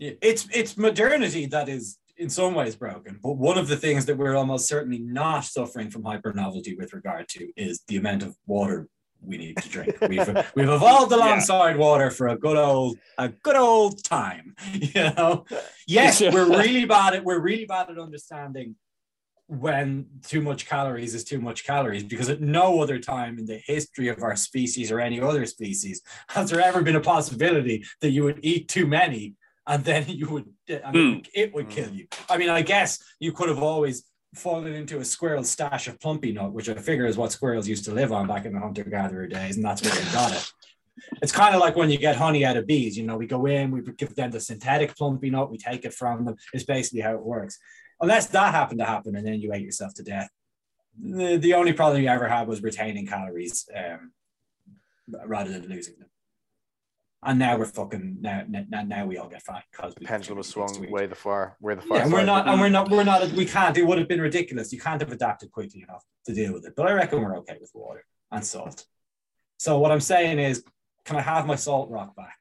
It's 0.00 0.48
it's 0.52 0.76
modernity 0.78 1.46
that 1.46 1.68
is 1.68 1.98
in 2.16 2.30
some 2.30 2.54
ways 2.54 2.74
broken, 2.74 3.18
but 3.22 3.32
one 3.32 3.58
of 3.58 3.68
the 3.68 3.76
things 3.76 4.06
that 4.06 4.16
we're 4.16 4.36
almost 4.36 4.66
certainly 4.66 4.98
not 4.98 5.44
suffering 5.44 5.90
from 5.90 6.04
hyper 6.04 6.32
novelty 6.32 6.74
with 6.74 6.92
regard 6.92 7.28
to 7.28 7.50
is 7.56 7.82
the 7.86 7.96
amount 7.96 8.22
of 8.22 8.36
water 8.46 8.88
we 9.22 9.36
need 9.36 9.56
to 9.58 9.68
drink. 9.68 9.98
We've 10.08 10.26
we've 10.54 10.68
evolved 10.68 11.12
alongside 11.12 11.76
water 11.76 12.10
for 12.10 12.28
a 12.28 12.38
good 12.38 12.56
old 12.56 12.98
a 13.18 13.28
good 13.28 13.56
old 13.56 14.02
time. 14.02 14.54
You 14.72 15.10
know, 15.16 15.44
yes, 15.86 16.20
we're 16.20 16.48
really 16.62 16.86
bad 16.86 17.14
at 17.14 17.24
we're 17.24 17.38
really 17.40 17.66
bad 17.66 17.90
at 17.90 17.98
understanding 17.98 18.76
when 19.46 20.06
too 20.22 20.40
much 20.40 20.64
calories 20.66 21.14
is 21.14 21.24
too 21.24 21.40
much 21.40 21.64
calories 21.64 22.04
because 22.04 22.28
at 22.28 22.40
no 22.40 22.80
other 22.80 23.00
time 23.00 23.36
in 23.36 23.46
the 23.46 23.60
history 23.66 24.06
of 24.06 24.22
our 24.22 24.36
species 24.36 24.92
or 24.92 25.00
any 25.00 25.20
other 25.20 25.44
species 25.44 26.02
has 26.28 26.50
there 26.50 26.60
ever 26.60 26.82
been 26.82 26.94
a 26.94 27.00
possibility 27.00 27.84
that 28.00 28.10
you 28.10 28.22
would 28.22 28.38
eat 28.42 28.68
too 28.68 28.86
many 28.86 29.34
and 29.66 29.84
then 29.84 30.04
you 30.08 30.28
would 30.28 30.46
and 30.68 31.26
it, 31.34 31.54
would, 31.54 31.68
kill 31.68 31.90
you. 31.90 32.06
I 32.28 32.36
mean, 32.38 32.48
I 32.48 32.62
guess 32.62 32.98
you 33.18 33.32
could 33.32 33.48
have 33.48 33.62
always 33.62 34.04
fallen 34.34 34.72
into 34.72 34.98
a 34.98 35.04
squirrel 35.04 35.44
stash 35.44 35.88
of 35.88 35.98
plumpy 36.00 36.32
nut, 36.32 36.52
which 36.52 36.68
I 36.68 36.74
figure 36.74 37.06
is 37.06 37.16
what 37.16 37.32
squirrels 37.32 37.68
used 37.68 37.84
to 37.86 37.92
live 37.92 38.12
on 38.12 38.26
back 38.26 38.44
in 38.44 38.52
the 38.52 38.60
hunter 38.60 38.84
gatherer 38.84 39.26
days, 39.26 39.56
and 39.56 39.64
that's 39.64 39.82
where 39.82 39.92
they 39.92 40.12
got 40.12 40.32
it. 40.32 40.52
It's 41.22 41.32
kind 41.32 41.54
of 41.54 41.60
like 41.60 41.76
when 41.76 41.90
you 41.90 41.98
get 41.98 42.16
honey 42.16 42.44
out 42.44 42.56
of 42.56 42.66
bees. 42.66 42.96
You 42.96 43.06
know, 43.06 43.16
we 43.16 43.26
go 43.26 43.46
in, 43.46 43.70
we 43.70 43.80
give 43.96 44.14
them 44.14 44.30
the 44.30 44.40
synthetic 44.40 44.96
plumpy 44.96 45.30
nut, 45.30 45.50
we 45.50 45.58
take 45.58 45.84
it 45.84 45.94
from 45.94 46.24
them. 46.24 46.36
It's 46.52 46.64
basically 46.64 47.00
how 47.00 47.14
it 47.14 47.24
works. 47.24 47.58
Unless 48.00 48.26
that 48.28 48.54
happened 48.54 48.80
to 48.80 48.86
happen, 48.86 49.16
and 49.16 49.26
then 49.26 49.40
you 49.40 49.52
ate 49.52 49.62
yourself 49.62 49.94
to 49.94 50.02
death. 50.02 50.28
The, 51.02 51.36
the 51.36 51.54
only 51.54 51.72
problem 51.72 52.02
you 52.02 52.08
ever 52.08 52.28
had 52.28 52.48
was 52.48 52.62
retaining 52.62 53.06
calories 53.06 53.68
um, 53.74 54.12
rather 55.26 55.50
than 55.50 55.68
losing 55.68 55.94
them. 55.98 56.09
And 57.22 57.38
now 57.38 57.58
we're 57.58 57.66
fucking 57.66 58.16
now 58.20 58.44
now, 58.48 58.82
now 58.82 59.06
we 59.06 59.18
all 59.18 59.28
get 59.28 59.42
fat 59.42 59.64
because 59.70 59.94
The 59.94 60.06
pendulum 60.06 60.38
has 60.38 60.48
swung 60.48 60.90
way 60.90 61.06
the 61.06 61.14
far, 61.14 61.56
where 61.60 61.74
the 61.74 61.82
far. 61.82 61.98
Yeah, 61.98 62.04
and 62.04 62.12
we're 62.12 62.24
not, 62.24 62.48
and 62.48 62.58
we're 62.58 62.70
not, 62.70 62.90
we're 62.90 63.04
not. 63.04 63.30
We 63.32 63.44
can't. 63.44 63.76
It 63.76 63.86
would 63.86 63.98
have 63.98 64.08
been 64.08 64.22
ridiculous. 64.22 64.72
You 64.72 64.80
can't 64.80 65.00
have 65.02 65.12
adapted 65.12 65.52
quickly 65.52 65.82
enough 65.82 66.02
to 66.26 66.34
deal 66.34 66.54
with 66.54 66.64
it. 66.64 66.74
But 66.74 66.88
I 66.88 66.92
reckon 66.92 67.20
we're 67.20 67.36
okay 67.38 67.58
with 67.60 67.70
water 67.74 68.04
and 68.30 68.44
salt. 68.44 68.86
So 69.58 69.78
what 69.78 69.92
I'm 69.92 70.00
saying 70.00 70.38
is, 70.38 70.64
can 71.04 71.16
I 71.16 71.20
have 71.20 71.46
my 71.46 71.56
salt 71.56 71.90
rock 71.90 72.16
back? 72.16 72.38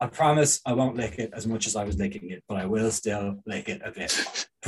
I 0.00 0.08
promise 0.08 0.60
I 0.66 0.72
won't 0.72 0.96
lick 0.96 1.20
it 1.20 1.30
as 1.32 1.46
much 1.46 1.68
as 1.68 1.76
I 1.76 1.84
was 1.84 1.96
licking 1.96 2.30
it, 2.30 2.42
but 2.48 2.58
I 2.58 2.66
will 2.66 2.90
still 2.90 3.36
lick 3.46 3.68
it 3.68 3.82
a 3.84 3.92
bit. 3.92 4.48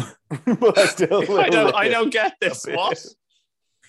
but 0.61 0.79
I 0.79 0.87
still. 0.87 1.41
I 1.41 1.49
don't. 1.49 1.75
I 1.75 1.89
don't 1.89 2.11
get 2.11 2.35
this. 2.41 2.65
What? 2.67 3.05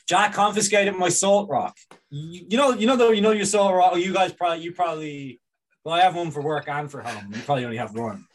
Jack 0.09 0.33
confiscated 0.33 0.95
my 0.95 1.07
salt 1.07 1.47
rock. 1.51 1.77
You, 2.09 2.47
you 2.49 2.57
know, 2.57 2.71
you 2.71 2.87
know 2.87 2.95
though, 2.95 3.11
you 3.11 3.21
know 3.21 3.29
your 3.29 3.45
salt 3.45 3.75
rock. 3.75 3.95
You 3.97 4.11
guys 4.11 4.33
probably, 4.33 4.63
you 4.63 4.71
probably. 4.71 5.39
Well, 5.85 5.93
I 5.93 6.01
have 6.01 6.15
one 6.15 6.31
for 6.31 6.41
work 6.41 6.67
and 6.67 6.89
for 6.89 7.01
home. 7.01 7.31
You 7.31 7.39
probably 7.43 7.65
only 7.65 7.77
have 7.77 7.95
one, 7.95 8.25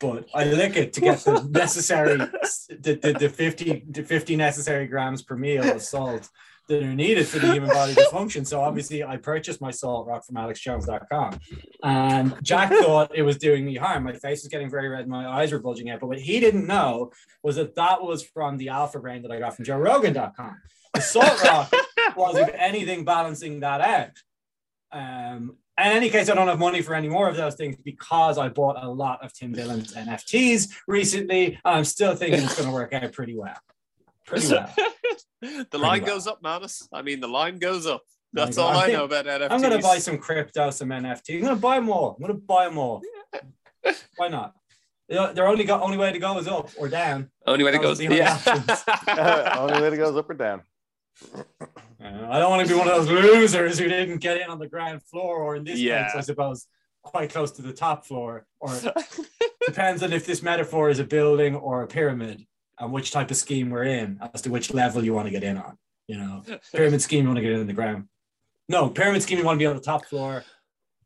but 0.00 0.26
I 0.34 0.44
lick 0.44 0.76
it 0.76 0.92
to 0.94 1.00
get 1.00 1.20
the 1.20 1.42
necessary, 1.50 2.18
the, 2.18 2.98
the, 3.00 3.16
the 3.18 3.28
50, 3.28 3.84
the 3.88 4.02
50 4.02 4.36
necessary 4.36 4.86
grams 4.88 5.22
per 5.22 5.36
meal 5.36 5.64
of 5.64 5.80
salt 5.80 6.28
that 6.68 6.82
are 6.82 6.94
needed 6.94 7.26
for 7.26 7.38
the 7.38 7.52
human 7.52 7.70
body 7.70 7.94
to 7.94 8.04
function. 8.10 8.44
So 8.44 8.60
obviously, 8.60 9.04
I 9.04 9.16
purchased 9.16 9.60
my 9.60 9.70
salt 9.70 10.08
rock 10.08 10.26
from 10.26 10.36
AlexJones.com, 10.36 11.38
and 11.84 12.36
Jack 12.42 12.70
thought 12.82 13.12
it 13.14 13.22
was 13.22 13.38
doing 13.38 13.64
me 13.64 13.76
harm. 13.76 14.02
My 14.02 14.12
face 14.12 14.42
was 14.42 14.48
getting 14.48 14.68
very 14.68 14.88
red, 14.88 15.06
my 15.06 15.26
eyes 15.26 15.52
were 15.52 15.60
bulging 15.60 15.88
out. 15.88 16.00
But 16.00 16.08
what 16.08 16.18
he 16.18 16.40
didn't 16.40 16.66
know 16.66 17.12
was 17.44 17.56
that 17.56 17.76
that 17.76 18.02
was 18.02 18.24
from 18.24 18.58
the 18.58 18.70
Alpha 18.70 18.98
Brain 18.98 19.22
that 19.22 19.30
I 19.30 19.38
got 19.38 19.54
from 19.54 19.64
JoeRogan.com. 19.64 20.56
The 20.94 21.00
salt 21.00 21.42
rock 21.44 21.72
was, 22.16 22.36
if 22.36 22.50
anything, 22.54 23.04
balancing 23.04 23.60
that 23.60 23.80
out. 23.80 24.10
Um, 24.92 25.56
in 25.78 25.86
any 25.86 26.10
case, 26.10 26.28
I 26.28 26.34
don't 26.34 26.48
have 26.48 26.58
money 26.58 26.82
for 26.82 26.94
any 26.94 27.08
more 27.08 27.28
of 27.28 27.36
those 27.36 27.54
things 27.54 27.76
because 27.82 28.36
I 28.36 28.48
bought 28.50 28.76
a 28.82 28.88
lot 28.88 29.24
of 29.24 29.32
Tim 29.32 29.52
Dillon's 29.52 29.94
NFTs 29.94 30.68
recently. 30.86 31.58
I'm 31.64 31.84
still 31.84 32.14
thinking 32.14 32.40
it's 32.42 32.56
going 32.56 32.68
to 32.68 32.74
work 32.74 32.92
out 32.92 33.10
pretty 33.12 33.36
well. 33.36 33.56
Pretty 34.26 34.48
well. 34.48 34.72
the 35.40 35.78
line 35.78 36.02
well. 36.02 36.14
goes 36.14 36.26
up, 36.26 36.42
Manus. 36.42 36.86
I 36.92 37.00
mean, 37.02 37.20
the 37.20 37.28
line 37.28 37.58
goes 37.58 37.86
up. 37.86 38.02
That's 38.34 38.58
all 38.58 38.70
I 38.70 38.86
think- 38.86 38.98
know 38.98 39.04
about 39.04 39.24
NFTs. 39.26 39.50
I'm 39.50 39.60
going 39.62 39.76
to 39.76 39.82
buy 39.82 39.98
some 39.98 40.18
crypto, 40.18 40.70
some 40.70 40.88
NFT. 40.90 41.36
I'm 41.36 41.40
going 41.42 41.54
to 41.54 41.60
buy 41.60 41.80
more. 41.80 42.16
I'm 42.16 42.22
going 42.26 42.38
to 42.38 42.46
buy 42.46 42.68
more. 42.68 43.00
Why 44.16 44.28
not? 44.28 44.54
The 45.08 45.32
their 45.34 45.48
only 45.48 45.64
go, 45.64 45.80
only 45.80 45.96
way 45.98 46.12
to 46.12 46.18
go 46.18 46.38
is 46.38 46.46
up 46.46 46.70
or 46.78 46.88
down. 46.88 47.30
Only 47.46 47.64
way 47.64 47.72
to 47.72 47.78
Those 47.78 47.98
go. 47.98 48.04
are 48.06 48.08
the 48.08 48.14
only 48.14 48.18
Yeah. 48.18 49.56
Only 49.58 49.82
way 49.82 49.90
to 49.90 49.96
go 49.96 50.10
is 50.10 50.16
up 50.16 50.30
or 50.30 50.34
down. 50.34 50.62
Uh, 51.34 51.44
I 52.30 52.38
don't 52.38 52.50
want 52.50 52.66
to 52.66 52.72
be 52.72 52.78
one 52.78 52.88
of 52.88 52.94
those 53.06 53.08
losers 53.08 53.78
who 53.78 53.88
didn't 53.88 54.18
get 54.18 54.40
in 54.40 54.48
on 54.50 54.58
the 54.58 54.66
ground 54.68 55.02
floor, 55.04 55.36
or 55.38 55.56
in 55.56 55.64
this 55.64 55.78
Yeah. 55.78 56.04
case, 56.04 56.12
I 56.16 56.20
suppose, 56.20 56.66
quite 57.02 57.30
close 57.30 57.50
to 57.52 57.62
the 57.62 57.72
top 57.72 58.04
floor. 58.06 58.46
Or 58.60 58.70
depends 59.66 60.02
on 60.02 60.12
if 60.12 60.26
this 60.26 60.42
metaphor 60.42 60.90
is 60.90 60.98
a 60.98 61.04
building 61.04 61.54
or 61.54 61.82
a 61.82 61.86
pyramid, 61.86 62.44
and 62.78 62.92
which 62.92 63.10
type 63.12 63.30
of 63.30 63.36
scheme 63.36 63.70
we're 63.70 63.84
in, 63.84 64.18
as 64.34 64.42
to 64.42 64.50
which 64.50 64.72
level 64.74 65.04
you 65.04 65.12
want 65.14 65.26
to 65.26 65.30
get 65.32 65.44
in 65.44 65.56
on. 65.58 65.78
You 66.08 66.18
know, 66.18 66.42
pyramid 66.72 67.00
scheme, 67.00 67.22
you 67.22 67.28
want 67.28 67.36
to 67.38 67.42
get 67.42 67.52
in 67.52 67.60
on 67.60 67.66
the 67.66 67.72
ground. 67.72 68.08
No, 68.68 68.88
pyramid 68.88 69.22
scheme, 69.22 69.38
you 69.38 69.44
want 69.44 69.56
to 69.56 69.62
be 69.62 69.66
on 69.66 69.76
the 69.76 69.82
top 69.82 70.04
floor. 70.06 70.44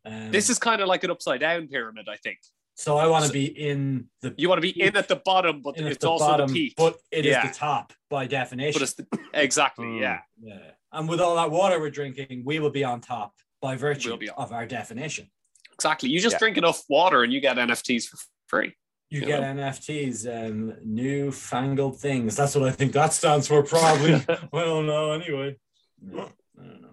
Um, 0.05 0.31
this 0.31 0.49
is 0.49 0.59
kind 0.59 0.81
of 0.81 0.89
like 0.89 1.05
an 1.05 1.11
upside 1.11 1.41
down 1.41 1.69
pyramid, 1.69 2.09
I 2.09 2.17
think. 2.17 2.39
So 2.79 2.99
I 2.99 3.07
want 3.09 3.25
to 3.25 3.33
be 3.33 3.47
in 3.47 4.09
the 4.21 4.35
You 4.37 4.49
want 4.49 4.59
to 4.59 4.63
be 4.73 4.81
in 4.81 4.95
at 4.97 5.09
the 5.09 5.17
bottom, 5.17 5.63
but 5.63 5.79
it's 5.79 5.99
the 5.99 6.09
also 6.11 6.27
bottom, 6.27 6.47
the 6.49 6.53
peak. 6.55 6.75
but 6.77 6.99
it 7.11 7.25
is 7.27 7.33
Yeah. 7.33 7.47
the 7.49 7.55
top 7.55 7.93
by 8.11 8.27
definition. 8.27 8.79
But 8.79 8.83
it's 8.83 8.95
the, 8.95 9.07
exactly, 9.35 9.87
Mm. 9.87 10.01
yeah. 10.01 10.21
Yeah. 10.41 10.59
And 10.93 11.09
with 11.09 11.21
all 11.21 11.35
that 11.37 11.51
water 11.51 11.81
we're 11.81 11.91
drinking, 11.91 12.43
we 12.45 12.59
will 12.61 12.71
be 12.71 12.85
on 12.85 13.01
top 13.01 13.35
by 13.61 13.77
virtue 13.77 14.11
We'll 14.21 14.31
of 14.37 14.53
our 14.53 14.67
definition. 14.67 15.31
Exactly. 15.75 16.11
You 16.11 16.21
just 16.21 16.35
Yeah. 16.35 16.39
don't 16.41 16.59
enough 16.59 16.83
water 16.89 17.23
and 17.25 17.33
you 17.33 17.41
get 17.41 17.57
NFTs 17.59 18.07
for 18.09 18.19
free. 18.47 18.75
You 19.09 19.21
Yeah. 19.21 19.27
get 19.27 19.43
NFTs, 19.57 20.27
um, 20.27 20.75
newfangled 20.85 21.99
things. 22.01 22.37
That's 22.37 22.55
what 22.55 22.69
I 22.69 22.73
think 22.73 22.93
that 22.93 23.13
stands 23.15 23.49
for, 23.49 23.63
probably. 23.63 24.15
I 24.29 24.65
don't 24.65 24.87
know 24.87 25.13
anyway. 25.13 25.57
No, 26.03 26.31
I 26.61 26.63
don't 26.63 26.83
know. 26.83 26.89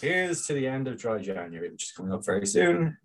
Here's 0.00 0.46
to 0.46 0.52
the 0.54 0.66
end 0.66 0.88
of 0.88 0.98
dry 0.98 1.18
January, 1.18 1.70
which 1.70 1.84
is 1.84 1.92
coming 1.92 2.12
up 2.12 2.24
very 2.24 2.46
soon. 2.46 2.96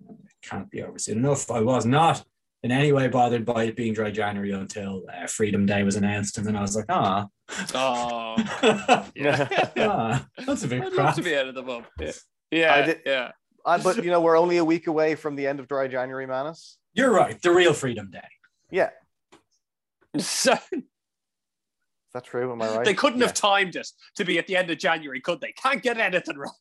Can't 0.41 0.69
be 0.69 0.82
over 0.84 0.97
soon 0.99 1.19
enough. 1.19 1.49
I 1.51 1.61
was 1.61 1.86
not 1.86 2.23
in 2.63 2.71
any 2.71 2.91
way 2.91 3.07
bothered 3.07 3.45
by 3.45 3.63
it 3.65 3.75
being 3.75 3.93
dry 3.93 4.11
January 4.11 4.51
until 4.51 5.03
uh, 5.11 5.25
Freedom 5.27 5.65
Day 5.65 5.84
was 5.84 5.95
announced. 5.95 6.38
And 6.38 6.45
then 6.45 6.55
I 6.55 6.61
was 6.61 6.75
like, 6.75 6.86
ah, 6.89 7.27
Oh, 7.73 8.36
Yeah. 9.15 9.47
ah 9.77 10.27
that's 10.45 10.63
a 10.63 10.67
bit 10.67 10.82
I'd 10.84 10.86
love 10.88 10.93
crap. 10.93 11.15
to 11.15 11.21
be 11.23 11.36
out 11.36 11.47
of 11.47 11.55
the 11.55 11.61
bump. 11.63 11.88
Yeah. 11.99 12.11
Yeah. 12.51 12.73
I 12.73 12.82
did- 12.84 13.01
yeah. 13.05 13.32
Uh, 13.63 13.79
but 13.84 14.03
you 14.03 14.09
know, 14.09 14.19
we're 14.21 14.38
only 14.39 14.57
a 14.57 14.65
week 14.65 14.88
away 14.88 15.13
from 15.15 15.36
the 15.36 15.45
end 15.45 15.59
of 15.59 15.67
dry 15.67 15.88
January, 15.88 16.25
Manus. 16.25 16.77
You're 16.93 17.11
right. 17.11 17.39
The 17.41 17.51
real 17.51 17.73
Freedom 17.73 18.09
Day. 18.09 18.27
Yeah, 18.71 18.89
So 20.17 20.55
is 22.12 22.22
that 22.22 22.26
true? 22.26 22.51
Am 22.51 22.62
I 22.62 22.76
right? 22.76 22.84
they 22.86 22.93
couldn't 22.93 23.20
Yeah. 23.22 23.28
have 23.28 23.34
timed 23.34 23.78
it 23.78 23.88
to 24.18 24.26
be 24.26 24.38
at 24.38 24.45
the 24.45 24.57
end 24.57 24.70
of 24.70 24.78
January, 24.78 25.22
could 25.22 25.39
they? 25.39 25.53
Can't 25.53 25.82
get 25.82 25.97
anything 25.97 26.38
right. 26.38 26.51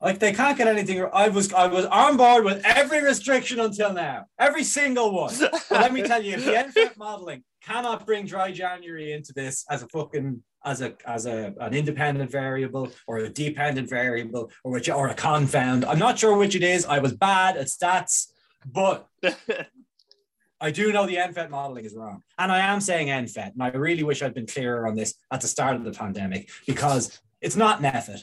Like 0.00 0.20
they 0.20 0.32
can't 0.32 0.56
get 0.56 0.68
anything. 0.68 1.04
I 1.12 1.28
was 1.28 1.52
I 1.52 1.66
was 1.66 1.84
on 1.86 2.16
board 2.16 2.44
with 2.44 2.62
every 2.64 3.02
restriction 3.02 3.58
until 3.58 3.92
now, 3.92 4.26
every 4.38 4.62
single 4.62 5.12
one. 5.12 5.34
But 5.40 5.64
let 5.72 5.92
me 5.92 6.02
tell 6.02 6.22
you, 6.22 6.34
if 6.34 6.44
the 6.44 6.52
NPHET 6.52 6.96
modeling 6.96 7.42
cannot 7.60 8.06
bring 8.06 8.24
dry 8.24 8.52
January 8.52 9.12
into 9.12 9.32
this 9.32 9.64
as 9.68 9.82
a 9.82 9.88
fucking 9.88 10.44
as 10.64 10.80
a 10.80 10.94
as 11.06 11.26
a 11.26 11.52
an 11.60 11.74
independent 11.74 12.30
variable 12.30 12.88
or 13.08 13.18
a 13.18 13.28
dependent 13.28 13.88
variable 13.90 14.52
or 14.62 14.70
which 14.70 14.88
or 14.88 15.08
a 15.08 15.14
confound, 15.14 15.84
I'm 15.86 15.98
not 15.98 16.20
sure 16.20 16.36
which 16.36 16.54
it 16.54 16.62
is. 16.62 16.86
I 16.86 17.00
was 17.00 17.14
bad 17.14 17.56
at 17.56 17.66
stats, 17.66 18.28
but 18.64 19.08
I 20.60 20.70
do 20.70 20.92
know 20.92 21.06
the 21.06 21.16
NPHET 21.16 21.50
modeling 21.50 21.84
is 21.84 21.94
wrong. 21.94 22.22
And 22.38 22.52
I 22.52 22.58
am 22.58 22.80
saying 22.80 23.08
NPHET, 23.08 23.52
and 23.52 23.62
I 23.62 23.68
really 23.68 24.02
wish 24.02 24.22
I'd 24.22 24.34
been 24.34 24.46
clearer 24.46 24.86
on 24.86 24.94
this 24.94 25.14
at 25.30 25.40
the 25.40 25.48
start 25.48 25.76
of 25.76 25.84
the 25.84 25.92
pandemic 25.92 26.50
because 26.66 27.18
it's 27.40 27.56
not 27.56 27.80
NPHET. 27.80 28.22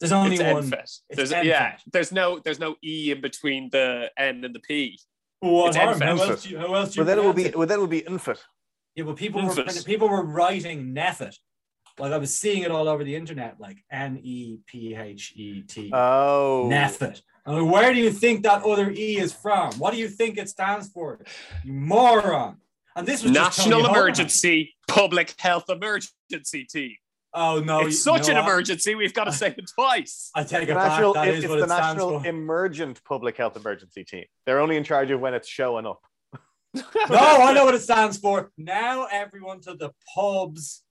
There's 0.00 0.12
only 0.12 0.36
it's 0.36 0.42
one. 0.42 0.70
NPHET. 0.70 0.82
it's 0.82 1.02
There's, 1.16 1.32
NPHET. 1.32 1.44
yeah, 1.44 1.76
there's 1.92 2.12
no 2.12 2.38
there's 2.38 2.58
no 2.58 2.76
E 2.82 3.10
in 3.10 3.20
between 3.20 3.68
the 3.70 4.10
N 4.16 4.44
and 4.44 4.54
the 4.54 4.60
P. 4.60 4.98
What 5.40 5.68
It's 5.68 5.76
harm? 5.76 6.00
How 6.00 6.16
else 6.16 6.42
do 6.44 6.48
you, 6.48 6.58
how 6.58 6.74
else 6.74 6.94
do 6.94 7.00
you 7.00 7.04
But 7.04 7.06
then 7.06 7.18
it 7.18 7.24
will 7.24 7.34
pronounce 7.34 7.52
be. 7.52 7.58
Well, 7.58 7.66
then 7.66 7.78
it 7.78 7.80
will 7.80 7.86
be 7.86 7.98
infant. 7.98 8.44
Yeah, 8.94 9.04
but 9.04 9.16
people 9.16 9.44
were 9.44 9.64
people 9.84 10.08
were 10.08 10.24
writing 10.24 10.94
Neffet. 10.94 11.34
Like 11.98 12.12
I 12.12 12.18
was 12.18 12.34
seeing 12.36 12.62
it 12.62 12.70
all 12.70 12.88
over 12.88 13.04
the 13.04 13.14
internet, 13.14 13.60
like 13.60 13.78
N 13.90 14.18
E 14.22 14.58
P 14.66 14.94
H 14.94 15.32
E 15.36 15.62
T. 15.62 15.90
Oh, 15.92 16.68
Neffet. 16.70 17.20
I 17.46 17.52
mean, 17.56 17.70
where 17.70 17.92
do 17.92 17.98
you 18.00 18.10
think 18.10 18.42
that 18.44 18.62
other 18.62 18.90
E 18.90 19.18
is 19.18 19.32
from? 19.32 19.72
What 19.74 19.92
do 19.92 19.98
you 19.98 20.08
think 20.08 20.38
it 20.38 20.48
stands 20.48 20.88
for? 20.88 21.20
You 21.62 21.72
moron. 21.74 22.56
And 22.96 23.06
this 23.06 23.22
was 23.22 23.32
National 23.32 23.82
Tony 23.82 23.88
Holohan. 23.92 23.96
Emergency 23.96 24.74
Public 24.88 25.34
Health 25.40 25.68
Emergency 25.68 26.64
Team. 26.64 26.96
Oh 27.36 27.58
no! 27.60 27.78
it's 27.80 27.86
you 27.86 27.92
such 27.92 28.28
know 28.28 28.34
an 28.34 28.36
what? 28.36 28.44
emergency. 28.52 28.94
We've 28.94 29.12
got 29.12 29.24
to 29.24 29.32
say 29.32 29.48
it 29.48 29.68
twice. 29.74 30.30
I 30.36 30.44
take 30.44 30.66
the 30.68 30.72
it 30.72 30.76
back. 30.76 30.88
national. 30.90 31.14
That 31.14 31.26
it- 31.28 31.34
is 31.34 31.44
it's 31.44 31.50
what 31.50 31.58
the 31.58 31.64
it 31.64 31.68
national 31.68 32.20
for. 32.20 32.26
emergent 32.28 33.02
public 33.04 33.36
health 33.36 33.56
emergency 33.56 34.04
team. 34.04 34.24
They're 34.46 34.60
only 34.60 34.76
in 34.76 34.84
charge 34.84 35.10
of 35.10 35.20
when 35.20 35.34
it's 35.34 35.48
showing 35.48 35.84
up. 35.84 36.00
no, 36.74 36.82
I 37.10 37.52
know 37.52 37.64
what 37.64 37.74
it 37.74 37.82
stands 37.82 38.18
for. 38.18 38.52
Now 38.56 39.06
everyone 39.10 39.60
to 39.62 39.74
the 39.74 39.90
pubs. 40.14 40.82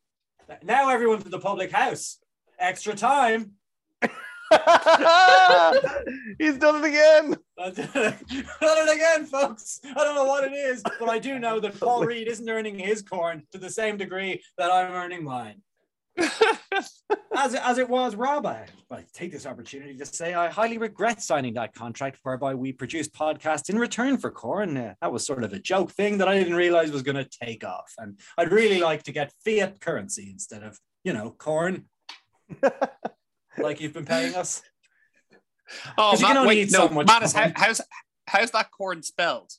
Now 0.61 0.89
everyone 0.89 1.21
to 1.21 1.29
the 1.29 1.39
public 1.39 1.71
house. 1.71 2.19
Extra 2.59 2.93
time. 2.93 3.53
He's 6.39 6.57
done 6.57 6.83
it 6.83 6.87
again. 6.87 7.35
Done 7.57 7.73
it 8.57 8.95
again, 8.95 9.25
folks. 9.25 9.79
I 9.83 10.03
don't 10.03 10.15
know 10.15 10.25
what 10.25 10.43
it 10.43 10.53
is, 10.53 10.83
but 10.99 11.09
I 11.09 11.19
do 11.19 11.39
know 11.39 11.59
that 11.59 11.79
Paul 11.79 12.05
Reid 12.05 12.27
isn't 12.27 12.49
earning 12.49 12.77
his 12.77 13.01
corn 13.01 13.43
to 13.51 13.57
the 13.57 13.69
same 13.69 13.97
degree 13.97 14.43
that 14.57 14.71
I'm 14.71 14.91
earning 14.91 15.23
mine. 15.23 15.61
As, 17.35 17.55
as 17.55 17.79
it 17.79 17.89
was, 17.89 18.15
Rob, 18.15 18.45
I, 18.45 18.67
I 18.91 19.03
take 19.13 19.31
this 19.31 19.47
opportunity 19.47 19.97
to 19.97 20.05
say 20.05 20.35
I 20.35 20.49
highly 20.49 20.77
regret 20.77 21.21
signing 21.21 21.55
that 21.55 21.73
contract 21.73 22.19
whereby 22.21 22.53
we 22.53 22.71
produced 22.71 23.13
podcasts 23.13 23.69
in 23.69 23.79
return 23.79 24.17
for 24.17 24.29
corn. 24.29 24.77
Uh, 24.77 24.93
that 25.01 25.11
was 25.11 25.25
sort 25.25 25.43
of 25.43 25.53
a 25.53 25.59
joke 25.59 25.91
thing 25.91 26.19
that 26.19 26.27
I 26.27 26.37
didn't 26.37 26.55
realize 26.55 26.91
was 26.91 27.01
going 27.01 27.15
to 27.15 27.27
take 27.41 27.63
off. 27.63 27.91
And 27.97 28.19
I'd 28.37 28.51
really 28.51 28.79
like 28.79 29.03
to 29.03 29.11
get 29.11 29.33
fiat 29.43 29.79
currency 29.79 30.29
instead 30.31 30.61
of, 30.61 30.77
you 31.03 31.13
know, 31.13 31.31
corn, 31.31 31.85
like 33.57 33.79
you've 33.81 33.93
been 33.93 34.05
paying 34.05 34.35
us. 34.35 34.61
Oh, 35.97 36.11
'Cause 36.11 36.19
you 36.21 36.27
can 36.27 36.35
Matt, 36.35 36.41
only 36.41 36.55
wait, 36.55 36.67
eat 36.67 36.71
no, 36.73 36.87
so 36.87 36.93
much 36.93 37.07
Manus, 37.07 37.31
how, 37.33 37.49
how's 37.55 37.81
how's 38.27 38.51
that 38.51 38.69
corn 38.69 39.01
spelled? 39.01 39.49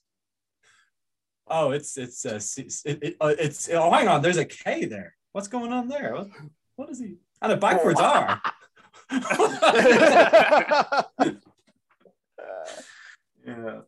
Oh, 1.49 1.71
it's 1.71 1.97
it's 1.97 2.25
uh, 2.27 2.39
it, 2.85 2.99
it, 3.03 3.17
uh, 3.21 3.35
it's 3.39 3.69
oh 3.71 3.91
hang 3.91 4.07
on, 4.07 4.21
there's 4.23 4.37
a 4.37 4.45
K 4.45 4.85
there. 4.85 5.17
What's 5.33 5.49
going 5.49 5.73
on 5.73 5.89
there? 5.89 6.15
What, 6.15 6.29
what 6.77 6.91
is 6.91 7.01
he? 7.01 7.17
And 7.41 7.53
a 7.53 7.57
backwards 7.57 7.99
R. 7.99 8.41
yeah. 13.47 13.81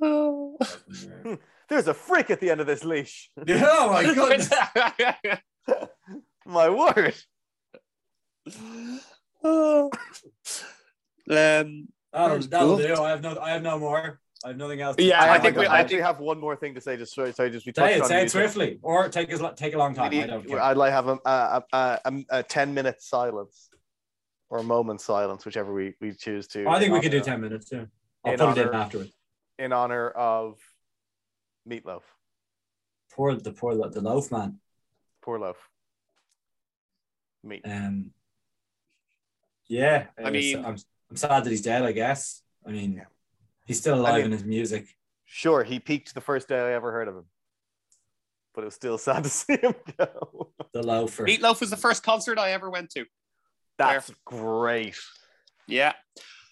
There's 1.68 1.86
a 1.86 1.94
frick 1.94 2.30
at 2.30 2.40
the 2.40 2.50
end 2.50 2.60
of 2.60 2.66
this 2.66 2.84
leash. 2.84 3.30
Yeah, 3.46 3.64
oh 3.64 3.92
my 3.92 4.02
goodness. 4.02 4.50
My 6.44 6.68
word. 6.68 7.14
um, 9.44 9.88
That'll, 12.12 12.38
that'll 12.40 12.76
Gould? 12.76 12.80
do. 12.86 12.94
I 13.02 13.10
have 13.10 13.22
no. 13.22 13.38
I 13.38 13.50
have 13.50 13.62
no 13.62 13.78
more. 13.78 14.20
I 14.44 14.48
have 14.48 14.56
nothing 14.56 14.80
else. 14.80 14.96
to 14.96 15.02
Yeah, 15.02 15.20
say. 15.20 15.28
I 15.28 15.34
I, 15.34 15.38
think 15.38 15.56
I, 15.56 15.60
we- 15.60 15.66
I 15.66 15.76
I 15.76 15.80
actually 15.80 16.00
have 16.00 16.18
one 16.18 16.40
more 16.40 16.56
thing 16.56 16.74
to 16.74 16.80
say. 16.80 16.96
Just 16.96 17.14
sorry, 17.14 17.32
sorry 17.32 17.50
just 17.50 17.66
we 17.66 17.72
say 17.72 17.96
it. 17.96 18.02
on 18.02 18.08
Say 18.08 18.22
it 18.22 18.30
swiftly, 18.30 18.78
or 18.82 19.08
take 19.08 19.30
as 19.30 19.40
take 19.56 19.74
a 19.74 19.78
long 19.78 19.94
time. 19.94 20.10
We 20.10 20.22
I 20.22 20.26
don't 20.26 20.42
need- 20.44 20.48
care. 20.50 20.60
I'd 20.60 20.76
like 20.76 20.92
have 20.92 21.06
a, 21.08 21.18
a, 21.24 21.62
a, 21.72 21.98
a, 22.04 22.24
a 22.30 22.42
ten 22.42 22.74
minute 22.74 23.00
silence 23.02 23.68
or 24.48 24.58
a 24.58 24.62
moment 24.64 25.00
silence, 25.00 25.44
whichever 25.44 25.72
we, 25.72 25.94
we 26.00 26.12
choose 26.12 26.48
to. 26.48 26.66
I 26.68 26.78
think 26.80 26.88
in 26.88 26.92
we 26.94 27.00
could 27.00 27.12
do 27.12 27.20
ten 27.20 27.40
minutes 27.40 27.68
too. 27.70 27.86
I'll 28.24 28.32
in 28.32 28.38
put 28.40 28.58
it 28.58 28.62
in 28.62 28.68
honor- 28.68 28.76
afterwards. 28.78 29.12
in 29.58 29.72
honor 29.72 30.08
of 30.10 30.58
Meatloaf. 31.68 32.02
Poor 33.12 33.36
the 33.36 33.52
poor 33.52 33.76
the 33.76 34.00
loaf 34.00 34.32
man. 34.32 34.58
Poor 35.22 35.38
loaf. 35.38 35.58
Meat. 37.44 37.62
Um. 37.64 38.10
Yeah, 39.70 40.08
I 40.18 40.28
it's- 40.28 40.32
mean- 40.32 40.64
I'm 40.64 40.76
I'm 41.10 41.16
sad 41.16 41.44
that 41.44 41.50
he's 41.50 41.62
dead. 41.62 41.82
I 41.82 41.92
guess. 41.92 42.42
I 42.66 42.70
mean, 42.70 42.92
Yeah. 42.94 43.04
he's 43.66 43.78
still 43.78 43.98
alive 44.00 44.16
mean- 44.16 44.26
in 44.26 44.32
his 44.32 44.44
music. 44.44 44.86
Sure, 45.24 45.62
he 45.64 45.78
peaked 45.80 46.12
the 46.14 46.20
first 46.20 46.48
day 46.48 46.58
I 46.58 46.72
ever 46.72 46.90
heard 46.92 47.06
of 47.08 47.14
him, 47.16 47.26
but 48.52 48.62
it 48.62 48.64
was 48.66 48.74
still 48.74 48.98
sad 49.06 49.22
to 49.24 49.30
see 49.30 49.56
him 49.56 49.74
go. 49.96 50.52
The 50.72 50.82
loafer. 50.82 51.24
Meatloaf 51.24 51.60
was 51.60 51.70
the 51.70 51.76
first 51.76 52.02
concert 52.02 52.36
I 52.38 52.50
ever 52.52 52.68
went 52.68 52.90
to. 52.90 53.06
That's 53.78 54.10
great. 54.24 54.96
Yeah. 55.66 55.92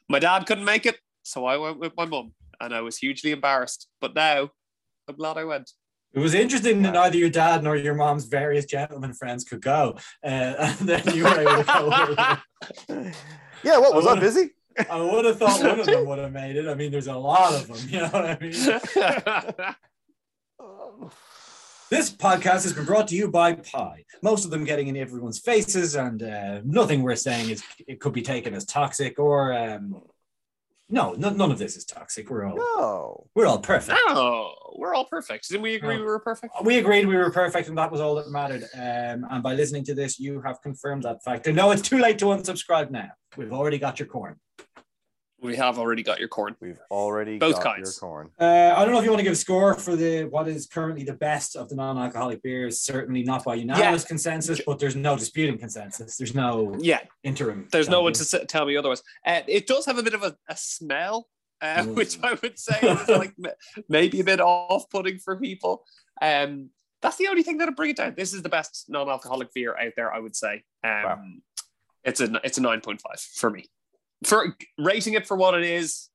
My 0.09 0.19
dad 0.21 0.47
couldn't 0.47 0.65
make 0.65 0.87
it, 0.87 0.99
so 1.25 1.45
I 1.45 1.57
went 1.57 1.79
with 1.79 1.93
my 1.97 2.05
mum, 2.07 2.35
and 2.61 2.73
I 2.75 2.81
was 2.83 2.97
hugely 2.99 3.33
embarrassed. 3.33 3.89
But 4.01 4.15
now 4.15 4.51
I'm 5.09 5.17
glad 5.17 5.37
I 5.39 5.45
went. 5.45 5.71
It 6.15 6.21
was 6.21 6.35
interesting 6.35 6.83
that 6.83 6.95
neither 6.95 7.19
your 7.19 7.31
dad 7.31 7.63
nor 7.63 7.77
your 7.77 7.95
mom's 7.95 8.25
various 8.25 8.65
gentlemen 8.65 9.13
friends 9.13 9.45
could 9.45 9.61
go, 9.61 9.97
uh, 10.25 10.27
and 10.27 10.77
then 10.89 11.03
you 11.15 11.25
were 11.25 11.41
able 11.41 11.65
to 11.65 12.41
go. 12.97 13.11
Yeah, 13.65 13.79
what 13.79 13.93
was 13.93 14.07
I 14.07 14.13
I 14.13 14.21
busy? 14.21 14.51
I 14.89 15.01
would 15.01 15.25
have 15.25 15.37
thought 15.37 15.61
one 15.61 15.81
of 15.81 15.87
them 15.87 16.07
would 16.07 16.21
have 16.21 16.33
made 16.33 16.55
it. 16.55 16.69
I 16.69 16.75
mean, 16.75 16.93
there's 16.93 17.09
a 17.09 17.17
lot 17.17 17.53
of 17.55 17.67
them. 17.67 17.77
You 17.89 17.99
know 17.99 18.09
what 18.09 18.25
I 18.25 18.39
mean? 18.41 18.53
This 21.91 22.11
podcast 22.11 22.63
has 22.63 22.73
been 22.73 22.85
brought 22.85 23.09
to 23.09 23.17
you 23.17 23.29
by 23.29 23.55
Pi. 23.55 24.05
Most 24.23 24.45
of 24.45 24.51
them 24.51 24.65
getting 24.65 24.89
in 24.89 24.97
everyone's 24.97 25.39
faces, 25.39 25.97
and 25.97 26.23
uh, 26.23 26.61
nothing 26.65 27.03
we're 27.03 27.17
saying 27.17 27.51
is 27.51 27.65
it 27.87 27.99
could 27.99 28.13
be 28.13 28.23
taken 28.23 28.55
as 28.55 28.65
toxic 28.65 29.19
or 29.19 29.53
um, 29.53 30.03
no, 30.91 31.13
no, 31.13 31.31
none 31.31 31.51
of 31.51 31.59
this 31.59 31.77
is 31.77 31.85
toxic. 31.85 32.31
We're 32.31 32.47
all 32.47 32.57
No. 32.57 33.27
we're 33.35 33.47
all 33.47 33.59
perfect. 33.59 33.99
oh, 34.09 34.53
we're 34.77 34.95
all 34.95 35.05
perfect. 35.05 35.49
Didn't 35.49 35.63
we 35.63 35.75
agree 35.75 35.97
No. 35.97 36.01
we 36.01 36.07
were 36.07 36.21
perfect? 36.21 36.55
We 36.63 36.79
agreed 36.79 37.07
we 37.07 37.17
were 37.17 37.31
perfect, 37.31 37.69
and 37.69 37.77
that 37.79 37.91
was 37.93 38.01
all 38.01 38.15
that 38.17 38.31
mattered. 38.31 38.63
Um, 38.75 39.27
and 39.31 39.43
by 39.43 39.55
listening 39.55 39.85
to 39.85 39.95
this, 39.95 40.19
you 40.19 40.41
have 40.43 40.61
confirmed 40.63 41.03
that 41.05 41.23
fact. 41.23 41.47
And 41.47 41.57
no, 41.57 41.71
it's 41.71 41.83
too 41.83 41.99
late 41.99 42.19
to 42.21 42.27
unsubscribe 42.27 42.91
now. 42.91 43.11
We've 43.37 43.53
already 43.53 43.79
got 43.79 43.99
your 43.99 44.09
corn. 44.09 44.37
We 45.41 45.55
have 45.55 45.79
already 45.79 46.03
got 46.03 46.19
your 46.19 46.27
corn. 46.29 46.57
We've 46.61 46.81
already 46.91 47.39
Both 47.39 47.63
got 47.63 47.77
kinds. 47.77 47.97
your 48.03 48.09
corn. 48.11 48.31
Uh, 48.41 48.75
I 48.77 48.85
don't 48.85 48.93
know 48.93 48.99
if 48.99 49.05
you 49.05 49.11
want 49.11 49.21
to 49.21 49.25
give 49.25 49.35
a 49.35 49.37
score 49.37 49.75
for 49.75 49.95
the 49.95 50.25
what 50.25 50.49
is 50.49 50.67
currently 50.67 51.05
the 51.05 51.13
best 51.13 51.55
of 51.55 51.69
the 51.69 51.77
non-alcoholic 51.77 52.43
beers. 52.43 52.81
Certainly 52.81 53.23
not 53.23 53.45
by 53.45 53.55
unanimous 53.55 54.05
consensus, 54.05 54.61
but 54.67 54.81
there's 54.81 54.97
no 54.97 55.17
disputing 55.17 55.57
consensus. 55.57 56.17
There's 56.17 56.35
no 56.35 56.75
Yeah, 56.81 57.01
interim. 57.23 57.69
there's 57.71 57.89
no 57.89 58.03
one 58.03 58.15
to 58.15 58.25
champion. 58.25 58.47
tell 58.49 58.67
me 58.67 58.77
otherwise. 58.77 59.03
Uh, 59.25 59.43
it 59.47 59.69
does 59.69 59.87
have 59.87 59.97
a 59.97 60.03
bit 60.03 60.15
of 60.15 60.25
a, 60.25 60.37
a 60.49 60.57
smell, 60.57 61.29
uh, 61.61 61.83
Mm. 61.83 61.95
which 61.95 62.19
I 62.23 62.33
would 62.43 62.59
say 62.59 62.79
is 62.83 63.09
like 63.09 63.35
maybe 63.89 64.19
a 64.19 64.25
bit 64.25 64.41
off-putting 64.41 65.19
for 65.21 65.37
people. 65.37 65.85
Um, 66.21 66.71
that's 67.01 67.17
the 67.17 67.29
only 67.29 67.45
thing 67.45 67.59
that'll 67.59 67.75
bring 67.77 67.91
it 67.91 67.97
down. 67.97 68.15
This 68.17 68.35
is 68.35 68.43
the 68.43 68.49
best 68.49 68.87
non-alcoholic 68.89 69.55
beer 69.55 69.77
out 69.79 69.93
there, 69.95 70.13
I 70.13 70.19
would 70.19 70.35
say. 70.35 70.65
Um, 70.83 71.03
Wow. 71.05 71.19
It's 72.05 72.21
a 72.21 72.41
it's 72.43 72.59
a 72.59 72.63
nine 72.63 72.81
point 72.81 73.01
five 73.03 73.21
for 73.21 73.51
me. 73.51 73.67
For 74.25 74.57
rating 74.79 75.15
it 75.15 75.27
for 75.27 75.37
what 75.37 75.55
it 75.55 75.65
is, 75.65 76.09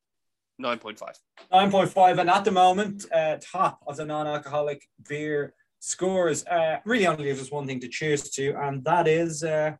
nine 0.59 0.77
point 0.79 0.99
five. 0.99 1.15
9.5 1.51 2.19
and 2.19 2.29
at 2.29 2.45
the 2.45 2.51
moment 2.51 3.05
uh, 3.13 3.37
top 3.41 3.79
of 3.85 3.97
the 3.97 4.05
non-alcoholic 4.05 4.81
beer 5.07 5.53
scores 5.79 6.45
uh, 6.45 6.77
really 6.85 7.05
only 7.05 7.25
leaves 7.25 7.41
us 7.41 7.51
one 7.51 7.67
thing 7.67 7.79
to 7.81 7.87
choose 7.87 8.29
to 8.31 8.53
and 8.59 8.83
that 8.85 9.07
is 9.07 9.43
uh, 9.43 9.75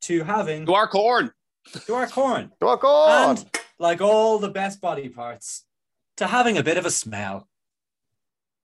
to 0.00 0.22
having 0.24 0.66
To 0.66 0.74
our 0.74 0.88
corn. 0.88 1.30
to 1.86 1.94
our 1.94 2.06
corn 2.08 2.50
Go 2.60 2.68
on, 2.68 2.78
go 2.78 2.88
on. 2.88 3.36
and 3.36 3.50
like 3.78 4.00
all 4.00 4.38
the 4.38 4.48
best 4.48 4.80
body 4.80 5.08
parts 5.08 5.64
to 6.16 6.26
having 6.26 6.56
a 6.58 6.62
bit 6.62 6.78
of 6.78 6.86
a 6.86 6.90
smell 6.90 7.48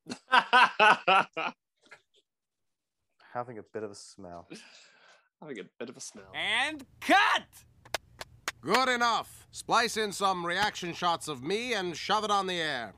Having 3.32 3.58
a 3.58 3.62
bit 3.72 3.82
of 3.82 3.90
a 3.90 3.94
smell. 3.96 4.48
Having 5.40 5.58
a 5.60 5.64
bit 5.78 5.88
of 5.88 5.96
a 5.96 6.00
smell. 6.00 6.30
And 6.34 6.84
cut! 7.00 7.42
Good 8.64 8.88
enough. 8.88 9.46
Splice 9.50 9.98
in 9.98 10.10
some 10.10 10.46
reaction 10.46 10.94
shots 10.94 11.28
of 11.28 11.42
me 11.42 11.74
and 11.74 11.94
shove 11.94 12.24
it 12.24 12.30
on 12.30 12.46
the 12.46 12.58
air. 12.58 12.94